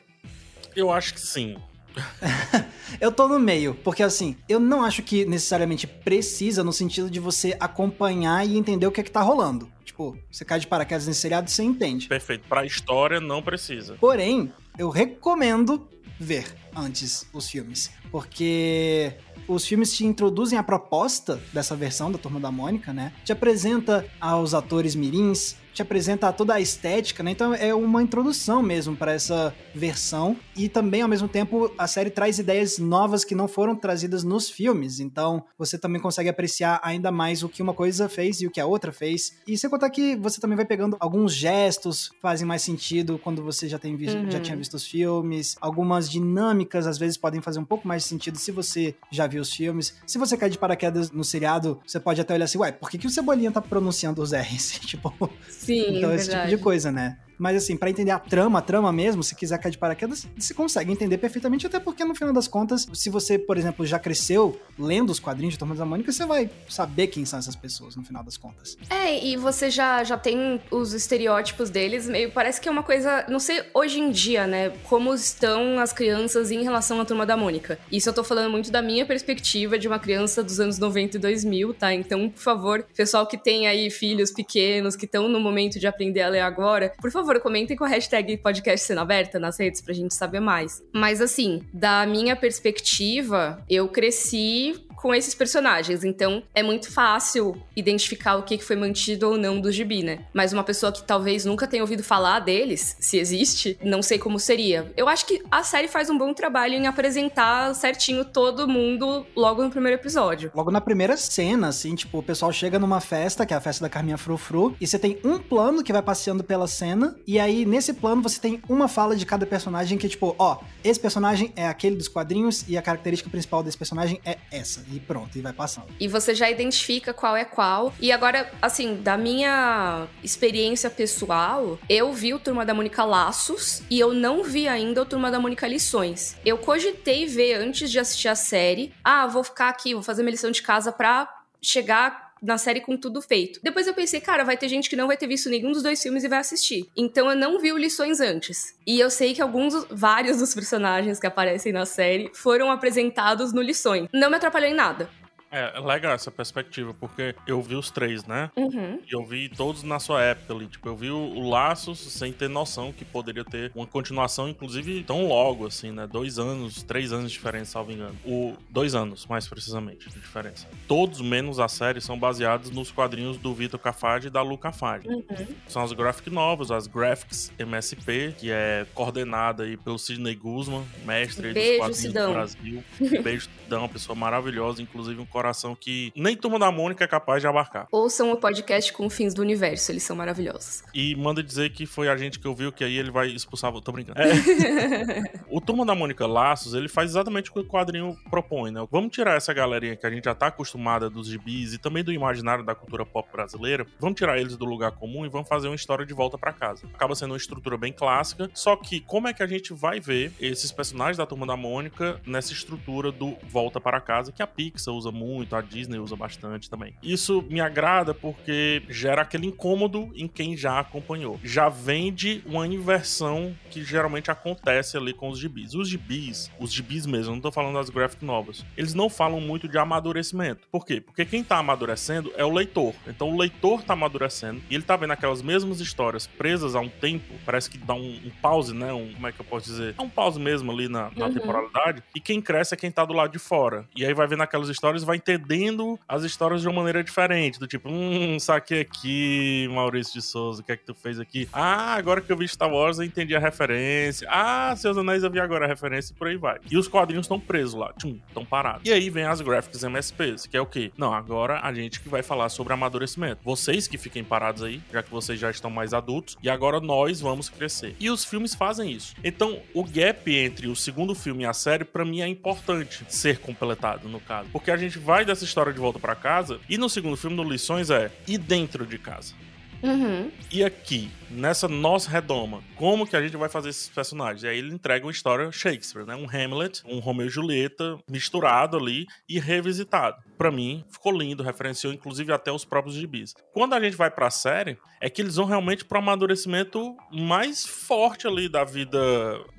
Eu 0.75 0.91
acho 0.91 1.13
que 1.13 1.21
sim. 1.21 1.55
eu 2.99 3.13
tô 3.13 3.29
no 3.29 3.39
meio, 3.39 3.73
porque 3.75 4.03
assim, 4.03 4.35
eu 4.49 4.59
não 4.59 4.83
acho 4.83 5.01
que 5.01 5.23
necessariamente 5.23 5.87
precisa 5.87 6.61
no 6.61 6.73
sentido 6.73 7.09
de 7.09 7.21
você 7.21 7.55
acompanhar 7.61 8.45
e 8.45 8.57
entender 8.57 8.87
o 8.87 8.91
que 8.91 8.99
é 8.99 9.03
que 9.05 9.11
tá 9.11 9.21
rolando. 9.21 9.71
Tipo, 9.85 10.17
você 10.29 10.43
cai 10.43 10.59
de 10.59 10.67
paraquedas 10.67 11.07
nesse 11.07 11.21
seriado, 11.21 11.49
você 11.49 11.63
entende. 11.63 12.09
Perfeito. 12.09 12.45
Pra 12.49 12.65
história, 12.65 13.21
não 13.21 13.41
precisa. 13.41 13.95
Porém, 14.01 14.51
eu 14.77 14.89
recomendo 14.89 15.87
ver 16.19 16.53
antes 16.75 17.25
os 17.33 17.49
filmes. 17.49 17.91
Porque 18.11 19.13
os 19.47 19.65
filmes 19.65 19.93
te 19.95 20.05
introduzem 20.05 20.57
a 20.57 20.63
proposta 20.63 21.41
dessa 21.51 21.75
versão 21.75 22.11
da 22.11 22.17
Turma 22.17 22.39
da 22.39 22.51
Mônica, 22.51 22.93
né? 22.93 23.13
Te 23.23 23.31
apresenta 23.31 24.05
aos 24.19 24.53
atores 24.53 24.95
mirins, 24.95 25.55
te 25.73 25.81
apresenta 25.81 26.31
toda 26.31 26.53
a 26.53 26.61
estética, 26.61 27.23
né? 27.23 27.31
Então 27.31 27.53
é 27.53 27.73
uma 27.73 28.01
introdução 28.01 28.61
mesmo 28.61 28.95
para 28.95 29.13
essa 29.13 29.53
versão 29.73 30.37
e 30.55 30.69
também 30.69 31.01
ao 31.01 31.09
mesmo 31.09 31.27
tempo 31.27 31.73
a 31.77 31.87
série 31.87 32.09
traz 32.09 32.39
ideias 32.39 32.77
novas 32.77 33.25
que 33.25 33.35
não 33.35 33.47
foram 33.47 33.75
trazidas 33.75 34.23
nos 34.23 34.49
filmes. 34.49 34.99
Então 34.99 35.43
você 35.57 35.77
também 35.77 36.01
consegue 36.01 36.29
apreciar 36.29 36.79
ainda 36.83 37.11
mais 37.11 37.43
o 37.43 37.49
que 37.49 37.61
uma 37.61 37.73
coisa 37.73 38.07
fez 38.07 38.41
e 38.41 38.47
o 38.47 38.51
que 38.51 38.61
a 38.61 38.65
outra 38.65 38.91
fez. 38.91 39.33
E 39.47 39.57
sem 39.57 39.69
contar 39.69 39.89
que 39.89 40.15
você 40.15 40.39
também 40.39 40.55
vai 40.55 40.65
pegando 40.65 40.95
alguns 40.99 41.33
gestos 41.33 42.09
que 42.09 42.21
fazem 42.21 42.47
mais 42.47 42.61
sentido 42.61 43.17
quando 43.17 43.43
você 43.43 43.67
já 43.67 43.79
tem 43.79 43.95
visto, 43.95 44.17
uhum. 44.17 44.31
já 44.31 44.39
tinha 44.39 44.55
visto 44.55 44.75
os 44.75 44.85
filmes, 44.85 45.55
algumas 45.59 46.09
dinâmicas 46.09 46.85
às 46.85 46.97
vezes 46.97 47.17
podem 47.17 47.41
fazer 47.41 47.59
um 47.59 47.65
pouco 47.65 47.87
mais 47.87 48.03
de 48.03 48.09
sentido 48.09 48.37
se 48.37 48.51
você 48.51 48.95
já 49.11 49.25
viu 49.27 49.41
os 49.41 49.51
filmes. 49.51 49.95
Se 50.05 50.17
você 50.17 50.37
cai 50.37 50.49
de 50.49 50.57
paraquedas 50.57 51.11
no 51.11 51.23
seriado, 51.23 51.79
você 51.85 51.99
pode 51.99 52.21
até 52.21 52.33
olhar 52.33 52.45
assim, 52.45 52.57
ué, 52.59 52.71
por 52.71 52.89
que, 52.89 52.97
que 52.97 53.07
o 53.07 53.09
Cebolinha 53.09 53.51
tá 53.51 53.61
pronunciando 53.61 54.21
os 54.21 54.31
R's? 54.31 54.79
tipo, 54.85 55.13
Sim, 55.63 55.97
então, 55.97 56.13
esse 56.13 56.29
tipo 56.29 56.47
de 56.47 56.57
coisa, 56.57 56.91
né? 56.91 57.17
Mas 57.37 57.57
assim, 57.57 57.75
para 57.75 57.89
entender 57.89 58.11
a 58.11 58.19
trama, 58.19 58.59
a 58.59 58.61
trama 58.61 58.91
mesmo, 58.91 59.23
se 59.23 59.35
quiser 59.35 59.57
cair 59.57 59.71
de 59.71 59.77
paraquedas, 59.77 60.27
você 60.37 60.53
consegue 60.53 60.91
entender 60.91 61.17
perfeitamente, 61.17 61.67
até 61.67 61.79
porque 61.79 62.03
no 62.03 62.15
final 62.15 62.33
das 62.33 62.47
contas, 62.47 62.87
se 62.93 63.09
você, 63.09 63.37
por 63.37 63.57
exemplo, 63.57 63.85
já 63.85 63.99
cresceu 63.99 64.59
lendo 64.77 65.09
os 65.09 65.19
quadrinhos 65.19 65.53
de 65.53 65.59
Turma 65.59 65.75
da 65.75 65.85
Mônica, 65.85 66.11
você 66.11 66.25
vai 66.25 66.49
saber 66.69 67.07
quem 67.07 67.25
são 67.25 67.39
essas 67.39 67.55
pessoas 67.55 67.95
no 67.95 68.03
final 68.03 68.23
das 68.23 68.37
contas. 68.37 68.77
É, 68.89 69.23
e 69.25 69.35
você 69.37 69.69
já, 69.69 70.03
já 70.03 70.17
tem 70.17 70.61
os 70.71 70.93
estereótipos 70.93 71.69
deles, 71.69 72.07
meio 72.07 72.31
parece 72.31 72.59
que 72.59 72.67
é 72.67 72.71
uma 72.71 72.83
coisa, 72.83 73.25
não 73.29 73.39
sei 73.39 73.63
hoje 73.73 73.99
em 73.99 74.11
dia, 74.11 74.47
né, 74.47 74.69
como 74.83 75.13
estão 75.13 75.79
as 75.79 75.93
crianças 75.93 76.51
em 76.51 76.63
relação 76.63 76.99
à 76.99 77.05
Turma 77.05 77.25
da 77.25 77.35
Mônica. 77.37 77.79
Isso 77.91 78.09
eu 78.09 78.13
tô 78.13 78.23
falando 78.23 78.51
muito 78.51 78.71
da 78.71 78.81
minha 78.81 79.05
perspectiva 79.05 79.77
de 79.77 79.87
uma 79.87 79.99
criança 79.99 80.43
dos 80.43 80.59
anos 80.59 80.77
90 80.77 81.17
e 81.17 81.19
2000, 81.19 81.73
tá? 81.73 81.93
Então, 81.93 82.29
por 82.29 82.41
favor, 82.41 82.85
pessoal 82.95 83.25
que 83.25 83.37
tem 83.37 83.67
aí 83.67 83.89
filhos 83.89 84.31
pequenos, 84.31 84.95
que 84.95 85.05
estão 85.05 85.27
no 85.27 85.39
momento 85.39 85.79
de 85.79 85.87
aprender 85.87 86.21
a 86.21 86.29
ler 86.29 86.41
agora, 86.41 86.93
por 87.01 87.11
favor, 87.11 87.22
favor, 87.25 87.39
comentem 87.39 87.75
com 87.75 87.83
a 87.83 87.87
hashtag 87.87 88.37
podcast 88.37 88.85
sendo 88.85 88.99
aberta 88.99 89.39
nas 89.39 89.59
redes 89.59 89.81
pra 89.81 89.93
gente 89.93 90.13
saber 90.13 90.39
mais. 90.39 90.83
Mas 90.93 91.21
assim, 91.21 91.61
da 91.73 92.05
minha 92.05 92.35
perspectiva, 92.35 93.63
eu 93.69 93.87
cresci 93.87 94.85
com 95.03 95.13
esses 95.13 95.35
personagens. 95.35 96.05
Então, 96.05 96.41
é 96.55 96.63
muito 96.63 96.89
fácil 96.89 97.61
identificar 97.75 98.37
o 98.37 98.43
que 98.43 98.57
foi 98.59 98.77
mantido 98.77 99.27
ou 99.27 99.37
não 99.37 99.59
do 99.59 99.69
gibi, 99.69 100.01
né? 100.01 100.19
Mas 100.33 100.53
uma 100.53 100.63
pessoa 100.63 100.93
que 100.93 101.03
talvez 101.03 101.43
nunca 101.43 101.67
tenha 101.67 101.83
ouvido 101.83 102.01
falar 102.01 102.39
deles, 102.39 102.95
se 103.01 103.17
existe, 103.17 103.77
não 103.83 104.01
sei 104.01 104.17
como 104.17 104.39
seria. 104.39 104.93
Eu 104.95 105.09
acho 105.09 105.25
que 105.25 105.43
a 105.51 105.61
série 105.61 105.89
faz 105.89 106.09
um 106.09 106.17
bom 106.17 106.33
trabalho 106.33 106.75
em 106.75 106.87
apresentar 106.87 107.75
certinho 107.75 108.23
todo 108.23 108.65
mundo 108.65 109.27
logo 109.35 109.61
no 109.61 109.69
primeiro 109.69 109.99
episódio. 109.99 110.49
Logo 110.55 110.71
na 110.71 110.79
primeira 110.79 111.17
cena, 111.17 111.67
assim, 111.67 111.95
tipo, 111.95 112.19
o 112.19 112.23
pessoal 112.23 112.53
chega 112.53 112.79
numa 112.79 113.01
festa, 113.01 113.45
que 113.45 113.53
é 113.53 113.57
a 113.57 113.61
festa 113.61 113.83
da 113.83 113.89
Carminha 113.89 114.17
Frufru, 114.17 114.73
e 114.79 114.87
você 114.87 114.97
tem 114.97 115.19
um 115.25 115.37
plano 115.37 115.83
que 115.83 115.91
vai 115.91 116.01
passeando 116.01 116.45
pela 116.45 116.65
cena, 116.65 117.13
e 117.27 117.37
aí 117.37 117.65
nesse 117.65 117.91
plano 117.91 118.21
você 118.21 118.39
tem 118.39 118.61
uma 118.69 118.87
fala 118.87 119.17
de 119.17 119.25
cada 119.25 119.45
personagem 119.45 119.97
que, 119.97 120.07
tipo, 120.07 120.33
ó, 120.39 120.59
esse 120.81 120.99
personagem 120.99 121.51
é 121.57 121.67
aquele 121.67 121.97
dos 121.97 122.07
quadrinhos 122.07 122.63
e 122.69 122.77
a 122.77 122.81
característica 122.81 123.29
principal 123.29 123.61
desse 123.61 123.77
personagem 123.77 124.21
é 124.23 124.37
essa 124.49 124.92
e 124.93 124.99
pronto, 124.99 125.37
e 125.37 125.41
vai 125.41 125.53
passando. 125.53 125.87
E 125.99 126.07
você 126.07 126.35
já 126.35 126.49
identifica 126.49 127.13
qual 127.13 127.35
é 127.35 127.45
qual. 127.45 127.93
E 127.99 128.11
agora, 128.11 128.51
assim, 128.61 128.95
da 129.01 129.17
minha 129.17 130.07
experiência 130.23 130.89
pessoal, 130.89 131.79
eu 131.89 132.13
vi 132.13 132.33
o 132.33 132.39
Turma 132.39 132.65
da 132.65 132.73
Mônica 132.73 133.03
Laços 133.03 133.81
e 133.89 133.99
eu 133.99 134.13
não 134.13 134.43
vi 134.43 134.67
ainda 134.67 135.01
o 135.01 135.05
Turma 135.05 135.31
da 135.31 135.39
Mônica 135.39 135.67
Lições. 135.67 136.37
Eu 136.45 136.57
cogitei 136.57 137.25
ver 137.25 137.55
antes 137.55 137.89
de 137.89 137.99
assistir 137.99 138.27
a 138.27 138.35
série. 138.35 138.93
Ah, 139.03 139.27
vou 139.27 139.43
ficar 139.43 139.69
aqui, 139.69 139.93
vou 139.93 140.03
fazer 140.03 140.23
minha 140.23 140.31
lição 140.31 140.51
de 140.51 140.61
casa 140.61 140.91
pra 140.91 141.27
chegar 141.61 142.22
na 142.43 142.57
série 142.57 142.81
com 142.81 142.97
tudo 142.97 143.21
feito. 143.21 143.59
Depois 143.63 143.87
eu 143.87 143.93
pensei, 143.93 144.19
cara, 144.19 144.43
vai 144.43 144.57
ter 144.57 144.67
gente 144.67 144.89
que 144.89 144.95
não 144.95 145.07
vai 145.07 145.17
ter 145.17 145.27
visto 145.27 145.49
nenhum 145.49 145.71
dos 145.71 145.81
dois 145.81 146.01
filmes 146.01 146.23
e 146.23 146.27
vai 146.27 146.39
assistir. 146.39 146.87
Então 146.95 147.29
eu 147.29 147.35
não 147.35 147.59
vi 147.59 147.71
o 147.71 147.77
Lições 147.77 148.19
antes. 148.19 148.75
E 148.85 148.99
eu 148.99 149.09
sei 149.09 149.33
que 149.33 149.41
alguns, 149.41 149.85
vários 149.89 150.37
dos 150.37 150.53
personagens 150.53 151.19
que 151.19 151.27
aparecem 151.27 151.71
na 151.71 151.85
série 151.85 152.29
foram 152.33 152.69
apresentados 152.69 153.53
no 153.53 153.61
Lições. 153.61 154.07
Não 154.13 154.29
me 154.29 154.35
atrapalhou 154.35 154.69
em 154.69 154.75
nada. 154.75 155.09
É, 155.53 155.77
é, 155.77 155.79
legal 155.79 156.13
essa 156.13 156.31
perspectiva, 156.31 156.95
porque 156.99 157.35
eu 157.45 157.61
vi 157.61 157.75
os 157.75 157.91
três, 157.91 158.25
né? 158.25 158.49
Uhum. 158.57 158.99
E 159.07 159.13
eu 159.13 159.23
vi 159.23 159.47
todos 159.47 159.83
na 159.83 159.99
sua 159.99 160.21
época 160.23 160.51
ali. 160.51 160.65
Tipo, 160.65 160.89
eu 160.89 160.95
vi 160.95 161.11
o, 161.11 161.17
o 161.17 161.47
Laços 161.47 161.99
sem 161.99 162.33
ter 162.33 162.49
noção 162.49 162.91
que 162.91 163.05
poderia 163.05 163.45
ter 163.45 163.71
uma 163.75 163.85
continuação, 163.85 164.49
inclusive 164.49 165.03
tão 165.03 165.27
logo, 165.27 165.67
assim, 165.67 165.91
né? 165.91 166.07
Dois 166.07 166.39
anos, 166.39 166.81
três 166.81 167.13
anos 167.13 167.31
de 167.31 167.37
diferença, 167.37 167.73
salvo 167.73 167.91
engano. 167.91 168.15
O, 168.25 168.53
dois 168.67 168.95
anos, 168.95 169.27
mais 169.27 169.47
precisamente, 169.47 170.09
de 170.09 170.19
diferença. 170.19 170.67
Todos, 170.87 171.21
menos 171.21 171.59
a 171.59 171.67
série, 171.67 172.01
são 172.01 172.17
baseados 172.17 172.71
nos 172.71 172.91
quadrinhos 172.91 173.37
do 173.37 173.53
Vitor 173.53 173.79
Cafage 173.79 174.27
e 174.27 174.29
da 174.31 174.41
Lu 174.41 174.57
Cafage. 174.57 175.07
Uhum. 175.07 175.23
São 175.67 175.83
as 175.83 175.93
graphic 175.93 176.31
novels, 176.31 176.71
as 176.71 176.87
Graphics 176.87 177.51
MSP, 177.59 178.33
que 178.39 178.49
é 178.49 178.87
coordenada 178.95 179.63
aí 179.63 179.77
pelo 179.77 179.99
Sidney 179.99 180.33
Guzman, 180.33 180.83
mestre 181.05 181.53
Beijo, 181.53 181.69
dos 181.69 181.77
quadrinhos 181.77 181.97
Sidão. 181.97 182.27
do 182.27 182.33
Brasil. 182.33 182.83
Beijo, 183.23 183.49
Sidão, 183.63 183.79
uma 183.79 183.89
pessoa 183.89 184.15
maravilhosa, 184.15 184.81
inclusive 184.81 185.21
um 185.21 185.25
coração 185.25 185.42
que 185.79 186.13
nem 186.15 186.37
Turma 186.37 186.57
da 186.57 186.71
Mônica 186.71 187.03
é 187.03 187.07
capaz 187.07 187.41
de 187.41 187.47
abarcar. 187.47 187.87
Ouçam 187.91 188.31
o 188.31 188.37
podcast 188.37 188.93
com 188.93 189.09
fins 189.09 189.33
do 189.33 189.41
universo, 189.41 189.91
eles 189.91 190.03
são 190.03 190.15
maravilhosos. 190.15 190.83
E 190.93 191.15
manda 191.15 191.43
dizer 191.43 191.71
que 191.71 191.85
foi 191.85 192.07
a 192.07 192.15
gente 192.15 192.39
que 192.39 192.47
ouviu, 192.47 192.71
que 192.71 192.83
aí 192.83 192.97
ele 192.97 193.11
vai 193.11 193.27
expulsar. 193.27 193.73
Tô 193.73 193.91
brincando. 193.91 194.19
É. 194.21 195.23
o 195.49 195.59
Turma 195.59 195.85
da 195.85 195.93
Mônica 195.93 196.25
Laços, 196.25 196.73
ele 196.73 196.87
faz 196.87 197.11
exatamente 197.11 197.49
o 197.49 197.53
que 197.53 197.59
o 197.59 197.65
quadrinho 197.65 198.15
propõe, 198.29 198.71
né? 198.71 198.85
Vamos 198.89 199.11
tirar 199.11 199.35
essa 199.35 199.53
galerinha 199.53 199.95
que 199.95 200.05
a 200.05 200.09
gente 200.09 200.25
já 200.25 200.35
tá 200.35 200.47
acostumada 200.47 201.09
dos 201.09 201.27
gibis 201.27 201.73
e 201.73 201.77
também 201.77 202.03
do 202.03 202.11
imaginário 202.11 202.63
da 202.63 202.73
cultura 202.73 203.05
pop 203.05 203.29
brasileira, 203.31 203.85
vamos 203.99 204.17
tirar 204.17 204.39
eles 204.39 204.55
do 204.55 204.65
lugar 204.65 204.91
comum 204.91 205.25
e 205.25 205.29
vamos 205.29 205.49
fazer 205.49 205.67
uma 205.67 205.75
história 205.75 206.05
de 206.05 206.13
volta 206.13 206.37
para 206.37 206.53
casa. 206.53 206.85
Acaba 206.93 207.15
sendo 207.15 207.31
uma 207.31 207.37
estrutura 207.37 207.77
bem 207.77 207.91
clássica, 207.91 208.49
só 208.53 208.75
que 208.75 208.99
como 209.01 209.27
é 209.27 209.33
que 209.33 209.43
a 209.43 209.47
gente 209.47 209.73
vai 209.73 209.99
ver 209.99 210.31
esses 210.39 210.71
personagens 210.71 211.17
da 211.17 211.25
Turma 211.25 211.45
da 211.45 211.57
Mônica 211.57 212.21
nessa 212.25 212.53
estrutura 212.53 213.11
do 213.11 213.35
volta 213.49 213.79
para 213.81 213.99
casa 213.99 214.31
que 214.31 214.41
a 214.41 214.47
Pixar 214.47 214.93
usa 214.93 215.11
muito 215.11 215.32
muito, 215.33 215.55
a 215.55 215.61
Disney 215.61 215.97
usa 215.97 216.15
bastante 216.15 216.69
também. 216.69 216.93
Isso 217.01 217.43
me 217.49 217.59
agrada 217.59 218.13
porque 218.13 218.83
gera 218.89 219.23
aquele 219.23 219.47
incômodo 219.47 220.11
em 220.15 220.27
quem 220.27 220.55
já 220.55 220.79
acompanhou. 220.79 221.39
Já 221.43 221.69
vende 221.69 222.43
uma 222.45 222.67
inversão 222.67 223.55
que 223.69 223.83
geralmente 223.83 224.29
acontece 224.29 224.95
ali 224.95 225.13
com 225.13 225.29
os 225.29 225.39
gibis. 225.39 225.73
Os 225.73 225.89
gibis, 225.89 226.51
os 226.59 226.71
gibis 226.71 227.05
mesmo, 227.05 227.33
não 227.33 227.41
tô 227.41 227.51
falando 227.51 227.75
das 227.75 227.89
graphic 227.89 228.23
novels, 228.23 228.65
eles 228.77 228.93
não 228.93 229.09
falam 229.09 229.41
muito 229.41 229.67
de 229.67 229.77
amadurecimento. 229.77 230.67
Por 230.71 230.85
quê? 230.85 231.01
Porque 231.01 231.25
quem 231.25 231.43
tá 231.43 231.57
amadurecendo 231.57 232.31
é 232.35 232.45
o 232.45 232.53
leitor. 232.53 232.93
Então 233.07 233.29
o 233.29 233.37
leitor 233.37 233.83
tá 233.83 233.93
amadurecendo 233.93 234.61
e 234.69 234.75
ele 234.75 234.83
tá 234.83 234.95
vendo 234.95 235.11
aquelas 235.11 235.41
mesmas 235.41 235.79
histórias 235.79 236.27
presas 236.27 236.75
há 236.75 236.79
um 236.79 236.89
tempo, 236.89 237.33
parece 237.45 237.69
que 237.69 237.77
dá 237.77 237.93
um, 237.93 238.19
um 238.25 238.31
pause, 238.41 238.73
né? 238.73 238.93
Um, 238.93 239.13
como 239.13 239.27
é 239.27 239.31
que 239.31 239.39
eu 239.39 239.45
posso 239.45 239.65
dizer? 239.67 239.95
É 239.97 240.01
um 240.01 240.09
pause 240.09 240.39
mesmo 240.39 240.71
ali 240.71 240.87
na, 240.87 241.09
na 241.15 241.25
uhum. 241.25 241.33
temporalidade. 241.33 242.03
E 242.15 242.19
quem 242.19 242.41
cresce 242.41 242.73
é 242.73 242.77
quem 242.77 242.91
tá 242.91 243.03
do 243.05 243.13
lado 243.13 243.31
de 243.31 243.39
fora. 243.39 243.85
E 243.95 244.05
aí 244.05 244.13
vai 244.13 244.27
vendo 244.27 244.43
aquelas 244.43 244.69
histórias 244.69 245.03
e 245.03 245.05
vai 245.05 245.17
entendendo 245.23 245.99
as 246.07 246.23
histórias 246.23 246.61
de 246.61 246.67
uma 246.67 246.75
maneira 246.75 247.03
diferente. 247.03 247.59
Do 247.59 247.67
tipo, 247.67 247.89
hum, 247.89 248.37
saquei 248.39 248.81
aqui, 248.81 249.69
Maurício 249.71 250.13
de 250.13 250.21
Souza, 250.21 250.61
o 250.61 250.65
que 250.65 250.71
é 250.71 250.77
que 250.77 250.85
tu 250.85 250.93
fez 250.93 251.19
aqui? 251.19 251.47
Ah, 251.51 251.95
agora 251.95 252.21
que 252.21 252.31
eu 252.31 252.37
vi 252.37 252.47
Star 252.47 252.71
Wars 252.71 252.99
eu 252.99 253.05
entendi 253.05 253.35
a 253.35 253.39
referência. 253.39 254.27
Ah, 254.29 254.75
Seus 254.75 254.97
Anéis 254.97 255.23
eu 255.23 255.31
vi 255.31 255.39
agora 255.39 255.65
a 255.65 255.67
referência 255.67 256.13
e 256.13 256.15
por 256.15 256.27
aí 256.27 256.35
vai. 256.35 256.59
E 256.69 256.77
os 256.77 256.87
quadrinhos 256.87 257.25
estão 257.25 257.39
presos 257.39 257.73
lá, 257.73 257.93
tchum, 257.93 258.19
estão 258.27 258.45
parados. 258.45 258.81
E 258.87 258.91
aí 258.91 259.09
vem 259.09 259.23
as 259.23 259.41
graphics 259.41 259.83
MSPs, 259.83 260.47
que 260.47 260.57
é 260.57 260.61
o 260.61 260.65
quê? 260.65 260.91
Não, 260.97 261.13
agora 261.13 261.59
a 261.61 261.73
gente 261.73 262.01
que 262.01 262.09
vai 262.09 262.21
falar 262.21 262.49
sobre 262.49 262.73
amadurecimento. 262.73 263.41
Vocês 263.43 263.87
que 263.87 263.97
fiquem 263.97 264.23
parados 264.23 264.63
aí, 264.63 264.81
já 264.91 265.01
que 265.01 265.11
vocês 265.11 265.39
já 265.39 265.49
estão 265.49 265.69
mais 265.69 265.93
adultos, 265.93 266.37
e 266.43 266.49
agora 266.49 266.79
nós 266.79 267.21
vamos 267.21 267.49
crescer. 267.49 267.95
E 267.99 268.09
os 268.09 268.25
filmes 268.25 268.53
fazem 268.53 268.91
isso. 268.91 269.15
Então, 269.23 269.61
o 269.73 269.83
gap 269.83 270.35
entre 270.35 270.67
o 270.67 270.75
segundo 270.75 271.15
filme 271.15 271.43
e 271.43 271.45
a 271.45 271.53
série, 271.53 271.83
para 271.83 272.03
mim, 272.03 272.21
é 272.21 272.27
importante 272.27 273.05
ser 273.07 273.39
completado, 273.39 274.07
no 274.09 274.19
caso. 274.19 274.49
Porque 274.51 274.71
a 274.71 274.77
gente 274.77 274.97
vai 274.99 275.12
dessa 275.21 275.43
história 275.43 275.71
de 275.71 275.79
volta 275.79 275.99
para 275.99 276.15
casa, 276.15 276.59
e 276.67 276.77
no 276.77 276.89
segundo 276.89 277.15
filme, 277.15 277.35
no 277.35 277.43
Lições, 277.43 277.91
é 277.91 278.11
e 278.27 278.37
dentro 278.37 278.85
de 278.85 278.97
casa. 278.97 279.35
Uhum. 279.83 280.31
E 280.49 280.63
aqui, 280.63 281.11
nessa 281.29 281.67
nossa 281.67 282.09
redoma, 282.09 282.63
como 282.77 283.05
que 283.05 283.17
a 283.17 283.21
gente 283.21 283.35
vai 283.35 283.49
fazer 283.49 283.69
esses 283.69 283.89
personagens? 283.89 284.41
E 284.43 284.47
aí 284.47 284.57
ele 284.57 284.73
entrega 284.73 285.05
uma 285.05 285.11
história 285.11 285.51
Shakespeare, 285.51 286.05
né? 286.05 286.15
Um 286.15 286.25
Hamlet, 286.25 286.81
um 286.85 286.99
Romeu 286.99 287.27
e 287.27 287.29
Julieta 287.29 287.99
misturado 288.09 288.77
ali 288.77 289.05
e 289.27 289.39
revisitado. 289.39 290.15
Para 290.37 290.51
mim, 290.51 290.83
ficou 290.89 291.11
lindo, 291.11 291.43
referenciou 291.43 291.93
inclusive 291.93 292.31
até 292.31 292.51
os 292.51 292.65
próprios 292.65 292.95
gibis. 292.95 293.33
Quando 293.53 293.73
a 293.73 293.81
gente 293.81 293.95
vai 293.95 294.09
pra 294.09 294.29
série, 294.29 294.77
é 295.01 295.09
que 295.09 295.21
eles 295.21 295.35
vão 295.35 295.45
realmente 295.45 295.85
pro 295.85 295.99
amadurecimento 295.99 296.95
mais 297.11 297.65
forte 297.65 298.27
ali 298.27 298.49
da 298.49 298.63
vida 298.63 298.99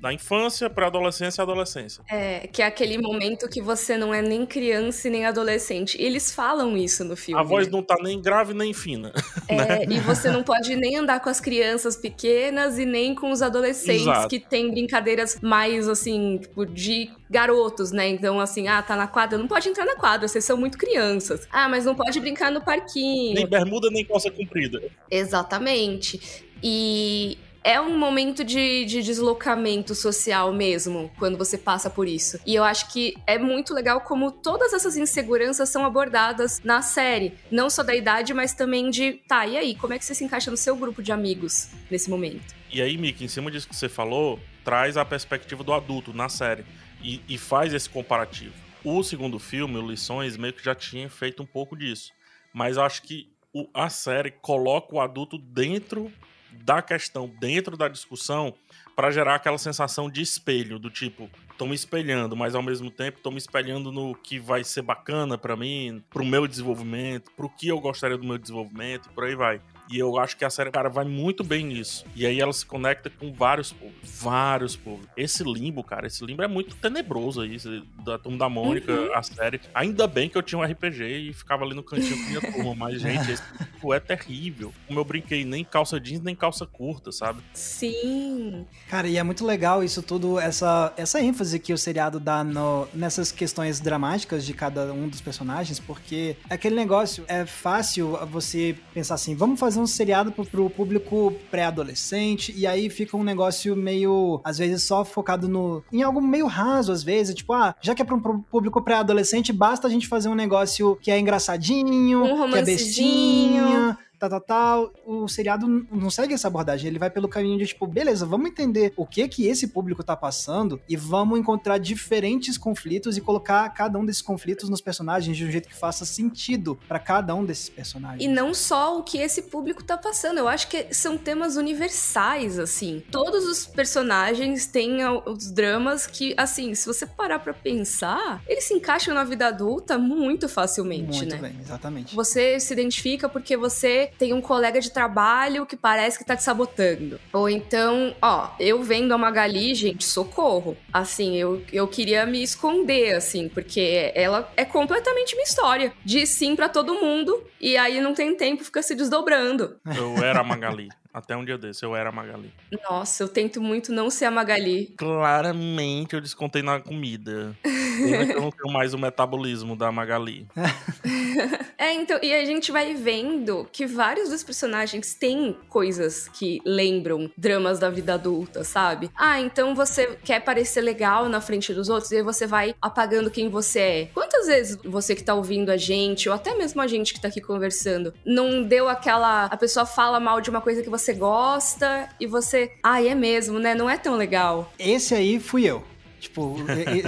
da 0.01 0.11
infância 0.11 0.69
pra 0.69 0.87
adolescência 0.87 1.41
e 1.41 1.43
adolescência. 1.43 2.03
É, 2.09 2.47
que 2.47 2.61
é 2.61 2.65
aquele 2.65 2.97
momento 2.97 3.47
que 3.47 3.61
você 3.61 3.97
não 3.97 4.13
é 4.13 4.21
nem 4.21 4.45
criança 4.45 5.07
e 5.07 5.11
nem 5.11 5.25
adolescente. 5.25 6.01
E 6.01 6.03
eles 6.03 6.31
falam 6.31 6.75
isso 6.75 7.03
no 7.03 7.15
filme. 7.15 7.39
A 7.39 7.43
voz 7.43 7.67
não 7.69 7.83
tá 7.83 7.95
nem 8.01 8.21
grave 8.21 8.53
nem 8.53 8.73
fina. 8.73 9.13
É, 9.47 9.55
né? 9.55 9.85
e 9.87 9.99
você 9.99 10.31
não 10.31 10.41
pode 10.41 10.75
nem 10.75 10.97
andar 10.97 11.19
com 11.19 11.29
as 11.29 11.39
crianças 11.39 11.95
pequenas 11.95 12.79
e 12.79 12.85
nem 12.85 13.13
com 13.13 13.31
os 13.31 13.41
adolescentes 13.41 14.01
Exato. 14.01 14.27
que 14.27 14.39
têm 14.39 14.71
brincadeiras 14.71 15.39
mais 15.41 15.87
assim, 15.87 16.39
tipo, 16.39 16.65
de 16.65 17.11
garotos, 17.29 17.91
né? 17.91 18.07
Então, 18.07 18.39
assim, 18.39 18.67
ah, 18.67 18.81
tá 18.81 18.95
na 18.95 19.07
quadra, 19.07 19.37
não 19.37 19.47
pode 19.47 19.69
entrar 19.69 19.85
na 19.85 19.95
quadra, 19.95 20.27
vocês 20.27 20.43
são 20.43 20.57
muito 20.57 20.64
crianças. 20.73 21.47
Ah, 21.51 21.69
mas 21.69 21.85
não 21.85 21.95
pode 21.95 22.19
brincar 22.19 22.51
no 22.51 22.61
parquinho. 22.61 23.35
Nem 23.35 23.47
bermuda, 23.47 23.89
nem 23.89 24.03
calça 24.03 24.31
comprida. 24.31 24.81
Exatamente. 25.09 26.45
E 26.63 27.37
é 27.65 27.81
um 27.81 27.97
momento 27.97 28.43
de, 28.43 28.85
de, 28.85 29.01
deslocamento 29.01 29.95
social 29.95 30.53
mesmo, 30.53 31.11
quando 31.17 31.35
você 31.35 31.57
passa 31.57 31.89
por 31.89 32.07
isso. 32.07 32.39
E 32.45 32.53
eu 32.53 32.63
acho 32.63 32.93
que 32.93 33.15
é 33.25 33.39
muito 33.39 33.73
legal 33.73 34.01
como 34.01 34.31
todas 34.31 34.71
essas 34.71 34.95
inseguranças 34.95 35.69
são 35.69 35.83
abordadas 35.83 36.61
na 36.63 36.83
série. 36.83 37.33
Não 37.49 37.67
só 37.67 37.81
da 37.81 37.95
idade, 37.95 38.35
mas 38.35 38.53
também 38.53 38.91
de, 38.91 39.13
tá, 39.27 39.47
e 39.47 39.57
aí, 39.57 39.73
como 39.73 39.93
é 39.93 39.97
que 39.97 40.05
você 40.05 40.13
se 40.13 40.23
encaixa 40.23 40.51
no 40.51 40.57
seu 40.57 40.75
grupo 40.75 41.01
de 41.01 41.11
amigos 41.11 41.69
nesse 41.89 42.07
momento? 42.07 42.53
E 42.71 42.83
aí, 42.83 42.97
Miki, 42.97 43.25
em 43.25 43.27
cima 43.27 43.49
disso 43.49 43.67
que 43.67 43.75
você 43.75 43.89
falou, 43.89 44.39
traz 44.63 44.95
a 44.95 45.03
perspectiva 45.03 45.63
do 45.63 45.73
adulto 45.73 46.13
na 46.13 46.29
série 46.29 46.63
e, 47.01 47.19
e 47.27 47.35
faz 47.35 47.73
esse 47.73 47.89
comparativo. 47.89 48.64
O 48.87 49.01
segundo 49.01 49.39
filme, 49.39 49.79
o 49.79 49.89
Lições, 49.89 50.37
meio 50.37 50.53
que 50.53 50.63
já 50.63 50.75
tinha 50.75 51.09
feito 51.09 51.41
um 51.41 51.45
pouco 51.45 51.75
disso. 51.75 52.13
Mas 52.53 52.77
acho 52.77 53.01
que 53.01 53.27
o, 53.51 53.67
a 53.73 53.89
série 53.89 54.29
coloca 54.29 54.93
o 54.93 55.01
adulto 55.01 55.39
dentro 55.39 56.13
da 56.51 56.83
questão 56.83 57.27
dentro 57.27 57.75
da 57.75 57.87
discussão 57.87 58.53
para 58.95 59.09
gerar 59.09 59.35
aquela 59.35 59.57
sensação 59.57 60.07
de 60.07 60.21
espelho, 60.21 60.77
do 60.77 60.91
tipo, 60.91 61.27
tô 61.57 61.65
me 61.65 61.73
espelhando, 61.73 62.35
mas 62.35 62.53
ao 62.53 62.61
mesmo 62.61 62.91
tempo 62.91 63.19
tô 63.19 63.31
me 63.31 63.39
espelhando 63.39 63.91
no 63.91 64.13
que 64.13 64.37
vai 64.37 64.63
ser 64.63 64.83
bacana 64.83 65.35
para 65.35 65.55
mim, 65.55 66.03
pro 66.11 66.23
meu 66.23 66.47
desenvolvimento, 66.47 67.31
pro 67.31 67.49
que 67.49 67.67
eu 67.67 67.79
gostaria 67.79 68.17
do 68.17 68.23
meu 68.23 68.37
desenvolvimento, 68.37 69.09
por 69.09 69.23
aí 69.23 69.35
vai. 69.35 69.59
E 69.89 69.99
eu 69.99 70.17
acho 70.17 70.35
que 70.37 70.43
a 70.43 70.49
série, 70.49 70.71
cara, 70.71 70.89
vai 70.89 71.05
muito 71.05 71.43
bem 71.43 71.65
nisso. 71.65 72.05
E 72.15 72.25
aí 72.25 72.39
ela 72.39 72.53
se 72.53 72.65
conecta 72.65 73.09
com 73.09 73.31
vários 73.31 73.71
públicos. 73.71 74.09
Vários 74.21 74.75
públicos. 74.75 75.09
Esse 75.15 75.43
limbo, 75.43 75.83
cara, 75.83 76.07
esse 76.07 76.25
limbo 76.25 76.43
é 76.43 76.47
muito 76.47 76.75
tenebroso 76.75 77.41
aí. 77.41 77.57
Da 78.03 78.17
turma 78.17 78.37
da 78.37 78.49
Mônica, 78.49 78.91
uhum. 78.91 79.13
a 79.13 79.21
série. 79.21 79.61
Ainda 79.73 80.07
bem 80.07 80.29
que 80.29 80.37
eu 80.37 80.41
tinha 80.41 80.59
um 80.59 80.63
RPG 80.63 81.29
e 81.29 81.33
ficava 81.33 81.63
ali 81.63 81.73
no 81.73 81.83
cantinho 81.83 82.17
com 82.17 82.29
minha 82.29 82.41
turma. 82.53 82.75
Mas, 82.75 83.01
gente, 83.01 83.31
esse 83.31 83.43
tipo 83.57 83.93
é 83.93 83.99
terrível. 83.99 84.73
Como 84.87 84.99
eu 84.99 85.05
brinquei, 85.05 85.45
nem 85.45 85.63
calça 85.63 85.99
jeans, 85.99 86.21
nem 86.21 86.35
calça 86.35 86.65
curta, 86.65 87.11
sabe? 87.11 87.41
Sim. 87.53 88.65
Cara, 88.89 89.07
e 89.07 89.17
é 89.17 89.23
muito 89.23 89.45
legal 89.45 89.83
isso 89.83 90.01
tudo, 90.01 90.39
essa, 90.39 90.93
essa 90.97 91.21
ênfase 91.21 91.59
que 91.59 91.73
o 91.73 91.77
seriado 91.77 92.19
dá 92.19 92.43
no, 92.43 92.87
nessas 92.93 93.31
questões 93.31 93.79
dramáticas 93.79 94.45
de 94.45 94.53
cada 94.53 94.91
um 94.93 95.07
dos 95.07 95.21
personagens, 95.21 95.79
porque 95.79 96.35
aquele 96.49 96.75
negócio 96.75 97.23
é 97.27 97.45
fácil 97.45 98.17
você 98.27 98.75
pensar 98.93 99.15
assim, 99.15 99.35
vamos 99.35 99.59
fazer 99.59 99.74
fazer 99.75 99.79
um 99.81 99.87
seriado 99.87 100.31
pro, 100.31 100.45
pro 100.45 100.69
público 100.69 101.33
pré-adolescente, 101.51 102.53
e 102.55 102.65
aí 102.65 102.89
fica 102.89 103.17
um 103.17 103.23
negócio 103.23 103.75
meio, 103.75 104.39
às 104.43 104.57
vezes, 104.57 104.83
só 104.83 105.03
focado 105.03 105.47
no. 105.47 105.83
em 105.91 106.01
algo 106.01 106.21
meio 106.21 106.47
raso, 106.47 106.91
às 106.91 107.03
vezes, 107.03 107.35
tipo, 107.35 107.53
ah, 107.53 107.75
já 107.81 107.93
que 107.93 108.01
é 108.01 108.05
pro, 108.05 108.19
pro 108.21 108.39
público 108.39 108.81
pré-adolescente, 108.81 109.51
basta 109.51 109.87
a 109.87 109.89
gente 109.89 110.07
fazer 110.07 110.29
um 110.29 110.35
negócio 110.35 110.97
que 111.01 111.11
é 111.11 111.19
engraçadinho, 111.19 112.23
um 112.23 112.49
que 112.49 112.57
é 112.57 112.61
bestinho 112.63 113.97
tal, 114.29 114.41
tal, 114.41 114.41
tal. 114.41 114.93
O 115.05 115.27
seriado 115.27 115.67
não 115.91 116.09
segue 116.09 116.33
essa 116.33 116.47
abordagem. 116.47 116.87
Ele 116.87 116.99
vai 116.99 117.09
pelo 117.09 117.27
caminho 117.27 117.57
de, 117.57 117.67
tipo, 117.67 117.87
beleza, 117.87 118.25
vamos 118.25 118.49
entender 118.49 118.93
o 118.95 119.05
que 119.05 119.27
que 119.27 119.47
esse 119.47 119.67
público 119.67 120.03
tá 120.03 120.15
passando 120.15 120.81
e 120.87 120.95
vamos 120.95 121.39
encontrar 121.39 121.77
diferentes 121.77 122.57
conflitos 122.57 123.17
e 123.17 123.21
colocar 123.21 123.67
cada 123.69 123.97
um 123.97 124.05
desses 124.05 124.21
conflitos 124.21 124.69
nos 124.69 124.81
personagens 124.81 125.35
de 125.35 125.45
um 125.45 125.51
jeito 125.51 125.67
que 125.67 125.75
faça 125.75 126.05
sentido 126.05 126.77
para 126.87 126.99
cada 126.99 127.35
um 127.35 127.45
desses 127.45 127.69
personagens. 127.69 128.23
E 128.23 128.27
não 128.27 128.53
só 128.53 128.99
o 128.99 129.03
que 129.03 129.17
esse 129.17 129.43
público 129.43 129.83
tá 129.83 129.97
passando. 129.97 130.37
Eu 130.37 130.47
acho 130.47 130.67
que 130.67 130.93
são 130.93 131.17
temas 131.17 131.55
universais, 131.55 132.59
assim. 132.59 133.03
Todos 133.11 133.45
os 133.45 133.65
personagens 133.65 134.65
têm 134.65 135.05
os 135.25 135.51
dramas 135.51 136.07
que, 136.07 136.33
assim, 136.37 136.73
se 136.75 136.85
você 136.85 137.05
parar 137.05 137.39
pra 137.39 137.53
pensar, 137.53 138.41
eles 138.47 138.65
se 138.65 138.73
encaixam 138.73 139.13
na 139.13 139.23
vida 139.23 139.47
adulta 139.47 139.97
muito 139.97 140.47
facilmente, 140.47 141.17
muito 141.17 141.25
né? 141.25 141.37
Muito 141.37 141.53
bem, 141.53 141.61
exatamente. 141.61 142.15
Você 142.15 142.59
se 142.59 142.73
identifica 142.73 143.27
porque 143.29 143.55
você 143.57 144.11
tem 144.17 144.33
um 144.33 144.41
colega 144.41 144.79
de 144.79 144.91
trabalho 144.91 145.65
que 145.65 145.75
parece 145.75 146.17
que 146.17 146.25
tá 146.25 146.35
te 146.35 146.43
sabotando. 146.43 147.19
Ou 147.33 147.49
então, 147.49 148.15
ó, 148.21 148.49
eu 148.59 148.81
vendo 148.83 149.13
a 149.13 149.17
Magali, 149.17 149.73
gente, 149.75 150.05
socorro. 150.05 150.77
Assim, 150.91 151.35
eu, 151.35 151.61
eu 151.71 151.87
queria 151.87 152.25
me 152.25 152.41
esconder, 152.41 153.15
assim, 153.15 153.49
porque 153.49 154.11
ela 154.15 154.51
é 154.55 154.65
completamente 154.65 155.35
minha 155.35 155.45
história. 155.45 155.93
Diz 156.03 156.29
sim 156.29 156.55
para 156.55 156.69
todo 156.69 156.95
mundo 156.95 157.43
e 157.59 157.77
aí 157.77 157.99
não 158.01 158.13
tem 158.13 158.35
tempo, 158.35 158.63
fica 158.63 158.81
se 158.81 158.95
desdobrando. 158.95 159.77
Eu 159.95 160.23
era 160.23 160.41
a 160.41 160.43
Magali. 160.43 160.89
Até 161.15 161.33
um 161.33 161.45
dia 161.45 161.57
desse, 161.57 161.85
eu 161.85 161.95
era 161.95 162.09
a 162.09 162.11
Magali. 162.11 162.51
Nossa, 162.89 163.23
eu 163.23 163.29
tento 163.29 163.61
muito 163.61 163.89
não 163.89 164.09
ser 164.09 164.25
a 164.25 164.31
Magali. 164.31 164.93
Claramente 164.97 166.13
eu 166.13 166.19
descontei 166.19 166.61
na 166.61 166.77
comida. 166.81 167.55
eu 167.63 168.41
não 168.41 168.51
tenho 168.51 168.73
mais 168.73 168.93
o 168.93 168.97
metabolismo 168.97 169.77
da 169.77 169.89
Magali. 169.93 170.45
é, 171.77 171.93
então, 171.93 172.19
e 172.21 172.33
a 172.33 172.43
gente 172.43 172.69
vai 172.69 172.93
vendo 172.95 173.65
que 173.71 173.85
vários 173.85 174.27
dos 174.27 174.43
personagens 174.43 175.13
têm 175.13 175.55
coisas 175.69 176.27
que 176.27 176.59
lembram 176.65 177.31
dramas 177.37 177.79
da 177.79 177.89
vida 177.89 178.15
adulta, 178.15 178.65
sabe? 178.65 179.09
Ah, 179.15 179.39
então 179.39 179.73
você 179.73 180.17
quer 180.21 180.41
parecer 180.41 180.81
legal 180.81 181.29
na 181.29 181.39
frente 181.39 181.73
dos 181.73 181.87
outros 181.87 182.11
e 182.11 182.17
aí 182.17 182.23
você 182.23 182.45
vai 182.45 182.75
apagando 182.81 183.31
quem 183.31 183.47
você 183.47 183.79
é. 183.79 184.05
Quantas 184.13 184.47
vezes 184.47 184.77
você 184.83 185.15
que 185.15 185.23
tá 185.23 185.33
ouvindo 185.33 185.69
a 185.69 185.77
gente, 185.77 186.27
ou 186.27 186.35
até 186.35 186.53
mesmo 186.55 186.81
a 186.81 186.87
gente 186.87 187.13
que 187.13 187.21
tá 187.21 187.29
aqui 187.29 187.39
conversando, 187.39 188.13
não 188.25 188.61
deu 188.61 188.89
aquela. 188.89 189.45
A 189.45 189.55
pessoa 189.55 189.85
fala 189.85 190.19
mal 190.19 190.41
de 190.41 190.49
uma 190.49 190.59
coisa 190.59 190.83
que 190.83 190.89
você 190.89 191.04
você 191.05 191.13
gosta 191.13 192.09
e 192.19 192.25
você. 192.25 192.71
Ai, 192.81 193.07
ah, 193.07 193.11
é 193.11 193.15
mesmo, 193.15 193.59
né? 193.59 193.75
Não 193.75 193.87
é 193.87 193.95
tão 193.95 194.15
legal. 194.15 194.73
Esse 194.79 195.13
aí 195.13 195.39
fui 195.39 195.65
eu. 195.65 195.83
Tipo, 196.25 196.57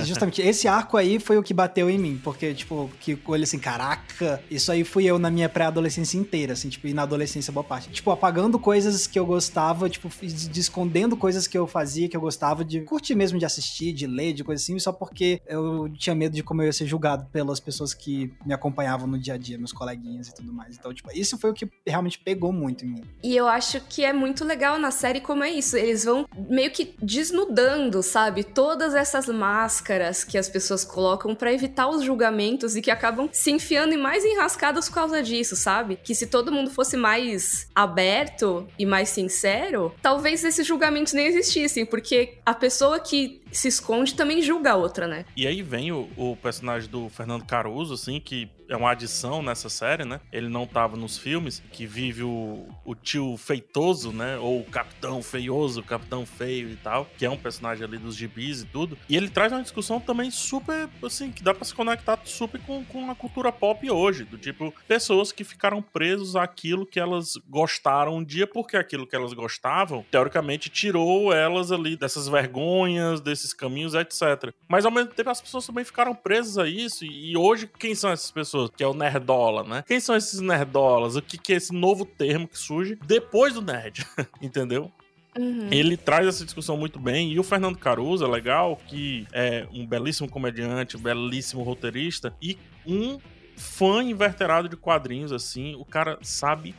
justamente 0.06 0.42
esse 0.44 0.68
arco 0.68 0.96
aí 0.96 1.20
foi 1.20 1.38
o 1.40 1.44
que 1.44 1.54
bateu 1.54 1.90
em 1.90 1.98
mim, 1.98 2.22
porque, 2.24 2.54
tipo, 2.54 2.90
que 3.00 3.18
olha 3.28 3.44
assim, 3.44 3.58
caraca, 3.58 4.42
isso 4.50 4.72
aí 4.72 4.84
fui 4.84 5.06
eu 5.06 5.18
na 5.18 5.32
minha 5.32 5.50
pré-adolescência 5.50 6.20
inteira, 6.20 6.54
assim, 6.54 6.70
tipo, 6.70 6.88
e 6.88 6.94
na 6.94 7.02
adolescência 7.02 7.52
boa 7.52 7.64
parte. 7.64 7.90
Tipo, 7.90 8.12
apagando 8.12 8.60
coisas 8.60 9.08
que 9.08 9.18
eu 9.18 9.26
gostava, 9.26 9.90
tipo, 9.90 10.08
de, 10.22 10.60
escondendo 10.60 11.18
coisas 11.18 11.48
que 11.48 11.58
eu 11.58 11.66
fazia, 11.66 12.08
que 12.08 12.16
eu 12.16 12.22
gostava 12.22 12.64
de 12.64 12.82
curtir 12.82 13.16
mesmo, 13.16 13.40
de 13.40 13.46
assistir, 13.46 13.92
de 13.92 14.06
ler, 14.06 14.34
de 14.34 14.44
coisa 14.44 14.62
assim, 14.62 14.78
só 14.78 14.92
porque 14.92 15.42
eu 15.48 15.90
tinha 15.98 16.16
medo 16.16 16.36
de 16.36 16.44
como 16.44 16.62
eu 16.62 16.68
ia 16.68 16.74
ser 16.74 16.86
julgado 16.86 17.26
pelas 17.32 17.60
pessoas 17.60 17.96
que 17.96 18.32
me 18.46 18.54
acompanhavam 18.54 19.08
no 19.08 19.18
dia 19.18 19.34
a 19.34 19.38
dia, 19.38 19.58
meus 19.58 19.74
coleguinhas 19.74 20.28
e 20.28 20.36
tudo 20.36 20.54
mais. 20.54 20.78
Então, 20.78 20.94
tipo, 20.94 21.10
isso 21.12 21.40
foi 21.40 21.50
o 21.50 21.54
que 21.54 21.68
realmente 21.86 22.20
pegou 22.20 22.54
muito 22.54 22.86
em 22.86 22.90
mim. 22.90 23.04
E 23.24 23.36
eu 23.36 23.48
acho 23.48 23.82
que 23.82 24.06
é 24.06 24.14
muito 24.14 24.46
legal 24.46 24.78
na 24.78 24.92
série 24.92 25.22
como 25.22 25.44
é 25.44 25.50
isso. 25.50 25.76
Eles 25.76 26.04
vão 26.06 26.28
meio 26.48 26.70
que 26.70 26.96
desnudando, 27.02 28.04
sabe? 28.04 28.44
Todas 28.44 28.94
essas 28.94 29.07
máscaras 29.28 30.24
que 30.24 30.38
as 30.38 30.50
pessoas 30.50 30.84
colocam 30.84 31.36
para 31.36 31.54
evitar 31.54 31.88
os 31.88 32.04
julgamentos 32.04 32.76
e 32.76 32.82
que 32.82 32.92
acabam 32.92 33.30
se 33.32 33.52
enfiando 33.52 33.94
em 33.94 33.98
mais 33.98 34.24
enrascadas 34.24 34.88
por 34.88 34.96
causa 34.96 35.22
disso, 35.22 35.56
sabe? 35.56 35.98
Que 36.04 36.16
se 36.16 36.28
todo 36.28 36.52
mundo 36.52 36.70
fosse 36.70 36.98
mais 36.98 37.68
aberto 37.74 38.68
e 38.78 38.86
mais 38.86 39.10
sincero, 39.10 39.94
talvez 40.02 40.44
esses 40.44 40.66
julgamentos 40.66 41.14
nem 41.14 41.28
existissem, 41.28 41.86
porque 41.86 42.38
a 42.46 42.54
pessoa 42.54 43.00
que 43.00 43.42
se 43.58 43.68
esconde 43.68 44.14
também 44.14 44.42
julga 44.42 44.72
a 44.72 44.76
outra, 44.76 45.08
né? 45.08 45.26
E 45.36 45.48
aí 45.48 45.64
vem 45.64 45.92
o, 45.92 46.08
o 46.16 46.36
personagem 46.36 46.90
do 46.90 47.10
Fernando 47.10 47.44
Caruso, 47.44 47.96
assim, 47.96 48.20
que 48.20 48.50
é 48.70 48.76
uma 48.76 48.92
adição 48.92 49.42
nessa 49.42 49.70
série, 49.70 50.06
né? 50.06 50.20
Ele 50.32 50.50
não 50.50 50.68
tava 50.68 50.98
nos 50.98 51.18
filmes, 51.18 51.64
que 51.72 51.86
vive 51.86 52.24
o, 52.24 52.68
o 52.86 52.94
tio 52.96 53.36
feitoso, 53.38 54.12
né? 54.12 54.38
Ou 54.38 54.62
o 54.62 54.66
capitão 54.66 55.22
feioso, 55.24 55.80
o 55.80 55.84
capitão 55.84 56.26
feio 56.26 56.70
e 56.70 56.76
tal, 56.76 57.08
que 57.18 57.26
é 57.26 57.30
um 57.30 57.38
personagem 57.38 57.86
ali 57.86 57.98
dos 57.98 58.16
gibis 58.16 58.62
e 58.62 58.66
tudo. 58.66 58.98
E 59.10 59.16
ele 59.16 59.30
traz 59.30 59.52
uma 59.52 59.62
discussão 59.62 60.00
também 60.00 60.30
super, 60.30 60.90
assim, 61.04 61.32
que 61.32 61.42
dá 61.42 61.54
pra 61.54 61.66
se 61.66 61.74
conectar 61.74 62.20
super 62.26 62.60
com, 62.62 62.84
com 62.86 63.10
a 63.10 63.16
cultura 63.16 63.52
pop 63.52 63.90
hoje, 63.90 64.24
do 64.24 64.38
tipo, 64.38 64.74
pessoas 64.88 65.32
que 65.32 65.44
ficaram 65.44 65.82
presos 65.82 66.36
àquilo 66.36 66.86
que 66.86 67.00
elas 67.00 67.34
gostaram 67.50 68.18
um 68.18 68.24
dia, 68.24 68.46
porque 68.46 68.78
aquilo 68.78 69.08
que 69.08 69.16
elas 69.16 69.34
gostavam, 69.34 70.06
teoricamente, 70.12 70.70
tirou 70.70 71.34
elas 71.34 71.72
ali 71.72 71.96
dessas 71.96 72.28
vergonhas, 72.28 73.22
desses 73.22 73.47
caminhos, 73.54 73.94
etc. 73.94 74.54
Mas 74.68 74.86
ao 74.86 74.92
mesmo 74.92 75.12
tempo 75.12 75.30
as 75.30 75.42
pessoas 75.42 75.66
também 75.66 75.84
ficaram 75.84 76.14
presas 76.14 76.58
a 76.58 76.68
isso, 76.68 77.06
e 77.06 77.38
hoje, 77.38 77.70
quem 77.80 77.96
são 77.96 78.12
essas 78.12 78.32
pessoas? 78.32 78.48
pessoas, 78.48 78.72
que 78.76 78.84
é 78.84 78.88
o 78.88 78.94
nerdola, 78.94 79.64
né? 79.64 79.84
Quem 79.88 80.00
são 80.00 80.16
esses 80.16 80.40
nerdolas? 80.40 81.16
O 81.16 81.22
que, 81.22 81.38
que 81.38 81.54
é 81.54 81.56
esse 81.58 81.74
novo 81.74 82.06
termo 82.06 82.48
que 82.48 82.58
surge 82.58 82.98
depois 83.06 83.54
do 83.54 83.62
nerd? 83.62 84.06
Entendeu? 84.42 84.92
Uhum. 85.38 85.68
Ele 85.72 85.96
traz 85.96 86.28
essa 86.28 86.44
discussão 86.44 86.78
muito 86.78 87.00
bem. 87.00 87.32
E 87.32 87.40
o 87.40 87.44
Fernando 87.44 87.78
Caruso 87.78 88.26
é 88.26 88.28
legal, 88.28 88.80
que 88.88 89.28
é 89.32 89.68
um 89.72 89.86
belíssimo 89.86 90.30
comediante, 90.30 90.98
um 90.98 91.02
belíssimo 91.02 91.62
roteirista 91.62 92.34
e 92.42 92.58
um 92.86 93.20
fã 93.56 94.04
inverterado 94.04 94.68
de 94.68 94.76
quadrinhos, 94.76 95.32
assim. 95.32 95.76
O 95.76 95.86
cara 95.86 96.18
sabe 96.22 96.74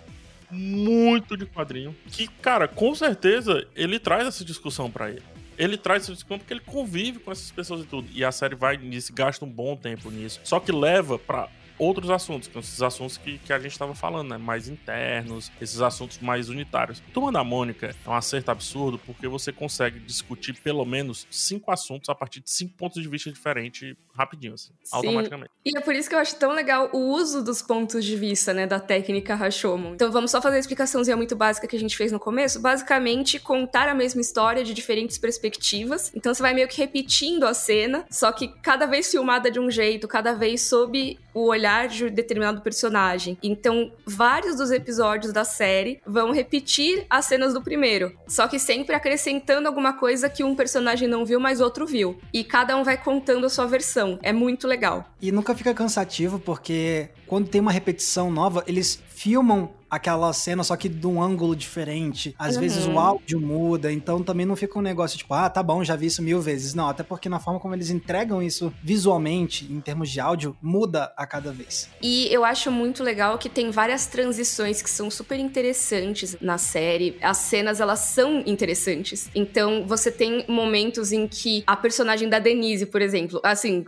muito 0.51 1.37
de 1.37 1.47
quadrinho. 1.47 1.95
Que, 2.11 2.27
cara, 2.27 2.67
com 2.67 2.95
certeza 2.95 3.67
ele 3.77 3.99
traz 3.99 4.27
essa 4.27 4.45
discussão 4.45 4.91
para 4.91 5.11
ele 5.11 5.38
ele 5.59 5.77
traz 5.77 6.07
desconto 6.07 6.41
porque 6.41 6.55
ele 6.55 6.61
convive 6.61 7.19
com 7.19 7.33
essas 7.33 7.51
pessoas 7.51 7.83
e 7.83 7.85
tudo. 7.85 8.09
E 8.15 8.25
a 8.25 8.31
série 8.31 8.55
vai 8.55 8.77
nisso, 8.77 9.13
gasta 9.13 9.45
um 9.45 9.51
bom 9.51 9.77
tempo 9.77 10.11
nisso. 10.11 10.41
Só 10.45 10.61
que 10.61 10.71
leva 10.71 11.19
para 11.19 11.49
outros 11.79 12.11
assuntos, 12.11 12.49
que 12.49 12.55
são 12.55 12.61
esses 12.61 12.83
assuntos 12.83 13.17
que, 13.17 13.39
que 13.39 13.53
a 13.53 13.59
gente 13.59 13.73
estava 13.73 13.95
falando, 13.95 14.31
né? 14.31 14.39
Mais 14.39 14.69
internos, 14.69 15.51
esses 15.61 15.81
assuntos 15.81 16.19
mais 16.19 16.49
unitários. 16.49 17.03
Turma 17.13 17.33
da 17.33 17.45
Mônica 17.45 17.95
é 18.05 18.11
um 18.11 18.15
acerto 18.15 18.51
absurdo 18.51 18.99
porque 18.99 19.29
você 19.29 19.53
consegue 19.53 19.99
discutir 20.01 20.55
pelo 20.63 20.85
menos 20.85 21.27
cinco 21.31 21.71
assuntos 21.71 22.09
a 22.09 22.15
partir 22.15 22.41
de 22.41 22.51
cinco 22.51 22.75
pontos 22.77 23.03
de 23.03 23.09
vista 23.09 23.31
diferentes 23.31 23.97
rapidinho, 24.15 24.55
assim, 24.55 24.73
Sim. 24.83 24.97
automaticamente. 24.97 25.51
E 25.65 25.77
é 25.77 25.81
por 25.81 25.95
isso 25.95 26.09
que 26.09 26.15
eu 26.15 26.19
acho 26.19 26.35
tão 26.37 26.53
legal 26.53 26.91
o 26.93 26.99
uso 26.99 27.43
dos 27.43 27.63
pontos 27.63 28.05
de 28.05 28.17
vista, 28.17 28.53
né, 28.53 28.67
da 28.67 28.81
técnica 28.81 29.35
Rashomon. 29.35 29.95
Então 29.95 30.11
vamos 30.11 30.31
só 30.31 30.43
fazer 30.43 30.57
a 30.57 30.59
explicaçãozinha 30.59 31.17
muito 31.17 31.37
básica 31.37 31.69
que 31.69 31.77
a 31.77 31.79
gente 31.79 31.97
fez 31.97 32.11
no 32.11 32.19
começo. 32.19 32.61
Basicamente, 32.61 33.39
contar 33.39 33.89
a 33.89 33.95
mesma 33.95 34.21
história 34.21 34.65
de 34.65 34.75
diferentes 34.75 35.19
perspectivas. 35.19 36.11
Então 36.15 36.35
você 36.35 36.43
vai 36.43 36.53
meio 36.53 36.67
que 36.67 36.79
repetindo 36.79 37.45
a 37.45 37.55
cena, 37.55 38.05
só 38.11 38.33
que 38.33 38.49
cada 38.61 38.87
vez 38.87 39.11
filmada 39.11 39.51
de 39.51 39.61
um 39.61 39.71
jeito, 39.71 40.09
cada 40.09 40.35
vez 40.35 40.63
sob 40.63 41.19
o 41.33 41.47
olhar 41.47 41.68
de 41.89 42.11
determinado 42.11 42.61
personagem. 42.63 43.37
Então, 43.43 43.93
vários 44.07 44.57
dos 44.57 44.71
episódios 44.71 45.33
da 45.33 45.45
série 45.45 46.01
vão 46.07 46.33
repetir 46.33 47.07
as 47.11 47.27
cenas 47.27 47.53
do 47.53 47.63
primeiro, 47.63 48.17
só 48.27 48.49
que 48.49 48.59
sempre 48.59 48.95
acrescentando 48.95 49.69
alguma 49.69 49.93
coisa 49.93 50.29
que 50.29 50.43
um 50.43 50.55
personagem 50.55 51.07
não 51.07 51.25
viu, 51.25 51.39
mas 51.39 51.61
outro 51.61 51.87
viu. 51.87 52.19
E 52.33 52.43
cada 52.43 52.77
um 52.77 52.83
vai 52.83 52.97
contando 52.97 53.47
a 53.47 53.51
sua 53.51 53.67
versão. 53.67 54.19
É 54.23 54.33
muito 54.33 54.67
legal. 54.67 55.05
E 55.21 55.31
nunca 55.31 55.55
fica 55.55 55.75
cansativo, 55.75 56.39
porque 56.39 57.09
quando 57.27 57.49
tem 57.49 57.61
uma 57.61 57.73
repetição 57.73 58.31
nova, 58.31 58.65
eles 58.67 58.99
filmam 59.19 59.71
aquela 59.91 60.33
cena, 60.33 60.63
só 60.63 60.77
que 60.77 60.89
de 60.89 61.07
um 61.07 61.21
ângulo 61.21 61.57
diferente. 61.57 62.35
Às 62.39 62.55
uhum. 62.55 62.61
vezes 62.61 62.87
o 62.87 62.99
áudio 62.99 63.41
muda, 63.41 63.91
então 63.91 64.23
também 64.23 64.47
não 64.47 64.55
fica 64.55 64.79
um 64.79 64.83
negócio 64.83 65.19
tipo, 65.19 65.35
ah, 65.35 65.49
tá 65.49 65.63
bom, 65.63 65.83
já 65.83 65.97
vi 65.97 66.07
isso 66.07 66.23
mil 66.23 66.41
vezes. 66.41 66.75
Não, 66.75 66.89
até 66.89 67.03
porque 67.03 67.29
na 67.29 67.41
forma 67.41 67.59
como 67.59 67.75
eles 67.75 67.91
entregam 67.91 68.41
isso 68.41 68.73
visualmente, 68.83 69.65
em 69.65 69.81
termos 69.81 70.11
de 70.11 70.21
áudio, 70.21 70.57
muda 70.63 71.13
a 71.17 71.27
cada 71.27 71.51
vez. 71.51 71.89
E 72.01 72.29
eu 72.31 72.45
acho 72.45 72.71
muito 72.71 73.03
legal 73.03 73.39
que 73.39 73.49
tem 73.49 73.71
várias 73.71 74.07
transições 74.07 74.83
que 74.83 74.91
são 74.91 75.11
super 75.11 75.39
interessantes 75.41 76.37
na 76.41 76.59
série. 76.59 77.17
As 77.21 77.39
cenas, 77.39 77.81
elas 77.81 78.01
são 78.01 78.43
interessantes. 78.47 79.31
Então, 79.35 79.85
você 79.87 80.13
tem 80.13 80.45
momentos 80.49 81.11
em 81.11 81.27
que 81.27 81.65
a 81.67 81.75
personagem 81.75 82.29
da 82.29 82.39
Denise, 82.39 82.87
por 82.87 83.03
exemplo, 83.03 83.41
assim, 83.43 83.85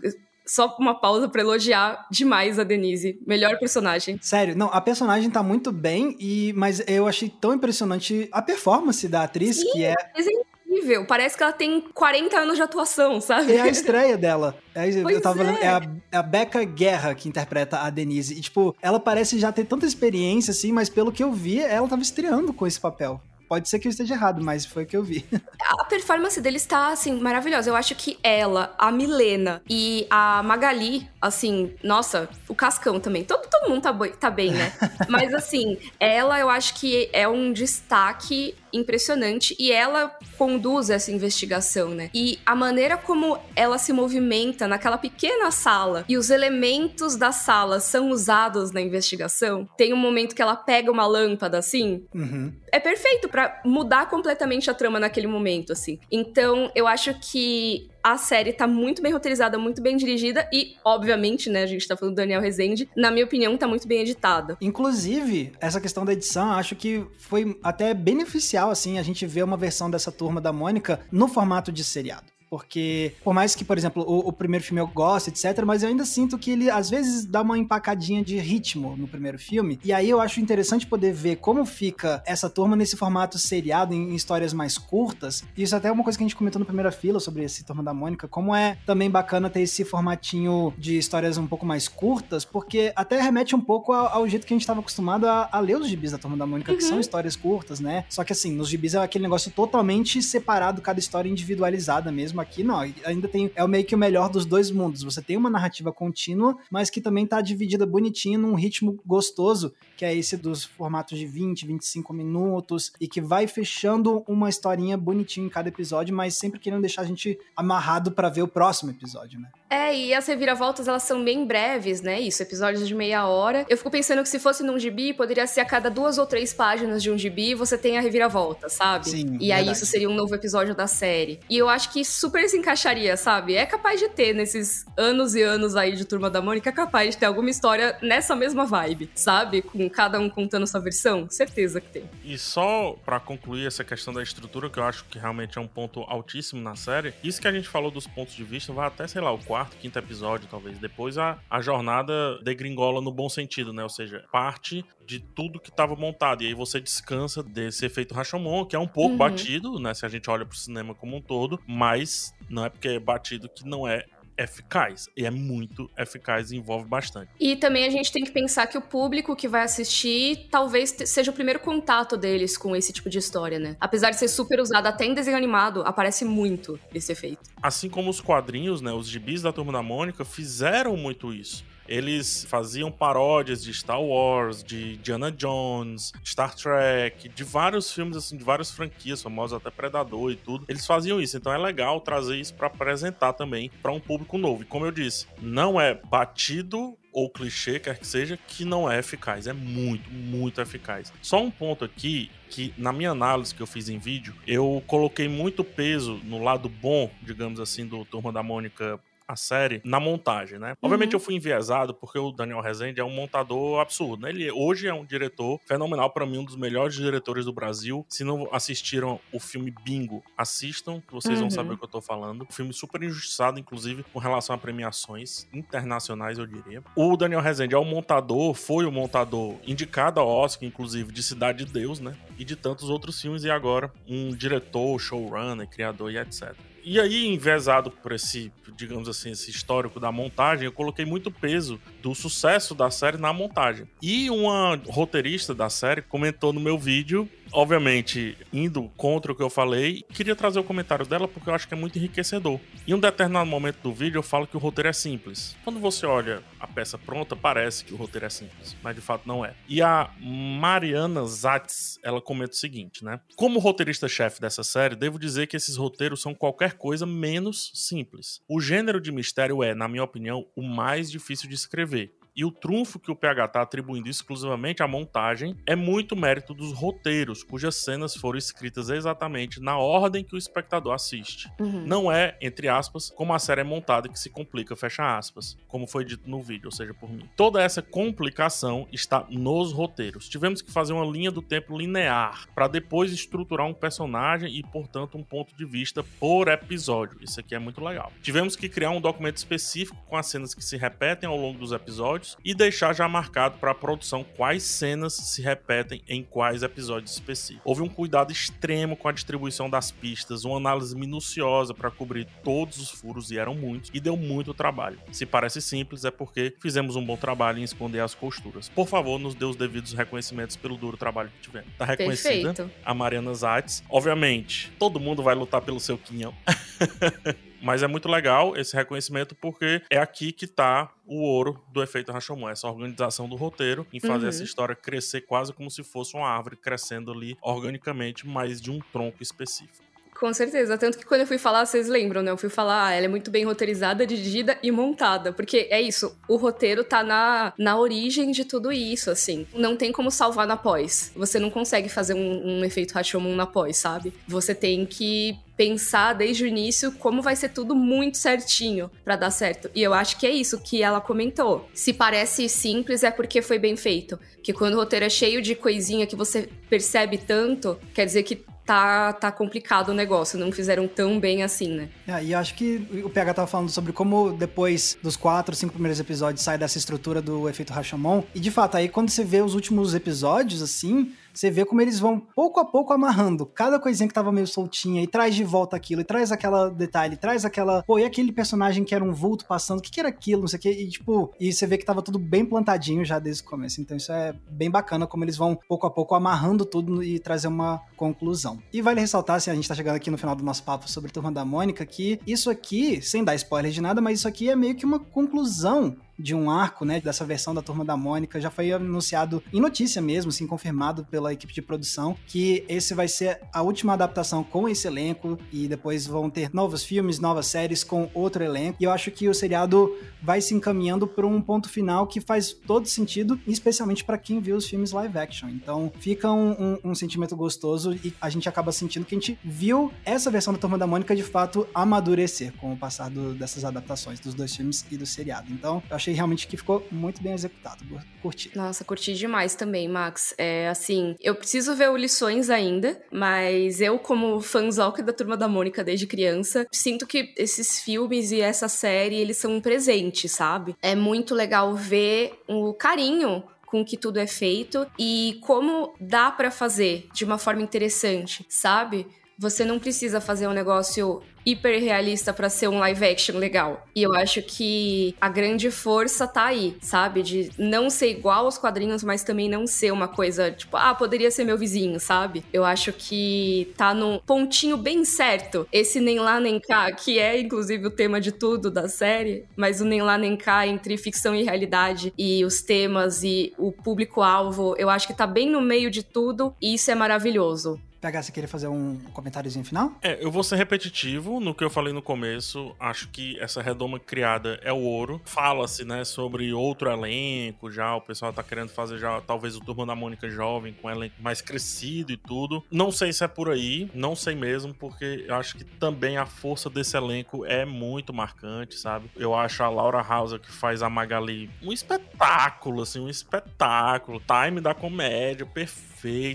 só 0.51 0.77
uma 0.81 0.95
pausa 0.95 1.29
para 1.29 1.43
elogiar 1.43 2.07
demais 2.11 2.59
a 2.59 2.65
Denise. 2.65 3.21
Melhor 3.25 3.57
personagem. 3.59 4.19
Sério, 4.21 4.57
não, 4.57 4.67
a 4.73 4.81
personagem 4.81 5.31
tá 5.31 5.43
muito 5.45 5.71
bem, 5.71 6.17
e 6.19 6.53
mas 6.57 6.83
eu 6.89 7.07
achei 7.07 7.29
tão 7.29 7.55
impressionante 7.55 8.29
a 8.33 8.43
performance 8.43 9.07
da 9.07 9.23
atriz, 9.23 9.57
Sim, 9.57 9.71
que 9.73 9.85
é. 9.85 9.95
é 10.17 10.23
incrível. 10.71 11.07
Parece 11.07 11.37
que 11.37 11.43
ela 11.43 11.53
tem 11.53 11.81
40 11.81 12.37
anos 12.37 12.57
de 12.57 12.63
atuação, 12.63 13.21
sabe? 13.21 13.53
É 13.53 13.61
a 13.61 13.69
estreia 13.69 14.19
dela. 14.19 14.57
É, 14.75 14.89
eu 14.89 15.21
tava 15.21 15.45
é. 15.45 15.65
é 15.65 15.69
a, 15.69 15.83
é 16.11 16.17
a 16.17 16.23
Becca 16.23 16.65
Guerra 16.65 17.15
que 17.15 17.29
interpreta 17.29 17.79
a 17.79 17.91
Denise. 17.91 18.35
E, 18.35 18.41
tipo, 18.41 18.75
ela 18.83 18.99
parece 18.99 19.39
já 19.39 19.53
ter 19.53 19.65
tanta 19.65 19.87
experiência, 19.87 20.51
assim, 20.51 20.73
mas 20.73 20.89
pelo 20.89 21.13
que 21.13 21.23
eu 21.23 21.33
vi, 21.33 21.61
ela 21.61 21.87
tava 21.87 22.03
estreando 22.03 22.53
com 22.53 22.67
esse 22.67 22.81
papel. 22.81 23.21
Pode 23.51 23.69
ser 23.69 23.81
que 23.81 23.89
eu 23.89 23.91
esteja 23.91 24.15
errado, 24.15 24.41
mas 24.41 24.65
foi 24.65 24.85
o 24.85 24.87
que 24.87 24.97
eu 24.97 25.03
vi. 25.03 25.27
A 25.61 25.85
performance 25.85 26.41
dele 26.41 26.57
está, 26.57 26.93
assim, 26.93 27.19
maravilhosa. 27.19 27.69
Eu 27.69 27.75
acho 27.75 27.97
que 27.97 28.17
ela, 28.23 28.73
a 28.79 28.93
Milena 28.93 29.61
e 29.69 30.07
a 30.09 30.41
Magali, 30.45 31.09
assim, 31.21 31.75
nossa, 31.83 32.29
o 32.49 32.55
Cascão 32.55 33.01
também. 33.01 33.25
Todo, 33.25 33.49
todo 33.49 33.69
mundo 33.69 33.83
tá, 33.83 33.93
tá 34.21 34.31
bem, 34.31 34.53
né? 34.53 34.73
mas, 35.11 35.35
assim, 35.35 35.77
ela 35.99 36.39
eu 36.39 36.49
acho 36.49 36.75
que 36.75 37.11
é 37.13 37.27
um 37.27 37.53
destaque 37.53 38.55
impressionante 38.73 39.57
e 39.59 39.73
ela 39.73 40.17
conduz 40.39 40.91
essa 40.91 41.11
investigação, 41.11 41.91
né? 41.91 42.11
E 42.15 42.39
a 42.47 42.55
maneira 42.55 42.97
como 42.97 43.39
ela 43.57 43.79
se 43.79 43.93
movimenta 43.93 44.69
naquela 44.69 44.97
pequena 44.97 45.51
sala 45.51 46.05
e 46.09 46.17
os 46.17 46.31
elementos 46.31 47.17
da 47.17 47.33
sala 47.33 47.81
são 47.81 48.11
usados 48.11 48.71
na 48.71 48.81
investigação. 48.81 49.69
Tem 49.77 49.93
um 49.93 49.97
momento 49.97 50.35
que 50.35 50.43
ela 50.43 50.57
pega 50.57 50.91
uma 50.91 51.07
lâmpada 51.07 51.59
assim. 51.59 52.05
Uhum. 52.15 52.53
É 52.73 52.79
perfeito 52.79 53.29
para 53.29 53.61
mudar 53.64 54.09
completamente 54.09 54.71
a 54.71 54.75
trama 54.75 55.01
naquele 55.01 55.27
momento, 55.27 55.73
assim. 55.73 55.99
Então, 56.11 56.71
eu 56.75 56.87
acho 56.87 57.14
que 57.21 57.89
a 58.03 58.16
série 58.16 58.53
tá 58.53 58.66
muito 58.66 59.03
bem 59.03 59.12
roteirizada, 59.12 59.59
muito 59.59 59.83
bem 59.83 59.97
dirigida 59.97 60.49
e, 60.53 60.77
obviamente, 60.85 61.51
né, 61.51 61.62
a 61.62 61.66
gente 61.66 61.87
tá 61.87 61.97
falando 61.97 62.14
do 62.14 62.16
Daniel 62.16 62.41
Rezende, 62.41 62.89
na 62.97 63.11
minha 63.11 63.25
opinião, 63.25 63.57
tá 63.57 63.66
muito 63.66 63.87
bem 63.87 64.01
editada. 64.01 64.57
Inclusive, 64.61 65.53
essa 65.61 65.81
questão 65.81 66.05
da 66.05 66.12
edição, 66.12 66.53
acho 66.53 66.75
que 66.75 67.05
foi 67.18 67.59
até 67.62 67.93
beneficial, 67.93 68.71
assim, 68.71 68.99
a 68.99 69.03
gente 69.03 69.27
ver 69.27 69.43
uma 69.43 69.57
versão 69.57 69.91
dessa 69.91 70.11
turma 70.11 70.41
da 70.41 70.53
Mônica 70.53 71.01
no 71.12 71.29
formato 71.29 71.71
de 71.71 71.85
seriado. 71.85 72.39
Porque, 72.51 73.13
por 73.23 73.33
mais 73.33 73.55
que, 73.55 73.65
por 73.65 73.79
exemplo, 73.79 74.03
o, 74.03 74.29
o, 74.29 74.33
primeiro 74.33 74.65
filme 74.65 74.81
eu 74.81 74.89
goste, 74.89 75.31
etc., 75.31 75.65
mas 75.65 75.85
eu 75.85 75.89
ainda 75.89 76.05
sinto 76.05 76.37
que 76.37 76.51
ele, 76.51 76.69
às 76.69 76.91
vezes, 76.91 77.25
dá 77.25 77.43
uma 77.43 77.57
empacadinha 77.57 78.25
de 78.25 78.37
ritmo 78.39 78.97
no 78.97 79.07
primeiro 79.07 79.39
filme. 79.39 79.79
E 79.85 79.93
aí 79.93 80.11
eu 80.11 80.21
acho 80.21 80.41
interessante 80.41 80.85
poder 80.85 81.13
ver 81.13 81.37
como 81.37 81.65
fica 81.65 82.21
essa 82.27 82.51
turma 82.51 82.75
nesse 82.75 82.97
formato 82.97 83.39
seriado, 83.39 83.95
em, 83.95 84.11
em 84.11 84.15
histórias 84.17 84.53
mais 84.53 84.77
curtas. 84.77 85.45
Isso 85.57 85.77
até 85.77 85.89
é 85.89 85.93
uma 85.93 86.03
coisa 86.03 86.19
que 86.19 86.25
a 86.25 86.27
gente 86.27 86.35
comentou 86.35 86.59
na 86.59 86.67
primeira 86.67 86.91
fila 86.91 87.21
sobre 87.21 87.45
esse 87.45 87.63
Turma 87.63 87.85
da 87.85 87.95
Mônica, 87.95 88.27
como 88.27 88.53
é 88.53 88.77
também 88.85 89.09
bacana 89.09 89.49
ter 89.49 89.61
esse 89.61 89.85
formatinho 89.85 90.75
de 90.77 90.99
histórias 90.99 91.39
um 91.39 91.47
pouco 91.47 91.65
mais 91.65 91.87
curtas, 91.87 92.45
porque 92.45 92.93
até 92.97 93.21
remete 93.21 93.55
um 93.55 93.61
pouco 93.61 93.93
ao, 93.93 94.09
ao 94.09 94.29
jeito 94.29 94.45
que 94.45 94.53
a 94.53 94.57
gente 94.57 94.63
estava 94.63 94.81
acostumado 94.81 95.27
a, 95.27 95.49
a, 95.53 95.61
ler 95.61 95.77
os 95.77 95.87
gibis 95.87 96.11
da 96.11 96.19
Turma 96.19 96.37
da 96.37 96.47
Mônica, 96.47 96.73
uhum. 96.73 96.79
que 96.79 96.83
são 96.83 96.95
uhum. 96.95 97.01
histórias 97.01 97.37
curtas, 97.37 97.79
né? 97.79 98.05
Só 98.09 98.25
que 98.25 98.33
assim, 98.33 98.51
nos 98.53 98.69
gibis 98.69 98.95
é 98.95 98.99
aquele 98.99 99.23
negócio 99.23 99.53
totalmente 99.53 100.21
separado, 100.21 100.83
cada 100.83 100.99
história 100.99 101.29
individualizada 101.29 102.11
mesmo 102.11 102.39
Aqui 102.41 102.62
não, 102.62 102.80
ainda 103.05 103.28
tem. 103.28 103.51
É 103.55 103.66
meio 103.66 103.84
que 103.84 103.95
o 103.95 103.99
melhor 103.99 104.28
dos 104.28 104.45
dois 104.45 104.70
mundos. 104.70 105.03
Você 105.03 105.22
tem 105.22 105.36
uma 105.36 105.51
narrativa 105.51 105.93
contínua, 105.93 106.57
mas 106.70 106.91
que 106.91 107.01
também 107.01 107.26
tá 107.26 107.41
dividida 107.41 107.86
bonitinho 107.86 108.38
num 108.38 108.55
ritmo 108.55 108.99
gostoso, 109.05 109.72
que 109.97 110.05
é 110.05 110.14
esse 110.14 110.36
dos 110.36 110.64
formatos 110.64 111.18
de 111.18 111.26
20, 111.26 111.66
25 111.66 112.12
minutos, 112.12 112.93
e 113.01 113.07
que 113.07 113.20
vai 113.20 113.47
fechando 113.47 114.24
uma 114.26 114.49
historinha 114.49 114.97
bonitinha 114.97 115.47
em 115.47 115.51
cada 115.51 115.68
episódio, 115.68 116.14
mas 116.14 116.34
sempre 116.34 116.59
querendo 116.59 116.80
deixar 116.80 117.03
a 117.03 117.07
gente 117.07 117.38
amarrado 117.57 118.12
para 118.12 118.28
ver 118.28 118.43
o 118.43 118.49
próximo 118.49 118.91
episódio, 118.91 119.38
né? 119.38 119.51
É, 119.71 119.97
e 119.97 120.12
as 120.12 120.27
reviravoltas, 120.27 120.89
elas 120.89 121.05
são 121.05 121.25
bem 121.25 121.47
breves, 121.47 122.01
né? 122.03 122.21
Isso, 122.21 122.43
episódios 122.43 122.89
de 122.89 122.95
meia 122.95 123.25
hora. 123.27 123.64
Eu 123.68 123.77
fico 123.77 123.91
pensando 123.91 124.21
que 124.21 124.29
se 124.29 124.41
fosse 124.41 124.64
num 124.64 124.77
gibi, 124.79 125.14
poderia 125.14 125.47
ser 125.47 125.61
a 125.61 125.64
cada 125.64 125.89
duas 125.89 126.18
ou 126.18 126.27
três 126.27 126.53
páginas 126.53 127.01
de 127.01 127.11
um 127.11 127.16
gibi, 127.16 127.55
você 127.55 127.79
tem 127.79 127.97
a 127.97 128.01
reviravolta, 128.01 128.68
sabe? 128.68 129.09
Sim, 129.09 129.39
E 129.41 129.53
aí 129.53 129.71
isso 129.71 129.87
seria 129.87 130.11
um 130.11 130.14
novo 130.14 130.35
episódio 130.35 130.75
da 130.75 130.89
série. 130.89 131.39
E 131.49 131.57
eu 131.57 131.68
acho 131.68 131.93
que 131.93 132.05
super 132.05 132.49
se 132.49 132.57
encaixaria, 132.57 133.16
sabe? 133.16 133.55
É 133.55 133.64
capaz 133.64 134.01
de 134.01 134.09
ter, 134.09 134.35
nesses 134.35 134.85
anos 134.97 135.37
e 135.37 135.43
anos 135.43 135.77
aí 135.77 135.95
de 135.95 136.05
Turma 136.05 136.29
da 136.29 136.43
Mônica, 136.43 136.68
é 136.68 136.73
capaz 136.73 137.11
de 137.11 137.18
ter 137.18 137.27
alguma 137.27 137.49
história 137.49 137.97
nessa 138.03 138.35
mesma 138.35 138.64
vibe, 138.66 139.09
sabe? 139.14 139.62
Com 139.62 139.89
cada 139.89 140.18
um 140.18 140.29
contando 140.29 140.66
sua 140.66 140.81
versão. 140.81 141.29
Certeza 141.31 141.81
que 141.81 141.89
tem. 141.89 142.05
E 142.25 142.37
só 142.37 142.97
pra 143.05 143.21
concluir 143.21 143.66
essa 143.68 143.85
questão 143.85 144.12
da 144.12 144.23
estrutura, 144.23 144.68
que 144.68 144.79
eu 144.79 144.85
acho 144.85 145.05
que 145.05 145.18
realmente 145.18 145.59
é 145.59 145.61
um 145.61 145.68
ponto 145.68 146.01
altíssimo 146.09 146.61
na 146.61 146.75
série, 146.75 147.14
isso 147.23 147.41
que 147.41 147.47
a 147.47 147.53
gente 147.53 147.68
falou 147.68 147.91
dos 147.91 148.07
pontos 148.07 148.35
de 148.35 148.43
vista 148.43 148.73
vai 148.73 148.89
até, 148.89 149.07
sei 149.07 149.21
lá, 149.21 149.33
o 149.33 149.39
quarto, 149.39 149.60
quinto 149.67 149.99
episódio, 149.99 150.49
talvez. 150.49 150.79
Depois 150.79 151.19
a, 151.19 151.39
a 151.51 151.61
jornada 151.61 152.39
degringola 152.43 153.01
no 153.01 153.13
bom 153.13 153.29
sentido, 153.29 153.73
né? 153.73 153.83
Ou 153.83 153.89
seja, 153.89 154.25
parte 154.33 154.85
de 155.07 155.21
tudo 155.21 155.61
que 155.61 155.71
estava 155.71 155.95
montado. 155.97 156.43
E 156.43 156.47
aí 156.47 156.55
você 156.55 156.81
descansa 156.81 157.43
desse 157.43 157.85
efeito 157.85 158.15
Rashomon, 158.15 158.65
que 158.67 158.77
é 158.77 158.79
um 158.79 158.87
pouco 158.87 159.11
Uhum. 159.13 159.19
batido, 159.19 159.79
né? 159.79 159.93
Se 159.95 160.07
a 160.07 160.09
gente 160.09 160.29
olha 160.31 160.47
pro 160.47 160.57
cinema 160.57 160.95
como 160.95 161.17
um 161.17 161.21
todo, 161.21 161.61
mas 161.67 162.33
não 162.49 162.65
é 162.65 162.71
porque 162.71 162.89
é 162.89 163.01
batido 163.01 163.49
que 163.49 163.65
não 163.67 163.87
é 163.87 164.05
eficaz. 164.41 165.09
E 165.16 165.26
é 165.26 165.30
muito 165.30 165.91
eficaz 165.97 166.51
e 166.51 166.57
envolve 166.57 166.88
bastante. 166.88 167.30
E 167.38 167.57
também 167.57 167.84
a 167.84 167.91
gente 167.91 168.11
tem 168.11 168.24
que 168.24 168.30
pensar 168.30 168.66
que 168.66 168.78
o 168.78 168.80
público 168.80 169.36
que 169.36 169.47
vai 169.47 169.62
assistir 169.62 170.49
talvez 170.51 170.95
seja 171.05 171.30
o 171.30 171.34
primeiro 171.34 171.61
contato 171.61 172.16
deles 172.16 172.57
com 172.57 172.74
esse 172.74 172.93
tipo 172.93 173.11
de 173.11 173.18
história, 173.18 173.59
né? 173.59 173.76
Apesar 173.80 174.11
de 174.11 174.16
ser 174.16 174.28
super 174.28 174.61
usado 174.61 174.86
até 174.86 175.05
em 175.05 175.14
desenho 175.14 175.36
animado, 175.36 175.82
aparece 175.82 176.24
muito 176.24 176.78
esse 176.95 177.12
efeito. 177.12 177.43
Assim 177.62 177.88
como 177.88 178.11
os 178.11 178.20
quadrinhos, 178.20 178.80
né? 178.80 178.93
Os 178.93 179.09
gibis 179.09 179.43
da 179.43 179.53
Turma 179.53 179.72
da 179.72 179.82
Mônica 179.82 180.24
fizeram 180.24 180.97
muito 180.97 181.32
isso. 181.32 181.64
Eles 181.91 182.47
faziam 182.49 182.88
paródias 182.88 183.64
de 183.64 183.74
Star 183.74 184.01
Wars, 184.01 184.62
de 184.62 184.97
Diana 184.99 185.32
Jones, 185.32 186.12
Star 186.24 186.55
Trek, 186.55 187.28
de 187.28 187.43
vários 187.43 187.93
filmes, 187.93 188.16
assim, 188.16 188.36
de 188.36 188.45
várias 188.45 188.70
franquias 188.70 189.20
famosas, 189.20 189.57
até 189.57 189.70
Predador 189.70 190.30
e 190.30 190.36
tudo. 190.36 190.64
Eles 190.68 190.86
faziam 190.86 191.20
isso, 191.20 191.36
então 191.36 191.53
é 191.53 191.59
legal 191.59 192.01
trazer 192.01 192.36
isso 192.36 192.55
pra 192.55 192.68
apresentar 192.68 193.32
também 193.32 193.72
pra 193.82 193.91
um 193.91 193.99
público 193.99 194.38
novo. 194.38 194.62
E 194.62 194.66
como 194.66 194.86
eu 194.86 194.93
disse, 194.93 195.26
não 195.43 195.80
é 195.80 195.95
batido 195.95 196.97
ou 197.12 197.28
clichê, 197.28 197.80
quer 197.80 197.99
que 197.99 198.07
seja, 198.07 198.36
que 198.36 198.64
não 198.64 198.88
é 198.88 199.01
eficaz. 199.01 199.49
É 199.49 199.53
muito, 199.53 200.09
muito 200.12 200.61
eficaz. 200.61 201.12
Só 201.20 201.43
um 201.43 201.51
ponto 201.51 201.84
aqui 201.84 202.30
que 202.49 202.72
na 202.78 202.93
minha 202.93 203.11
análise 203.11 203.55
que 203.55 203.61
eu 203.61 203.66
fiz 203.66 203.88
em 203.88 203.99
vídeo, 203.99 204.34
eu 204.47 204.82
coloquei 204.86 205.28
muito 205.28 205.64
peso 205.64 206.20
no 206.24 206.43
lado 206.43 206.68
bom, 206.68 207.11
digamos 207.22 207.59
assim, 207.61 207.86
do 207.86 208.05
Turma 208.05 208.32
da 208.32 208.43
Mônica 208.43 209.01
a 209.31 209.37
série 209.37 209.81
na 209.85 209.99
montagem, 210.01 210.59
né? 210.59 210.74
Obviamente 210.83 211.14
eu 211.14 211.20
fui 211.20 211.35
enviesado 211.35 211.95
porque 211.95 212.18
o 212.18 212.31
Daniel 212.33 212.61
Rezende 212.61 213.01
é 213.01 213.05
um 213.05 213.11
montador 213.11 213.81
absurdo, 213.81 214.22
né? 214.22 214.31
Ele 214.31 214.51
hoje 214.51 214.87
é 214.87 214.95
um 214.95 215.05
diretor 215.05 215.61
fenomenal 215.66 216.11
para 216.11 216.26
mim, 216.26 216.39
um 216.39 216.45
dos 216.45 216.57
melhores 216.57 216.95
diretores 216.95 217.45
do 217.45 217.53
Brasil. 217.53 218.05
Se 218.09 218.24
não 218.24 218.49
assistiram 218.53 219.20
o 219.33 219.41
filme 219.41 219.72
Bingo, 219.85 220.22
assistam, 220.37 221.01
que 221.07 221.12
vocês 221.12 221.39
vão 221.39 221.49
Uhum. 221.49 221.51
saber 221.51 221.72
o 221.74 221.78
que 221.78 221.85
eu 221.85 221.89
tô 221.89 222.01
falando. 222.01 222.47
Um 222.49 222.53
filme 222.53 222.72
super 222.72 223.03
injustiçado, 223.03 223.59
inclusive, 223.59 224.05
com 224.12 224.18
relação 224.18 224.55
a 224.55 224.59
premiações 224.59 225.47
internacionais, 225.53 226.39
eu 226.39 226.47
diria. 226.47 226.83
O 226.97 227.16
Daniel 227.16 227.41
Rezende 227.41 227.74
é 227.74 227.78
o 227.78 227.85
montador, 227.85 228.55
foi 228.55 228.85
o 228.85 228.93
montador 228.93 229.57
indicado 229.66 230.20
ao 230.20 230.28
Oscar, 230.28 230.68
inclusive, 230.68 231.12
de 231.12 231.22
Cidade 231.22 231.64
de 231.64 231.72
Deus, 231.72 232.01
né? 232.01 232.16
E 232.39 232.45
de 232.45 232.57
tantos 232.57 232.89
outros 232.89 233.20
filmes, 233.20 233.45
e 233.45 233.51
agora 233.51 233.93
um 234.09 234.31
diretor, 234.31 234.99
showrunner, 234.99 235.68
criador 235.68 236.11
e 236.12 236.18
etc. 236.18 236.55
E 236.83 236.99
aí, 236.99 237.26
envezado 237.26 237.91
por 237.91 238.12
esse, 238.12 238.53
digamos 238.74 239.09
assim, 239.09 239.31
esse 239.31 239.51
histórico 239.51 240.01
da 240.01 240.11
montagem, 240.11 240.64
eu 240.64 240.72
coloquei 240.72 241.05
muito 241.05 241.31
peso 241.31 241.81
do 242.03 242.15
sucesso 242.15 242.75
da 242.75 242.91
série 242.91 243.19
na 243.19 243.33
montagem. 243.33 243.87
E 244.03 244.31
uma 244.31 244.81
roteirista 244.89 245.55
da 245.55 245.69
série 245.69 246.03
comentou 246.03 246.53
no 246.53 246.61
meu 246.61 246.79
vídeo, 246.79 247.29
obviamente 247.53 248.37
indo 248.53 248.91
contra 248.97 249.33
o 249.33 249.35
que 249.35 249.43
eu 249.43 249.51
falei, 249.51 250.05
queria 250.13 250.37
trazer 250.37 250.59
o 250.59 250.65
comentário 250.65 251.07
dela 251.07 251.27
porque 251.27 251.49
eu 251.49 251.55
acho 251.55 251.67
que 251.67 251.75
é 251.75 251.77
muito 251.77 251.99
enriquecedor. 251.99 252.61
Em 252.87 252.95
um 252.95 253.01
determinado 253.01 253.49
momento 253.49 253.79
do 253.83 253.93
vídeo 253.93 254.19
eu 254.19 254.23
falo 254.23 254.47
que 254.47 254.57
o 254.57 254.61
roteiro 254.61 254.89
é 254.89 254.93
simples. 254.93 255.57
Quando 255.65 255.79
você 255.79 256.07
olha 256.07 256.43
a 256.59 256.67
peça 256.67 256.99
pronta, 256.99 257.35
parece 257.35 257.85
que 257.85 257.93
o 257.93 257.97
roteiro 257.97 258.27
é 258.27 258.31
simples, 258.31 258.77
mas 258.83 258.95
de 258.95 259.01
fato 259.01 259.27
não 259.27 259.45
é. 259.45 259.55
E 259.69 259.83
a 259.83 260.11
Mariana 260.21 261.25
Zatz, 261.25 261.99
ela 262.03 262.21
comenta 262.21 262.53
o 262.53 262.57
seguinte, 262.57 263.05
né? 263.05 263.21
Como 263.37 263.59
roteirista-chefe 263.59 264.41
dessa 264.41 264.63
série, 264.63 264.95
devo 264.95 265.19
dizer 265.19 265.47
que 265.47 265.57
esses 265.57 265.77
roteiros 265.77 266.23
são 266.23 266.35
qualquer 266.35 266.75
coisa 266.75 267.07
menos 267.07 267.71
simples. 267.75 268.41
O 268.49 268.61
gênero 268.61 269.01
de 269.01 269.13
mistério 269.13 269.63
é, 269.63 269.75
na 269.75 269.89
minha 269.89 270.05
opinião, 270.05 270.47
o 270.55 270.63
mais 270.63 271.11
difícil 271.11 271.49
de 271.49 271.55
escrever. 271.55 271.89
heavy. 271.91 272.20
E 272.35 272.45
o 272.45 272.51
trunfo 272.51 272.99
que 272.99 273.11
o 273.11 273.16
PH 273.16 273.45
está 273.45 273.62
atribuindo 273.62 274.09
exclusivamente 274.09 274.83
à 274.83 274.89
montagem 274.89 275.57
é 275.66 275.74
muito 275.74 276.16
mérito 276.16 276.55
dos 276.55 276.72
roteiros, 276.72 277.43
cujas 277.43 277.76
cenas 277.76 278.14
foram 278.14 278.39
escritas 278.39 278.89
exatamente 278.89 279.61
na 279.61 279.76
ordem 279.76 280.24
que 280.24 280.35
o 280.35 280.39
espectador 280.39 280.95
assiste. 280.95 281.51
Uhum. 281.59 281.85
Não 281.87 282.12
é, 282.12 282.37
entre 282.41 282.68
aspas, 282.68 283.11
como 283.11 283.35
a 283.35 283.39
série 283.39 283.62
é 283.62 283.64
montada 283.64 284.09
que 284.09 284.18
se 284.18 284.31
complica, 284.31 284.76
fecha 284.76 285.16
aspas, 285.16 285.57
como 285.66 285.87
foi 285.87 286.05
dito 286.05 286.28
no 286.28 286.41
vídeo, 286.43 286.66
ou 286.66 286.72
seja, 286.72 286.95
por 286.95 287.11
mim. 287.11 287.28
Toda 287.37 287.62
essa 287.62 287.83
complicação 287.83 288.87
está 288.93 289.26
nos 289.28 289.72
roteiros. 289.72 290.28
Tivemos 290.28 290.62
que 290.62 290.70
fazer 290.70 290.93
uma 290.93 291.05
linha 291.05 291.31
do 291.31 291.43
tempo 291.43 291.76
linear 291.76 292.47
para 292.55 292.68
depois 292.68 293.12
estruturar 293.12 293.66
um 293.66 293.74
personagem 293.74 294.55
e, 294.55 294.62
portanto, 294.62 295.18
um 295.18 295.22
ponto 295.22 295.55
de 295.57 295.64
vista 295.64 296.05
por 296.18 296.49
episódio. 296.49 297.18
Isso 297.20 297.41
aqui 297.41 297.55
é 297.55 297.59
muito 297.59 297.83
legal. 297.83 298.12
Tivemos 298.22 298.57
que 298.57 298.68
criar 298.68 298.91
um 298.91 299.01
documento 299.01 299.37
específico 299.37 299.99
com 300.07 300.16
as 300.16 300.26
cenas 300.26 300.55
que 300.55 300.64
se 300.64 300.76
repetem 300.76 301.28
ao 301.28 301.37
longo 301.37 301.59
dos 301.59 301.72
episódios 301.72 302.20
e 302.45 302.55
deixar 302.55 302.95
já 302.95 303.09
marcado 303.09 303.59
para 303.59 303.71
a 303.71 303.75
produção 303.75 304.25
quais 304.37 304.62
cenas 304.62 305.14
se 305.14 305.43
repetem 305.43 306.03
em 306.09 306.23
quais 306.23 306.62
episódios 306.62 307.12
específicos. 307.12 307.62
Houve 307.64 307.83
um 307.83 307.89
cuidado 307.89 308.33
extremo 308.33 308.97
com 308.97 309.09
a 309.09 309.12
distribuição 309.12 309.68
das 309.68 309.91
pistas, 309.91 310.45
uma 310.45 310.57
análise 310.57 310.95
minuciosa 310.97 311.75
para 311.75 311.91
cobrir 311.91 312.27
todos 312.43 312.79
os 312.79 312.91
furos, 312.91 313.31
e 313.31 313.39
eram 313.39 313.55
muitos, 313.55 313.91
e 313.93 314.01
deu 314.01 314.16
muito 314.16 314.55
trabalho. 314.55 314.99
Se 315.12 315.27
parece 315.27 315.61
simples, 315.61 316.05
é 316.05 316.11
porque 316.11 316.55
fizemos 316.61 316.97
um 316.97 317.05
bom 317.05 317.16
trabalho 317.16 317.59
em 317.59 317.62
esconder 317.62 318.01
as 318.01 318.14
costuras. 318.14 318.68
Por 318.68 318.87
favor, 318.87 319.18
nos 319.18 319.35
dê 319.35 319.45
os 319.45 319.57
devidos 319.57 319.93
reconhecimentos 319.93 320.57
pelo 320.57 320.77
duro 320.77 320.97
trabalho 320.97 321.31
que 321.31 321.49
tivemos. 321.49 321.68
Tá 321.77 321.85
reconhecida 321.85 322.55
Perfeito. 322.55 322.71
a 322.85 322.95
Mariana 322.95 323.35
Zatz. 323.35 323.83
Obviamente, 323.89 324.73
todo 324.79 325.01
mundo 325.01 325.23
vai 325.23 325.35
lutar 325.35 325.61
pelo 325.62 325.81
seu 325.81 325.99
quinhão. 325.99 326.35
Mas 327.63 327.83
é 327.83 327.87
muito 327.87 328.09
legal 328.09 328.57
esse 328.57 328.75
reconhecimento 328.75 329.35
porque 329.35 329.83
é 329.91 329.99
aqui 329.99 330.33
que 330.33 330.47
tá 330.47 330.93
o 331.07 331.21
ouro 331.23 331.63
do 331.73 331.83
efeito 331.83 332.11
Rashomon, 332.13 332.49
essa 332.49 332.67
organização 332.69 333.29
do 333.29 333.37
roteiro 333.37 333.87
em 333.93 334.01
fazer 334.01 334.23
Uhum. 334.25 334.29
essa 334.29 334.43
história 334.45 334.75
crescer 334.75 335.23
quase 335.23 335.53
como 335.53 335.71
se 335.71 335.83
fosse 335.83 336.15
uma 336.17 336.29
árvore 336.29 336.57
crescendo 336.57 337.13
ali 337.13 337.37
organicamente, 337.43 338.27
mas 338.27 338.61
de 338.61 338.71
um 338.71 338.79
tronco 338.93 339.23
específico. 339.23 339.89
Com 340.21 340.35
certeza. 340.35 340.77
Tanto 340.77 340.99
que 340.99 341.07
quando 341.07 341.23
eu 341.23 341.27
fui 341.27 341.39
falar, 341.39 341.64
vocês 341.64 341.89
lembram, 341.89 342.23
né? 342.23 342.31
Eu 342.31 342.37
fui 342.37 342.51
falar, 342.51 342.89
ah, 342.89 342.93
ela 342.93 343.07
é 343.07 343.09
muito 343.09 343.31
bem 343.31 343.43
roteirizada, 343.47 344.07
dirigida 344.07 344.59
e 344.62 344.71
montada. 344.71 345.33
Porque 345.33 345.66
é 345.71 345.81
isso, 345.81 346.14
o 346.29 346.37
roteiro 346.37 346.85
tá 346.85 347.03
na, 347.03 347.55
na 347.57 347.79
origem 347.79 348.31
de 348.31 348.45
tudo 348.45 348.71
isso, 348.71 349.11
assim. 349.11 349.47
Não 349.55 349.75
tem 349.75 349.91
como 349.91 350.11
salvar 350.11 350.47
na 350.47 350.59
pós. 350.59 351.11
Você 351.16 351.39
não 351.39 351.49
consegue 351.49 351.89
fazer 351.89 352.12
um, 352.12 352.59
um 352.59 352.64
efeito 352.66 352.93
Rashomon 352.93 353.35
na 353.35 353.47
pós, 353.47 353.79
sabe? 353.79 354.12
Você 354.29 354.55
tem 354.55 354.85
que 354.85 355.39
pensar 355.57 356.14
desde 356.14 356.45
o 356.45 356.47
início 356.47 356.93
como 356.93 357.21
vai 357.21 357.37
ser 357.37 357.51
tudo 357.51 357.75
muito 357.75 358.16
certinho 358.16 358.91
pra 359.05 359.16
dar 359.16 359.31
certo. 359.31 359.71
E 359.75 359.83
eu 359.83 359.93
acho 359.93 360.18
que 360.18 360.27
é 360.27 360.31
isso 360.31 360.59
que 360.59 360.83
ela 360.83 361.01
comentou. 361.01 361.68
Se 361.75 361.93
parece 361.93 362.49
simples 362.49 363.03
é 363.03 363.11
porque 363.11 363.41
foi 363.41 363.59
bem 363.59 363.77
feito. 363.77 364.18
Que 364.43 364.53
quando 364.53 364.75
o 364.75 364.77
roteiro 364.79 365.05
é 365.05 365.11
cheio 365.11 365.43
de 365.43 365.55
coisinha 365.55 366.07
que 366.07 366.16
você 366.16 366.49
percebe 366.68 367.18
tanto, 367.18 367.79
quer 367.95 368.07
dizer 368.07 368.23
que 368.23 368.43
tá, 368.65 369.13
tá 369.13 369.33
complicado 369.33 369.91
o 369.91 369.95
negócio, 369.95 370.39
não 370.39 370.53
fizeram 370.53 370.87
tão 370.87 371.19
bem 371.19 371.43
assim, 371.43 371.75
né? 371.75 371.89
É, 372.07 372.23
e 372.23 372.35
acho 372.35 372.55
que 372.55 373.03
o 373.05 373.11
PH 373.11 373.35
tava 373.35 373.47
falando 373.47 373.71
sobre 373.71 373.93
como 373.93 374.33
depois 374.33 374.97
dos 375.03 375.17
quatro, 375.17 375.55
cinco 375.55 375.73
primeiros 375.73 375.99
episódios 375.99 376.43
sai 376.43 376.57
dessa 376.57 376.79
estrutura 376.79 377.21
do 377.21 377.49
efeito 377.49 377.73
Rashomon. 377.73 378.23
E 378.35 378.41
de 378.41 378.51
fato, 378.51 378.77
aí 378.77 378.89
quando 378.89 379.11
você 379.11 379.25
vê 379.25 379.43
os 379.43 379.55
últimos 379.55 379.95
episódios, 379.95 380.63
assim, 380.63 381.13
você 381.41 381.51
vê 381.51 381.64
como 381.64 381.80
eles 381.80 381.99
vão 381.99 382.20
pouco 382.20 382.61
a 382.61 382.64
pouco 382.66 382.93
amarrando 382.93 383.47
cada 383.47 383.80
coisinha 383.80 384.07
que 384.07 384.12
tava 384.12 384.30
meio 384.30 384.47
soltinha 384.47 385.03
e 385.03 385.07
traz 385.07 385.34
de 385.34 385.43
volta 385.43 385.74
aquilo, 385.74 386.03
e 386.03 386.05
traz 386.05 386.30
aquela 386.30 386.68
detalhe, 386.68 387.16
traz 387.16 387.47
aquela. 387.47 387.82
Pô, 387.82 387.99
e 387.99 388.05
aquele 388.05 388.30
personagem 388.30 388.84
que 388.84 388.95
era 388.95 389.03
um 389.03 389.12
vulto 389.12 389.47
passando, 389.47 389.78
o 389.78 389.82
que, 389.82 389.91
que 389.91 390.01
era 390.01 390.11
aquilo? 390.11 390.43
Não 390.43 390.49
sei 390.49 390.59
o 390.59 390.62
que. 390.62 390.70
E 390.70 390.88
tipo, 390.88 391.32
e 391.41 391.51
você 391.51 391.66
vê 391.66 391.78
que 391.78 391.84
tava 391.84 392.03
tudo 392.03 392.18
bem 392.18 392.45
plantadinho 392.45 393.05
já 393.07 393.18
desde 393.18 393.43
o 393.43 393.47
começo. 393.47 393.80
Então 393.80 393.97
isso 393.97 394.12
é 394.12 394.34
bem 394.51 394.70
bacana 394.70 395.07
como 395.07 395.24
eles 395.24 395.36
vão 395.36 395.59
pouco 395.66 395.86
a 395.86 395.91
pouco 395.91 396.14
amarrando 396.14 396.66
tudo 396.66 397.03
e 397.03 397.18
trazer 397.18 397.49
uma 397.49 397.80
conclusão. 397.97 398.59
E 398.70 398.82
vale 398.82 399.01
ressaltar, 399.01 399.36
assim, 399.36 399.51
a 399.51 399.55
gente 399.55 399.68
tá 399.68 399.74
chegando 399.74 399.97
aqui 399.97 400.11
no 400.11 400.18
final 400.18 400.36
do 400.36 400.45
nosso 400.45 400.62
papo 400.62 400.91
sobre 400.91 401.11
Turma 401.11 401.32
da 401.32 401.45
Mônica, 401.45 401.86
que 401.86 402.20
isso 402.26 402.51
aqui, 402.51 403.01
sem 403.01 403.24
dar 403.24 403.34
spoiler 403.34 403.72
de 403.72 403.80
nada, 403.80 404.03
mas 404.03 404.18
isso 404.18 404.28
aqui 404.28 404.51
é 404.51 404.57
meio 404.57 404.74
que 404.74 404.84
uma 404.84 404.99
conclusão 404.99 405.97
de 406.21 406.35
um 406.35 406.51
arco, 406.51 406.85
né, 406.85 407.01
dessa 407.01 407.25
versão 407.25 407.55
da 407.55 407.62
Turma 407.62 407.85
da 407.85 407.97
Mônica, 407.97 408.41
já 408.41 408.51
foi 408.51 408.73
anunciado 408.73 409.43
em 409.53 409.61
notícia 409.61 410.01
mesmo, 410.01 410.31
assim, 410.31 410.47
confirmado 410.47 411.05
pela 411.05 411.33
equipe 411.33 411.53
de 411.53 411.62
produção, 411.62 412.16
que 412.27 412.64
esse 412.68 412.95
vai 412.95 413.09
ser 413.09 413.41
a 413.53 413.62
última 413.62 413.95
adaptação 413.95 414.43
com 414.43 414.68
esse 414.68 414.87
elenco 414.87 415.39
e 415.53 415.68
depois 415.68 416.07
vão 416.07 416.29
ter 416.31 416.51
novos 416.53 416.85
filmes, 416.85 417.18
novas 417.18 417.47
séries 417.47 417.83
com 417.85 418.11
outro 418.14 418.43
elenco. 418.43 418.77
E 418.81 418.85
eu 418.85 418.91
acho 418.91 419.11
que 419.11 419.29
o 419.29 419.35
seriado 419.35 419.95
vai 420.23 420.41
se 420.41 420.55
encaminhando 420.55 421.07
para 421.07 421.27
um 421.27 421.41
ponto 421.41 421.68
final 421.68 422.07
que 422.07 422.21
faz 422.21 422.53
todo 422.53 422.87
sentido, 422.87 423.41
especialmente 423.47 424.05
para 424.05 424.18
quem 424.18 424.41
viu 424.41 424.57
os 424.57 424.66
filmes 424.66 424.93
live 424.93 425.18
action. 425.18 425.49
Então 425.49 425.93
fica 425.99 426.31
um, 426.31 426.51
um, 426.51 426.91
um, 426.91 426.95
sentimento 426.95 427.35
gostoso 427.37 427.95
e 427.95 428.14
a 428.21 428.29
gente 428.29 428.49
acaba 428.49 428.73
sentindo 428.73 429.05
que 429.05 429.14
a 429.14 429.18
gente 429.18 429.39
viu 429.43 429.93
essa 430.05 430.31
versão 430.31 430.53
da 430.53 430.59
Turma 430.59 430.77
da 430.77 430.87
Mônica 430.87 431.14
de 431.16 431.23
fato 431.23 431.66
amadurecer 431.75 432.53
com 432.55 432.73
o 432.73 432.77
passar 432.77 433.11
do, 433.11 433.35
dessas 433.35 433.64
adaptações 433.64 434.21
dos 434.21 434.35
dois 434.35 434.55
filmes 434.55 434.85
e 434.91 434.97
do 434.97 435.07
seriado. 435.07 435.51
Então 435.51 435.83
eu 435.89 435.97
achei 435.97 436.10
achei 436.11 436.15
realmente 436.15 436.47
que 436.47 436.57
ficou 436.57 436.87
muito 436.91 437.23
bem 437.23 437.33
executado. 437.33 437.85
Curti. 438.23 438.51
Nossa, 438.55 438.85
curti 438.85 439.15
demais 439.15 439.55
também, 439.55 439.89
Max. 439.89 440.35
É 440.37 440.69
assim, 440.69 441.15
eu 441.21 441.35
preciso 441.35 441.75
ver 441.75 441.91
o 441.91 441.97
Lições 441.97 442.51
ainda, 442.51 443.01
mas 443.11 443.81
eu, 443.81 443.99
como 443.99 444.41
fãzoca 444.41 445.03
da 445.03 445.13
Turma 445.13 445.37
da 445.37 445.49
Mônica 445.49 445.83
desde 445.83 446.07
criança, 446.07 446.67
sinto 446.73 447.07
que 447.07 447.33
esses 447.37 447.81
filmes 447.81 448.31
e 448.33 448.41
essa 448.41 448.69
série, 448.69 449.17
eles 449.17 449.37
são 449.37 449.57
um 449.57 449.61
presente, 449.61 450.29
sabe? 450.29 450.77
É 450.83 450.95
muito 450.95 451.35
legal 451.35 451.75
ver 451.75 452.33
o 452.49 452.75
carinho 452.75 453.43
com 453.67 453.85
que 453.85 453.97
tudo 453.97 454.19
é 454.19 454.27
feito 454.27 454.87
e 454.99 455.39
como 455.43 455.95
dá 456.01 456.31
para 456.31 456.51
fazer 456.51 457.09
de 457.15 457.25
uma 457.25 457.39
forma 457.39 457.63
interessante, 457.63 458.45
sabe? 458.49 459.07
Você 459.39 459.65
não 459.65 459.79
precisa 459.79 460.21
fazer 460.21 460.47
um 460.49 460.53
negócio 460.53 461.23
hiper 461.45 461.80
realista 461.80 462.32
para 462.32 462.49
ser 462.49 462.68
um 462.68 462.78
live 462.78 463.05
action 463.05 463.38
legal. 463.38 463.86
E 463.95 464.03
eu 464.03 464.14
acho 464.14 464.43
que 464.43 465.14
a 465.20 465.28
grande 465.28 465.70
força 465.70 466.26
tá 466.26 466.47
aí, 466.47 466.76
sabe? 466.80 467.22
De 467.22 467.51
não 467.59 467.91
ser 467.91 468.11
igual 468.11 468.45
aos 468.45 468.59
quadrinhos, 468.59 469.03
mas 469.03 469.22
também 469.22 469.49
não 469.49 469.66
ser 469.66 469.93
uma 469.93 470.09
coisa 470.09 470.51
tipo, 470.51 470.76
ah, 470.76 470.95
poderia 470.95 471.30
ser 471.30 471.45
meu 471.45 471.59
vizinho, 471.59 471.99
sabe? 471.99 472.45
Eu 472.53 472.64
acho 472.64 472.93
que 472.93 473.72
tá 473.76 473.95
num 473.95 474.18
pontinho 474.18 474.76
bem 474.76 475.05
certo. 475.05 475.66
Esse 475.72 476.01
nem 476.01 476.18
lá 476.18 476.41
nem 476.41 476.61
cá, 476.61 476.91
que 476.93 477.18
é 477.18 477.41
inclusive 477.41 477.86
o 477.86 477.91
tema 477.91 478.20
de 478.20 478.32
tudo 478.32 478.70
da 478.70 478.88
série, 478.88 479.45
mas 479.57 479.80
o 479.80 479.84
nem 479.84 480.03
lá 480.03 480.16
nem 480.16 480.36
cá 480.36 480.66
entre 480.66 480.97
ficção 480.97 481.34
e 481.34 481.43
realidade 481.43 482.12
e 482.16 482.45
os 482.45 482.62
temas 482.62 483.22
e 483.22 483.53
o 483.59 483.72
público-alvo, 483.72 484.74
eu 484.78 484.88
acho 484.91 485.07
que 485.07 485.14
tá 485.14 485.26
bem 485.26 485.49
no 485.51 485.61
meio 485.61 485.91
de 485.91 486.03
tudo 486.03 486.55
e 486.61 486.74
isso 486.74 486.91
é 486.91 486.95
maravilhoso. 486.95 487.80
PH, 488.01 488.23
você 488.23 488.33
queria 488.33 488.49
fazer 488.49 488.67
um 488.69 488.97
comentáriozinho 489.13 489.65
final? 489.65 489.93
É, 490.01 490.25
eu 490.25 490.31
vou 490.31 490.43
ser 490.43 490.57
repetitivo 490.57 491.39
no 491.39 491.55
que 491.55 491.63
eu 491.63 491.69
falei 491.69 491.93
no 491.93 492.01
começo. 492.01 492.75
Acho 492.81 493.09
que 493.09 493.39
essa 493.39 493.61
redoma 493.61 494.01
criada 494.01 494.59
é 494.63 494.73
o 494.73 494.79
ouro. 494.79 495.21
Fala-se, 495.25 495.85
né, 495.85 496.03
sobre 496.05 496.53
outro 496.53 496.91
elenco 496.91 497.71
já. 497.71 497.95
O 497.95 498.01
pessoal 498.01 498.33
tá 498.33 498.43
querendo 498.43 498.71
fazer 498.71 498.99
já, 498.99 499.21
talvez, 499.21 499.55
o 499.55 499.61
Turma 499.61 499.85
da 499.85 499.95
Mônica 499.95 500.31
jovem, 500.31 500.73
com 500.73 500.89
um 500.89 500.91
elenco 500.91 501.17
mais 501.21 501.43
crescido 501.43 502.11
e 502.13 502.17
tudo. 502.17 502.65
Não 502.71 502.91
sei 502.91 503.13
se 503.13 503.23
é 503.23 503.29
por 503.29 503.51
aí, 503.51 503.91
não 503.93 504.17
sei 504.17 504.35
mesmo, 504.35 504.73
porque 504.73 505.25
eu 505.29 505.35
acho 505.35 505.57
que 505.59 505.65
também 505.65 506.17
a 506.17 506.25
força 506.25 506.71
desse 506.71 506.97
elenco 506.97 507.45
é 507.45 507.67
muito 507.67 508.15
marcante, 508.15 508.79
sabe? 508.79 509.11
Eu 509.15 509.35
acho 509.35 509.63
a 509.63 509.69
Laura 509.69 510.01
Hauser, 510.01 510.41
que 510.41 510.51
faz 510.51 510.83
a 510.83 510.89
Magali, 510.89 511.51
um 511.63 511.71
espetáculo, 511.71 512.83
assim, 512.83 513.01
um 513.01 513.11
espetáculo. 513.11 514.21
Time 514.21 514.61
da 514.61 514.73
comédia, 514.73 515.45
perfeito. 515.45 515.89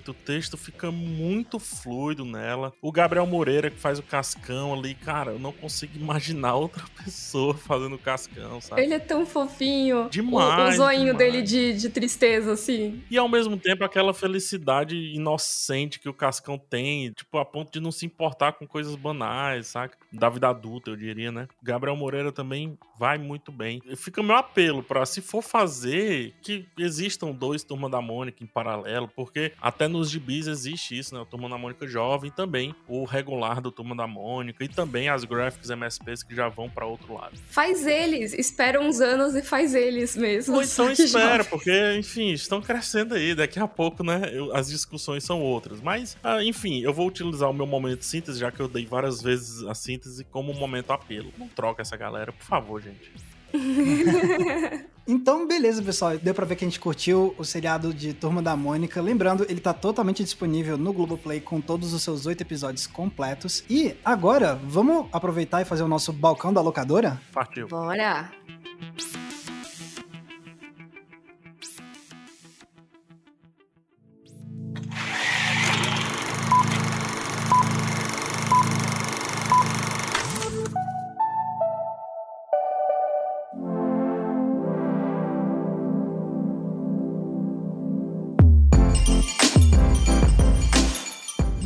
O 0.07 0.13
texto 0.13 0.57
fica 0.57 0.91
muito 0.91 1.36
muito 1.36 1.59
fluido 1.59 2.24
nela. 2.24 2.74
O 2.82 2.91
Gabriel 2.91 3.26
Moreira, 3.26 3.70
que 3.70 3.78
faz 3.78 3.99
o 3.99 4.03
Cascão 4.03 4.74
ali, 4.74 4.93
cara, 4.93 5.32
eu 5.32 5.39
não 5.39 5.51
consigo 5.51 5.97
imaginar 5.97 6.55
outra 6.55 6.84
pessoa 7.03 7.55
fazendo 7.55 7.95
o 7.95 7.99
Cascão, 7.99 8.61
sabe? 8.61 8.82
Ele 8.84 8.93
é 8.93 8.99
tão 8.99 9.26
fofinho. 9.26 10.09
Demais. 10.09 10.80
O, 10.80 10.84
o 10.84 10.86
zoinho 10.86 11.13
demais. 11.13 11.18
dele 11.18 11.41
de, 11.41 11.74
de 11.74 11.89
tristeza, 11.89 12.53
assim. 12.53 13.03
E 13.09 13.18
ao 13.18 13.28
mesmo 13.28 13.57
tempo 13.57 13.84
aquela 13.84 14.13
felicidade 14.13 14.95
inocente 14.95 15.99
que 15.99 16.09
o 16.09 16.13
Cascão 16.13 16.57
tem, 16.57 17.11
tipo, 17.11 17.38
a 17.38 17.45
ponto 17.45 17.72
de 17.72 17.80
não 17.80 17.91
se 17.91 18.05
importar 18.05 18.53
com 18.53 18.68
coisas 18.68 18.95
banais, 18.95 19.68
saca? 19.68 19.97
Da 20.11 20.30
vida 20.30 20.47
adulta, 20.47 20.91
eu 20.91 20.95
diria, 20.95 21.32
né? 21.32 21.47
Gabriel 21.61 21.95
Moreira 21.95 22.32
também 22.32 22.78
vai 22.97 23.18
muito 23.18 23.51
bem. 23.51 23.82
Fica 23.95 24.22
meu 24.24 24.36
apelo 24.36 24.84
para 24.84 25.05
se 25.05 25.22
for 25.22 25.41
fazer, 25.41 26.34
que 26.41 26.66
existam 26.78 27.32
dois 27.32 27.63
Turma 27.63 27.89
da 27.89 28.01
Mônica 28.01 28.43
em 28.43 28.47
paralelo, 28.47 29.09
porque 29.16 29.53
até 29.61 29.87
nos 29.87 30.09
gibis 30.09 30.47
existe 30.47 30.97
isso, 30.97 31.13
né? 31.13 31.21
O 31.21 31.25
Turma 31.25 31.49
da 31.49 31.57
Mônica 31.57 31.87
Jovem, 31.87 32.31
também 32.31 32.75
o 32.87 33.03
regular 33.03 33.61
do 33.61 33.71
Turma 33.71 33.95
da 33.95 34.07
Mônica 34.07 34.63
e 34.63 34.67
também 34.67 35.09
as 35.09 35.23
graphics 35.23 35.69
MSPs 35.69 36.23
que 36.23 36.35
já 36.35 36.47
vão 36.47 36.69
para 36.69 36.85
outro 36.85 37.13
lado. 37.13 37.37
Faz 37.47 37.85
eles, 37.85 38.33
espera 38.33 38.79
uns 38.79 39.01
anos 39.01 39.35
e 39.35 39.41
faz 39.41 39.73
eles 39.73 40.15
mesmo. 40.15 40.55
Ou 40.55 40.63
então 40.63 40.91
espera, 40.91 41.43
porque, 41.43 41.95
enfim, 41.97 42.31
estão 42.31 42.61
crescendo 42.61 43.15
aí. 43.15 43.33
Daqui 43.33 43.59
a 43.59 43.67
pouco, 43.67 44.03
né, 44.03 44.29
eu, 44.31 44.55
as 44.55 44.69
discussões 44.69 45.23
são 45.23 45.41
outras. 45.41 45.81
Mas, 45.81 46.17
ah, 46.23 46.43
enfim, 46.43 46.81
eu 46.81 46.93
vou 46.93 47.07
utilizar 47.07 47.49
o 47.49 47.53
meu 47.53 47.65
momento 47.65 47.99
de 47.99 48.05
síntese, 48.05 48.39
já 48.39 48.51
que 48.51 48.59
eu 48.59 48.67
dei 48.67 48.85
várias 48.85 49.21
vezes 49.21 49.63
a 49.63 49.73
síntese, 49.73 50.23
como 50.25 50.51
um 50.51 50.55
momento 50.55 50.91
apelo. 50.91 51.31
Não 51.37 51.47
troca 51.47 51.81
essa 51.81 51.97
galera, 51.97 52.31
por 52.31 52.45
favor, 52.45 52.81
gente. 52.81 53.11
Então, 55.07 55.47
beleza, 55.47 55.83
pessoal. 55.83 56.17
Deu 56.17 56.33
pra 56.33 56.45
ver 56.45 56.55
que 56.55 56.65
a 56.65 56.67
gente 56.67 56.79
curtiu 56.79 57.35
o 57.37 57.45
seriado 57.45 57.93
de 57.93 58.11
Turma 58.11 58.41
da 58.41 58.55
Mônica. 58.55 58.99
Lembrando, 58.99 59.45
ele 59.47 59.59
tá 59.59 59.71
totalmente 59.71 60.23
disponível 60.23 60.77
no 60.77 60.91
Globoplay 60.91 61.39
com 61.39 61.61
todos 61.61 61.93
os 61.93 62.01
seus 62.01 62.25
oito 62.25 62.41
episódios 62.41 62.87
completos. 62.87 63.63
E 63.69 63.95
agora, 64.03 64.59
vamos 64.63 65.05
aproveitar 65.11 65.61
e 65.61 65.65
fazer 65.65 65.83
o 65.83 65.87
nosso 65.87 66.11
balcão 66.11 66.51
da 66.51 66.59
locadora? 66.59 67.21
Partiu. 67.31 67.67
Bora! 67.67 68.31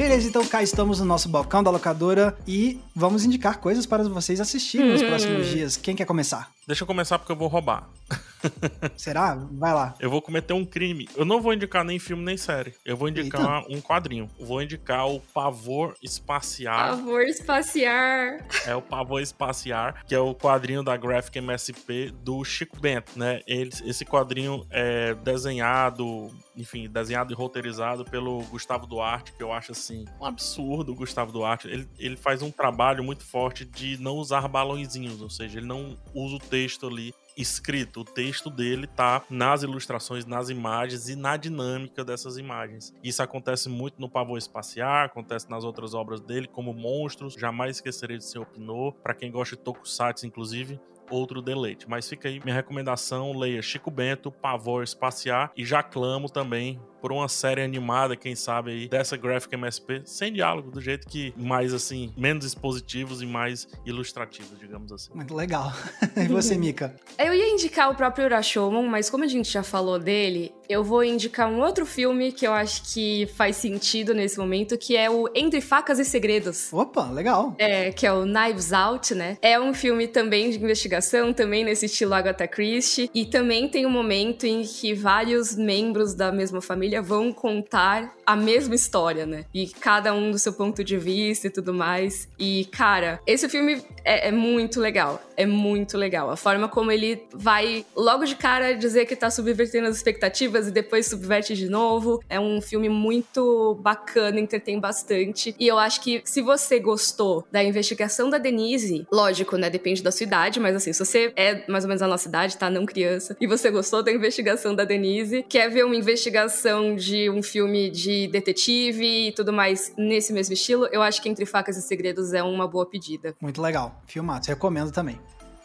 Beleza, 0.10 0.28
então 0.28 0.44
cá 0.44 0.64
estamos 0.64 1.00
no 1.00 1.06
nosso 1.06 1.30
balcão 1.30 1.62
da 1.62 1.70
locadora 1.70 2.36
e 2.48 2.80
vamos 2.96 3.26
indicar 3.26 3.60
coisas 3.60 3.86
para 3.86 4.02
vocês 4.10 4.42
assistirem 4.42 4.92
nos 4.92 5.04
próximos 5.04 5.46
dias. 5.46 5.78
Quem 5.78 5.96
quer 5.96 6.06
começar? 6.06 6.50
Deixa 6.66 6.82
eu 6.82 6.88
começar 6.88 7.20
porque 7.20 7.32
eu 7.32 7.36
vou 7.36 7.48
roubar. 7.48 7.88
Será? 8.96 9.36
Vai 9.52 9.74
lá. 9.74 9.96
Eu 10.00 10.10
vou 10.10 10.22
cometer 10.22 10.54
um 10.54 10.66
crime. 10.66 11.08
Eu 11.16 11.26
não 11.26 11.42
vou 11.42 11.54
indicar 11.54 11.84
nem 11.84 12.00
filme 12.00 12.24
nem 12.24 12.38
série. 12.38 12.74
Eu 12.86 12.96
vou 12.96 13.10
indicar 13.10 13.62
Eita. 13.64 13.74
um 13.74 13.82
quadrinho. 13.82 14.30
Vou 14.40 14.62
indicar 14.62 15.08
o 15.08 15.20
Pavor 15.20 15.96
Espaciar. 16.02 16.90
Pavor 16.90 17.22
Espaciar. 17.22 18.46
É 18.66 18.76
o 18.76 18.82
Pavor 18.82 19.22
Espaciar, 19.22 20.06
que 20.06 20.16
é 20.16 20.20
o 20.20 20.34
quadrinho 20.34 20.84
da 20.84 20.96
Graphic 20.96 21.38
MSP 21.38 22.14
do 22.24 22.44
Chico 22.44 22.80
Bento, 22.80 23.18
né? 23.18 23.42
Ele, 23.48 23.70
esse 23.86 24.06
quadrinho 24.06 24.66
é 24.70 25.14
desenhado, 25.16 26.30
enfim, 26.60 26.90
desenhado 26.90 27.34
e 27.34 27.36
roteirizado 27.36 28.04
pelo 28.06 28.44
Gustavo 28.44 28.86
Duarte, 28.86 29.34
que 29.34 29.42
eu 29.42 29.52
acho 29.52 29.72
assim 29.72 30.06
um 30.20 30.26
absurdo 30.26 30.92
o 30.92 30.96
Gustavo 30.96 31.32
Duarte. 31.32 31.68
Ele, 31.68 31.88
ele 31.98 32.18
faz 32.18 32.42
um 32.42 32.52
trabalho 32.52 33.04
muito 33.04 33.24
forte 33.24 33.66
de 33.66 33.98
não 34.02 34.18
usar 34.18 34.48
balãozinhos, 34.48 35.22
ou 35.22 35.30
seja, 35.30 35.60
ele 35.60 35.68
não 35.68 35.98
usa 36.14 36.36
o 36.36 36.40
texto 36.40 36.88
ali 36.88 37.14
escrito. 37.38 38.02
O 38.02 38.04
texto 38.04 38.50
dele 38.50 38.86
tá 38.86 39.24
nas 39.30 39.64
ilustrações, 39.64 40.26
nas 40.26 40.50
imagens 40.50 41.08
e 41.08 41.16
na 41.16 41.38
dinâmica 41.38 42.04
dessas 42.04 42.38
imagens. 42.38 42.94
Isso 43.04 43.24
acontece 43.24 43.70
muito 43.70 44.00
no 44.00 44.10
Pavor 44.10 44.38
Espaciar, 44.38 45.06
acontece 45.06 45.50
nas 45.50 45.64
outras 45.64 45.94
obras 45.94 46.20
dele, 46.20 46.48
como 46.48 46.74
Monstros, 46.74 47.34
Jamais 47.36 47.78
Esquecerei 47.78 48.18
de 48.18 48.26
Ser 48.26 48.40
Opinô, 48.40 48.92
para 48.92 49.14
quem 49.14 49.32
gosta 49.32 49.56
de 49.56 49.62
Tokusatsu, 49.62 50.26
inclusive, 50.26 50.80
outro 51.10 51.42
deleite. 51.42 51.90
Mas 51.90 52.08
fica 52.08 52.28
aí 52.28 52.40
minha 52.44 52.56
recomendação, 52.56 53.38
leia 53.38 53.62
Chico 53.62 53.92
Bento, 53.92 54.32
Pavor 54.32 54.84
Espaciar 54.84 55.52
e 55.56 55.66
já 55.66 55.82
clamo 55.84 56.30
também 56.30 56.80
por 57.02 57.12
uma 57.12 57.28
série 57.28 57.62
animada, 57.62 58.16
quem 58.16 58.36
sabe 58.36 58.72
aí, 58.72 58.88
dessa 58.88 59.18
Graphic 59.18 59.54
MSP, 59.54 60.02
sem 60.06 60.34
diálogo, 60.34 60.72
do 60.72 60.82
jeito 60.82 61.08
que 61.08 61.34
mais 61.38 61.74
assim, 61.74 62.14
menos 62.18 62.46
expositivos 62.46 63.22
e 63.22 63.26
mais 63.26 63.68
ilustrativos, 63.86 64.58
digamos 64.60 64.92
assim. 64.92 65.12
Muito 65.14 65.34
legal. 65.34 65.74
e 66.16 66.28
você, 66.28 66.58
Mika? 66.58 66.96
Eu 67.18 67.34
ia 67.34 67.50
indicar 67.50 67.92
o 67.92 67.96
próprio 67.96 68.26
Urashomon, 68.26 68.88
mas 68.88 69.10
como 69.10 69.24
a 69.24 69.28
gente 69.28 69.52
já 69.52 69.64
falou 69.64 70.00
dele, 70.00 70.54
eu 70.68 70.84
vou 70.84 71.04
indicar 71.04 71.50
um 71.50 71.60
outro 71.62 71.86
filme 71.86 72.32
que 72.32 72.46
eu 72.46 72.54
acho 72.54 72.84
que 72.94 73.28
faz 73.36 73.56
sentido 73.56 74.14
nesse 74.14 74.38
momento, 74.38 74.78
que 74.78 74.96
é 74.96 75.10
o 75.10 75.28
Entre 75.34 75.62
Facas 75.62 76.00
e 76.00 76.06
Segredos. 76.06 76.72
Opa, 76.72 77.10
legal. 77.10 77.56
É, 77.58 77.92
que 77.92 78.06
é 78.06 78.14
o 78.14 78.24
Knives 78.24 78.72
Out, 78.72 79.16
né? 79.16 79.38
É 79.42 79.60
um 79.60 79.74
filme 79.74 80.08
também 80.08 80.50
de 80.50 80.58
investigação, 80.58 81.34
também 81.34 81.64
nesse 81.64 81.88
estilo 81.88 82.14
Agatha 82.14 82.48
Christie, 82.48 83.10
e 83.14 83.26
também 83.26 83.68
tem 83.68 83.86
um 83.86 83.90
momento 83.90 84.46
em 84.46 84.62
que 84.62 84.94
vários 84.94 85.56
membros 85.56 86.14
da 86.14 86.32
mesma 86.32 86.62
família 86.62 86.89
família 86.90 87.02
vão 87.02 87.32
contar 87.32 88.16
a 88.26 88.36
mesma 88.36 88.74
história, 88.74 89.26
né? 89.26 89.46
E 89.54 89.68
cada 89.68 90.14
um 90.14 90.32
do 90.32 90.40
seu 90.40 90.54
ponto 90.54 90.84
de 90.84 90.98
vista 90.98 91.48
e 91.48 91.50
tudo 91.50 91.74
mais. 91.74 92.28
E, 92.38 92.66
cara, 92.72 93.20
esse 93.28 93.48
filme 93.48 93.82
é, 94.10 94.30
é 94.30 94.32
muito 94.32 94.80
legal. 94.80 95.22
É 95.38 95.46
muito 95.46 95.96
legal. 95.96 96.32
A 96.32 96.36
forma 96.36 96.68
como 96.68 96.92
ele 96.92 97.24
vai 97.32 97.86
logo 97.96 98.26
de 98.26 98.36
cara 98.36 98.74
dizer 98.74 99.06
que 99.06 99.16
tá 99.16 99.30
subvertendo 99.30 99.88
as 99.88 99.96
expectativas 99.96 100.68
e 100.68 100.72
depois 100.72 101.06
subverte 101.06 101.56
de 101.56 101.70
novo. 101.70 102.20
É 102.28 102.40
um 102.40 102.60
filme 102.60 102.90
muito 102.90 103.76
bacana, 103.82 104.40
entretém 104.40 104.80
bastante. 104.80 105.56
E 105.60 105.68
eu 105.68 105.78
acho 105.78 106.02
que 106.02 106.24
se 106.26 106.42
você 106.42 106.80
gostou 106.80 107.46
da 107.52 107.64
investigação 107.64 108.32
da 108.32 108.40
Denise, 108.40 109.06
lógico, 109.12 109.58
né? 109.58 109.70
Depende 109.70 110.02
da 110.02 110.12
sua 110.12 110.24
idade, 110.24 110.60
mas 110.60 110.76
assim, 110.76 110.92
se 110.92 111.06
você 111.06 111.32
é 111.36 111.64
mais 111.70 111.84
ou 111.84 111.88
menos 111.88 112.02
a 112.02 112.08
nossa 112.08 112.28
idade, 112.28 112.58
tá? 112.58 112.68
Não 112.70 112.86
criança, 112.88 113.38
e 113.40 113.46
você 113.46 113.70
gostou 113.70 114.02
da 114.02 114.12
investigação 114.12 114.74
da 114.74 114.84
Denise, 114.84 115.46
quer 115.48 115.70
ver 115.70 115.86
uma 115.86 115.96
investigação 115.96 116.96
de 116.96 117.30
um 117.30 117.44
filme 117.44 117.92
de 117.92 118.28
detetive 118.28 119.28
e 119.28 119.32
tudo 119.34 119.54
mais 119.54 119.94
nesse 119.96 120.34
mesmo 120.34 120.54
estilo, 120.54 120.88
eu 120.92 121.04
acho 121.04 121.22
que 121.22 121.30
Entre 121.30 121.46
Facas 121.46 121.78
e 121.78 121.82
Segredos 121.82 122.34
é 122.34 122.42
uma 122.42 122.68
boa 122.68 122.86
pedida. 122.86 123.36
Muito 123.40 123.62
legal. 123.62 123.99
Filmado. 124.06 124.48
Recomendo 124.48 124.92
também. 124.92 125.20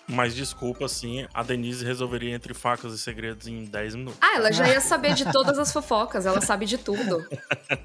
Mas 0.07 0.35
desculpa, 0.35 0.85
assim, 0.85 1.27
a 1.33 1.43
Denise 1.43 1.85
resolveria 1.85 2.35
entre 2.35 2.53
facas 2.53 2.93
e 2.93 2.99
segredos 2.99 3.47
em 3.47 3.65
10 3.65 3.95
minutos. 3.95 4.19
Ah, 4.21 4.37
ela 4.37 4.53
já 4.53 4.69
ia 4.69 4.81
saber 4.81 5.15
de 5.15 5.31
todas 5.33 5.59
as 5.59 5.73
fofocas, 5.73 6.27
ela 6.27 6.41
sabe 6.41 6.67
de 6.67 6.77
tudo. 6.77 7.25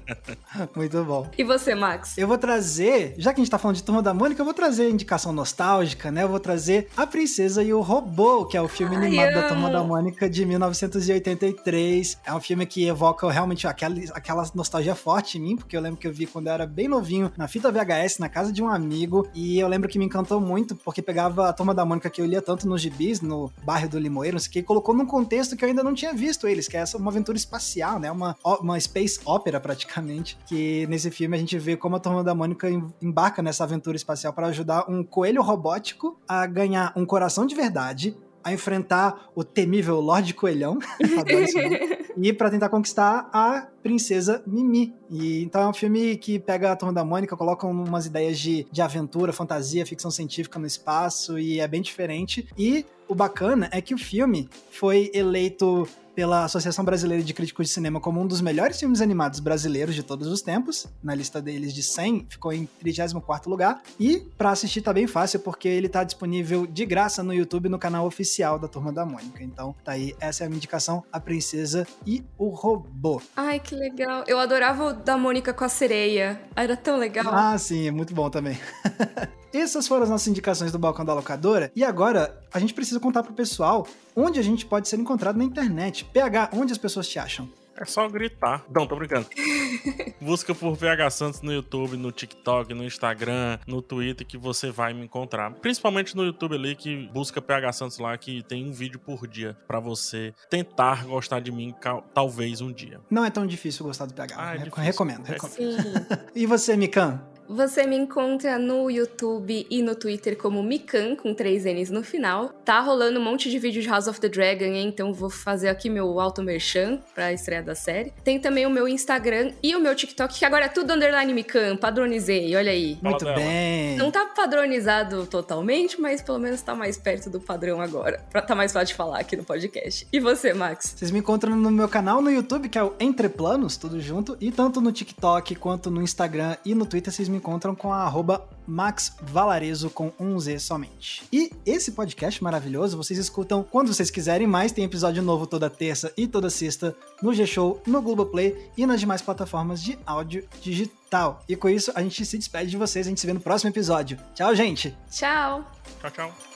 Muito 0.76 1.02
bom. 1.04 1.30
E 1.36 1.42
você, 1.42 1.74
Max? 1.74 2.18
Eu 2.18 2.28
vou 2.28 2.36
trazer, 2.36 3.14
já 3.16 3.32
que 3.32 3.40
a 3.40 3.42
gente 3.44 3.50
tá 3.50 3.58
falando 3.58 3.76
de 3.76 3.82
Turma 3.82 4.02
da 4.02 4.12
Mônica, 4.12 4.40
eu 4.40 4.44
vou 4.44 4.52
trazer 4.52 4.90
indicação 4.90 5.32
nostálgica, 5.32 6.10
né? 6.10 6.22
Eu 6.22 6.28
vou 6.28 6.40
trazer 6.40 6.88
A 6.96 7.06
Princesa 7.06 7.62
e 7.62 7.72
o 7.72 7.80
Robô, 7.80 8.44
que 8.44 8.56
é 8.56 8.60
o 8.60 8.68
filme 8.68 8.96
Ai, 8.96 9.06
animado 9.06 9.34
da 9.34 9.48
Turma 9.48 9.70
da 9.70 9.82
Mônica 9.82 10.28
de 10.28 10.44
1983. 10.44 12.18
É 12.24 12.34
um 12.34 12.40
filme 12.40 12.66
que 12.66 12.86
evoca 12.86 13.30
realmente 13.30 13.66
aquela, 13.66 13.96
aquela 14.12 14.50
nostalgia 14.54 14.94
forte 14.94 15.38
em 15.38 15.40
mim, 15.40 15.56
porque 15.56 15.76
eu 15.76 15.80
lembro 15.80 15.98
que 15.98 16.06
eu 16.06 16.12
vi 16.12 16.26
quando 16.26 16.48
eu 16.48 16.52
era 16.52 16.66
bem 16.66 16.88
novinho 16.88 17.32
na 17.36 17.48
fita 17.48 17.72
VHS, 17.72 18.18
na 18.18 18.28
casa 18.28 18.52
de 18.52 18.62
um 18.62 18.68
amigo, 18.68 19.28
e 19.34 19.58
eu 19.58 19.68
lembro 19.68 19.88
que 19.88 19.98
me 19.98 20.04
encantou 20.04 20.40
muito, 20.40 20.76
porque 20.76 21.00
pegava 21.00 21.48
a 21.48 21.52
Turma 21.52 21.74
da 21.74 21.84
Mônica 21.84 22.09
que 22.10 22.20
eu 22.20 22.26
lia 22.26 22.42
tanto 22.42 22.68
nos 22.68 22.80
gibis, 22.80 23.20
no 23.20 23.50
bairro 23.64 23.88
do 23.88 23.98
Limoeiro, 23.98 24.34
não 24.34 24.40
sei 24.40 24.48
o 24.48 24.52
que, 24.52 24.62
colocou 24.62 24.94
num 24.94 25.06
contexto 25.06 25.56
que 25.56 25.64
eu 25.64 25.68
ainda 25.68 25.82
não 25.82 25.94
tinha 25.94 26.12
visto 26.12 26.46
eles, 26.46 26.68
que 26.68 26.76
é 26.76 26.80
essa 26.80 26.98
uma 26.98 27.10
aventura 27.10 27.36
espacial, 27.36 27.98
né? 27.98 28.10
Uma, 28.10 28.36
uma 28.60 28.78
space 28.78 29.20
opera, 29.24 29.60
praticamente. 29.60 30.38
Que 30.46 30.86
nesse 30.86 31.10
filme 31.10 31.36
a 31.36 31.40
gente 31.40 31.58
vê 31.58 31.76
como 31.76 31.96
a 31.96 32.00
Turma 32.00 32.24
da 32.24 32.34
Mônica 32.34 32.68
embarca 33.00 33.42
nessa 33.42 33.64
aventura 33.64 33.96
espacial 33.96 34.32
para 34.32 34.48
ajudar 34.48 34.84
um 34.88 35.02
coelho 35.02 35.42
robótico 35.42 36.18
a 36.28 36.46
ganhar 36.46 36.92
um 36.96 37.06
coração 37.06 37.46
de 37.46 37.54
verdade, 37.54 38.16
a 38.42 38.52
enfrentar 38.52 39.30
o 39.34 39.44
temível 39.44 40.00
Lorde 40.00 40.34
Coelhão. 40.34 40.78
Adoro 41.18 41.44
esse 41.44 41.60
nome 41.60 41.78
e 42.16 42.32
para 42.32 42.50
tentar 42.50 42.68
conquistar 42.68 43.28
a 43.32 43.68
princesa 43.82 44.42
Mimi. 44.46 44.94
E 45.08 45.42
então 45.42 45.62
é 45.62 45.68
um 45.68 45.72
filme 45.72 46.16
que 46.16 46.38
pega 46.38 46.72
a 46.72 46.76
Turma 46.76 46.92
da 46.92 47.04
Mônica, 47.04 47.36
coloca 47.36 47.66
umas 47.66 48.06
ideias 48.06 48.38
de, 48.38 48.66
de 48.70 48.82
aventura, 48.82 49.32
fantasia, 49.32 49.86
ficção 49.86 50.10
científica 50.10 50.58
no 50.58 50.66
espaço 50.66 51.38
e 51.38 51.60
é 51.60 51.68
bem 51.68 51.82
diferente. 51.82 52.48
E 52.56 52.84
o 53.08 53.14
bacana 53.14 53.68
é 53.72 53.80
que 53.80 53.94
o 53.94 53.98
filme 53.98 54.48
foi 54.70 55.10
eleito 55.12 55.88
pela 56.14 56.44
Associação 56.44 56.84
Brasileira 56.84 57.22
de 57.24 57.32
Críticos 57.32 57.68
de 57.68 57.72
Cinema 57.72 58.00
como 58.00 58.20
um 58.20 58.26
dos 58.26 58.40
melhores 58.40 58.78
filmes 58.78 59.00
animados 59.00 59.40
brasileiros 59.40 59.94
de 59.94 60.02
todos 60.02 60.28
os 60.28 60.42
tempos. 60.42 60.86
Na 61.02 61.14
lista 61.14 61.40
deles 61.40 61.72
de 61.72 61.82
100, 61.82 62.26
ficou 62.28 62.52
em 62.52 62.68
34º 62.84 63.46
lugar. 63.46 63.82
E 63.98 64.18
para 64.36 64.50
assistir 64.50 64.82
tá 64.82 64.92
bem 64.92 65.06
fácil, 65.06 65.40
porque 65.40 65.66
ele 65.66 65.88
tá 65.88 66.04
disponível 66.04 66.66
de 66.66 66.84
graça 66.84 67.22
no 67.22 67.32
YouTube 67.32 67.68
no 67.68 67.78
canal 67.78 68.06
oficial 68.06 68.58
da 68.58 68.68
Turma 68.68 68.92
da 68.92 69.06
Mônica. 69.06 69.42
Então, 69.42 69.74
tá 69.84 69.92
aí, 69.92 70.14
essa 70.20 70.44
é 70.44 70.46
a 70.46 70.48
minha 70.50 70.58
indicação, 70.58 71.02
A 71.12 71.18
Princesa 71.18 71.86
e 72.06 72.22
o 72.36 72.48
Robô. 72.48 73.22
Ai, 73.36 73.58
que 73.70 73.76
legal. 73.76 74.24
Eu 74.26 74.40
adorava 74.40 74.84
o 74.84 74.92
da 74.92 75.16
Mônica 75.16 75.54
com 75.54 75.62
a 75.62 75.68
sereia. 75.68 76.40
Era 76.56 76.76
tão 76.76 76.98
legal. 76.98 77.32
Ah, 77.32 77.56
sim, 77.56 77.86
é 77.86 77.90
muito 77.92 78.12
bom 78.12 78.28
também. 78.28 78.58
Essas 79.52 79.86
foram 79.86 80.02
as 80.02 80.10
nossas 80.10 80.26
indicações 80.26 80.72
do 80.72 80.78
balcão 80.78 81.04
da 81.04 81.14
locadora. 81.14 81.70
E 81.74 81.84
agora 81.84 82.36
a 82.52 82.58
gente 82.58 82.74
precisa 82.74 82.98
contar 82.98 83.22
pro 83.22 83.32
pessoal 83.32 83.86
onde 84.14 84.40
a 84.40 84.42
gente 84.42 84.66
pode 84.66 84.88
ser 84.88 84.98
encontrado 84.98 85.36
na 85.36 85.44
internet. 85.44 86.04
PH, 86.04 86.50
onde 86.52 86.72
as 86.72 86.78
pessoas 86.78 87.08
te 87.08 87.18
acham? 87.18 87.48
É 87.80 87.86
só 87.86 88.06
gritar. 88.10 88.62
Não, 88.70 88.86
tô 88.86 88.94
brincando. 88.94 89.26
Busca 90.20 90.54
por 90.54 90.74
VH 90.74 91.10
Santos 91.10 91.40
no 91.40 91.50
YouTube, 91.50 91.96
no 91.96 92.12
TikTok, 92.12 92.74
no 92.74 92.84
Instagram, 92.84 93.58
no 93.66 93.80
Twitter 93.80 94.26
que 94.26 94.36
você 94.36 94.70
vai 94.70 94.92
me 94.92 95.02
encontrar. 95.02 95.50
Principalmente 95.54 96.14
no 96.14 96.22
YouTube 96.22 96.56
ali 96.56 96.76
que 96.76 97.08
busca 97.08 97.40
PH 97.40 97.72
Santos 97.72 97.98
lá 97.98 98.16
que 98.18 98.42
tem 98.42 98.68
um 98.68 98.72
vídeo 98.72 98.98
por 98.98 99.26
dia 99.26 99.56
para 99.66 99.80
você 99.80 100.34
tentar 100.50 101.06
gostar 101.06 101.40
de 101.40 101.50
mim 101.50 101.74
talvez 102.12 102.60
um 102.60 102.70
dia. 102.70 103.00
Não 103.10 103.24
é 103.24 103.30
tão 103.30 103.46
difícil 103.46 103.86
gostar 103.86 104.04
do 104.04 104.12
PH. 104.12 104.34
Ah, 104.36 104.54
é 104.54 104.58
recomendo, 104.58 105.24
recomendo. 105.24 105.24
É 105.26 106.18
e 106.36 106.44
você, 106.44 106.76
Mikan? 106.76 107.22
Você 107.52 107.84
me 107.84 107.96
encontra 107.96 108.60
no 108.60 108.88
YouTube 108.88 109.66
e 109.68 109.82
no 109.82 109.96
Twitter 109.96 110.36
como 110.36 110.62
Mikan, 110.62 111.16
com 111.16 111.34
três 111.34 111.64
N's 111.64 111.90
no 111.90 112.04
final. 112.04 112.50
Tá 112.64 112.78
rolando 112.78 113.18
um 113.18 113.24
monte 113.24 113.50
de 113.50 113.58
vídeo 113.58 113.82
de 113.82 113.88
House 113.88 114.06
of 114.06 114.20
the 114.20 114.28
Dragon, 114.28 114.66
então 114.66 115.12
vou 115.12 115.28
fazer 115.28 115.68
aqui 115.68 115.90
meu 115.90 116.20
auto 116.20 116.44
merchan 116.44 117.00
pra 117.12 117.32
estreia 117.32 117.60
da 117.60 117.74
série. 117.74 118.12
Tem 118.22 118.38
também 118.38 118.66
o 118.66 118.70
meu 118.70 118.86
Instagram 118.86 119.50
e 119.60 119.74
o 119.74 119.80
meu 119.80 119.96
TikTok, 119.96 120.38
que 120.38 120.44
agora 120.44 120.66
é 120.66 120.68
tudo 120.68 120.92
underline 120.92 121.34
Mikan, 121.34 121.76
padronizei, 121.76 122.54
olha 122.54 122.70
aí. 122.70 122.96
Muito 123.02 123.24
bem. 123.24 123.96
Não 123.96 124.12
tá 124.12 124.26
padronizado 124.26 125.26
totalmente, 125.26 126.00
mas 126.00 126.22
pelo 126.22 126.38
menos 126.38 126.62
tá 126.62 126.72
mais 126.76 126.96
perto 126.96 127.28
do 127.28 127.40
padrão 127.40 127.80
agora. 127.80 128.24
Pra 128.30 128.42
tá 128.42 128.54
mais 128.54 128.72
fácil 128.72 128.86
de 128.86 128.94
falar 128.94 129.18
aqui 129.18 129.36
no 129.36 129.42
podcast. 129.42 130.06
E 130.12 130.20
você, 130.20 130.54
Max? 130.54 130.94
Vocês 130.96 131.10
me 131.10 131.18
encontram 131.18 131.56
no 131.56 131.72
meu 131.72 131.88
canal 131.88 132.22
no 132.22 132.30
YouTube, 132.30 132.68
que 132.68 132.78
é 132.78 132.84
o 132.84 132.94
Entre 133.00 133.28
Planos, 133.28 133.76
tudo 133.76 134.00
junto, 134.00 134.36
e 134.40 134.52
tanto 134.52 134.80
no 134.80 134.92
TikTok 134.92 135.56
quanto 135.56 135.90
no 135.90 136.00
Instagram 136.00 136.56
e 136.64 136.76
no 136.76 136.86
Twitter 136.86 137.12
vocês 137.12 137.28
me 137.28 137.39
encontram 137.40 137.74
com 137.74 137.92
a 137.92 138.02
arroba 138.02 138.46
Max 138.66 139.16
Valarezo 139.22 139.88
com 139.90 140.12
um 140.20 140.38
Z 140.38 140.58
somente. 140.58 141.24
E 141.32 141.50
esse 141.64 141.92
podcast 141.92 142.42
maravilhoso 142.44 142.96
vocês 142.96 143.18
escutam 143.18 143.64
quando 143.64 143.92
vocês 143.92 144.10
quiserem 144.10 144.46
mais. 144.46 144.72
Tem 144.72 144.84
episódio 144.84 145.22
novo 145.22 145.46
toda 145.46 145.70
terça 145.70 146.12
e 146.16 146.26
toda 146.26 146.50
sexta 146.50 146.94
no 147.22 147.32
G-Show, 147.32 147.82
no 147.86 148.02
Globoplay 148.02 148.70
e 148.76 148.86
nas 148.86 149.00
demais 149.00 149.22
plataformas 149.22 149.82
de 149.82 149.98
áudio 150.06 150.46
digital. 150.60 151.42
E 151.48 151.56
com 151.56 151.68
isso 151.68 151.90
a 151.94 152.02
gente 152.02 152.24
se 152.24 152.38
despede 152.38 152.70
de 152.70 152.76
vocês. 152.76 153.06
A 153.06 153.08
gente 153.08 153.20
se 153.20 153.26
vê 153.26 153.32
no 153.32 153.40
próximo 153.40 153.70
episódio. 153.70 154.18
Tchau, 154.34 154.54
gente. 154.54 154.96
Tchau. 155.10 155.64
Tchau, 156.00 156.10
tchau. 156.10 156.49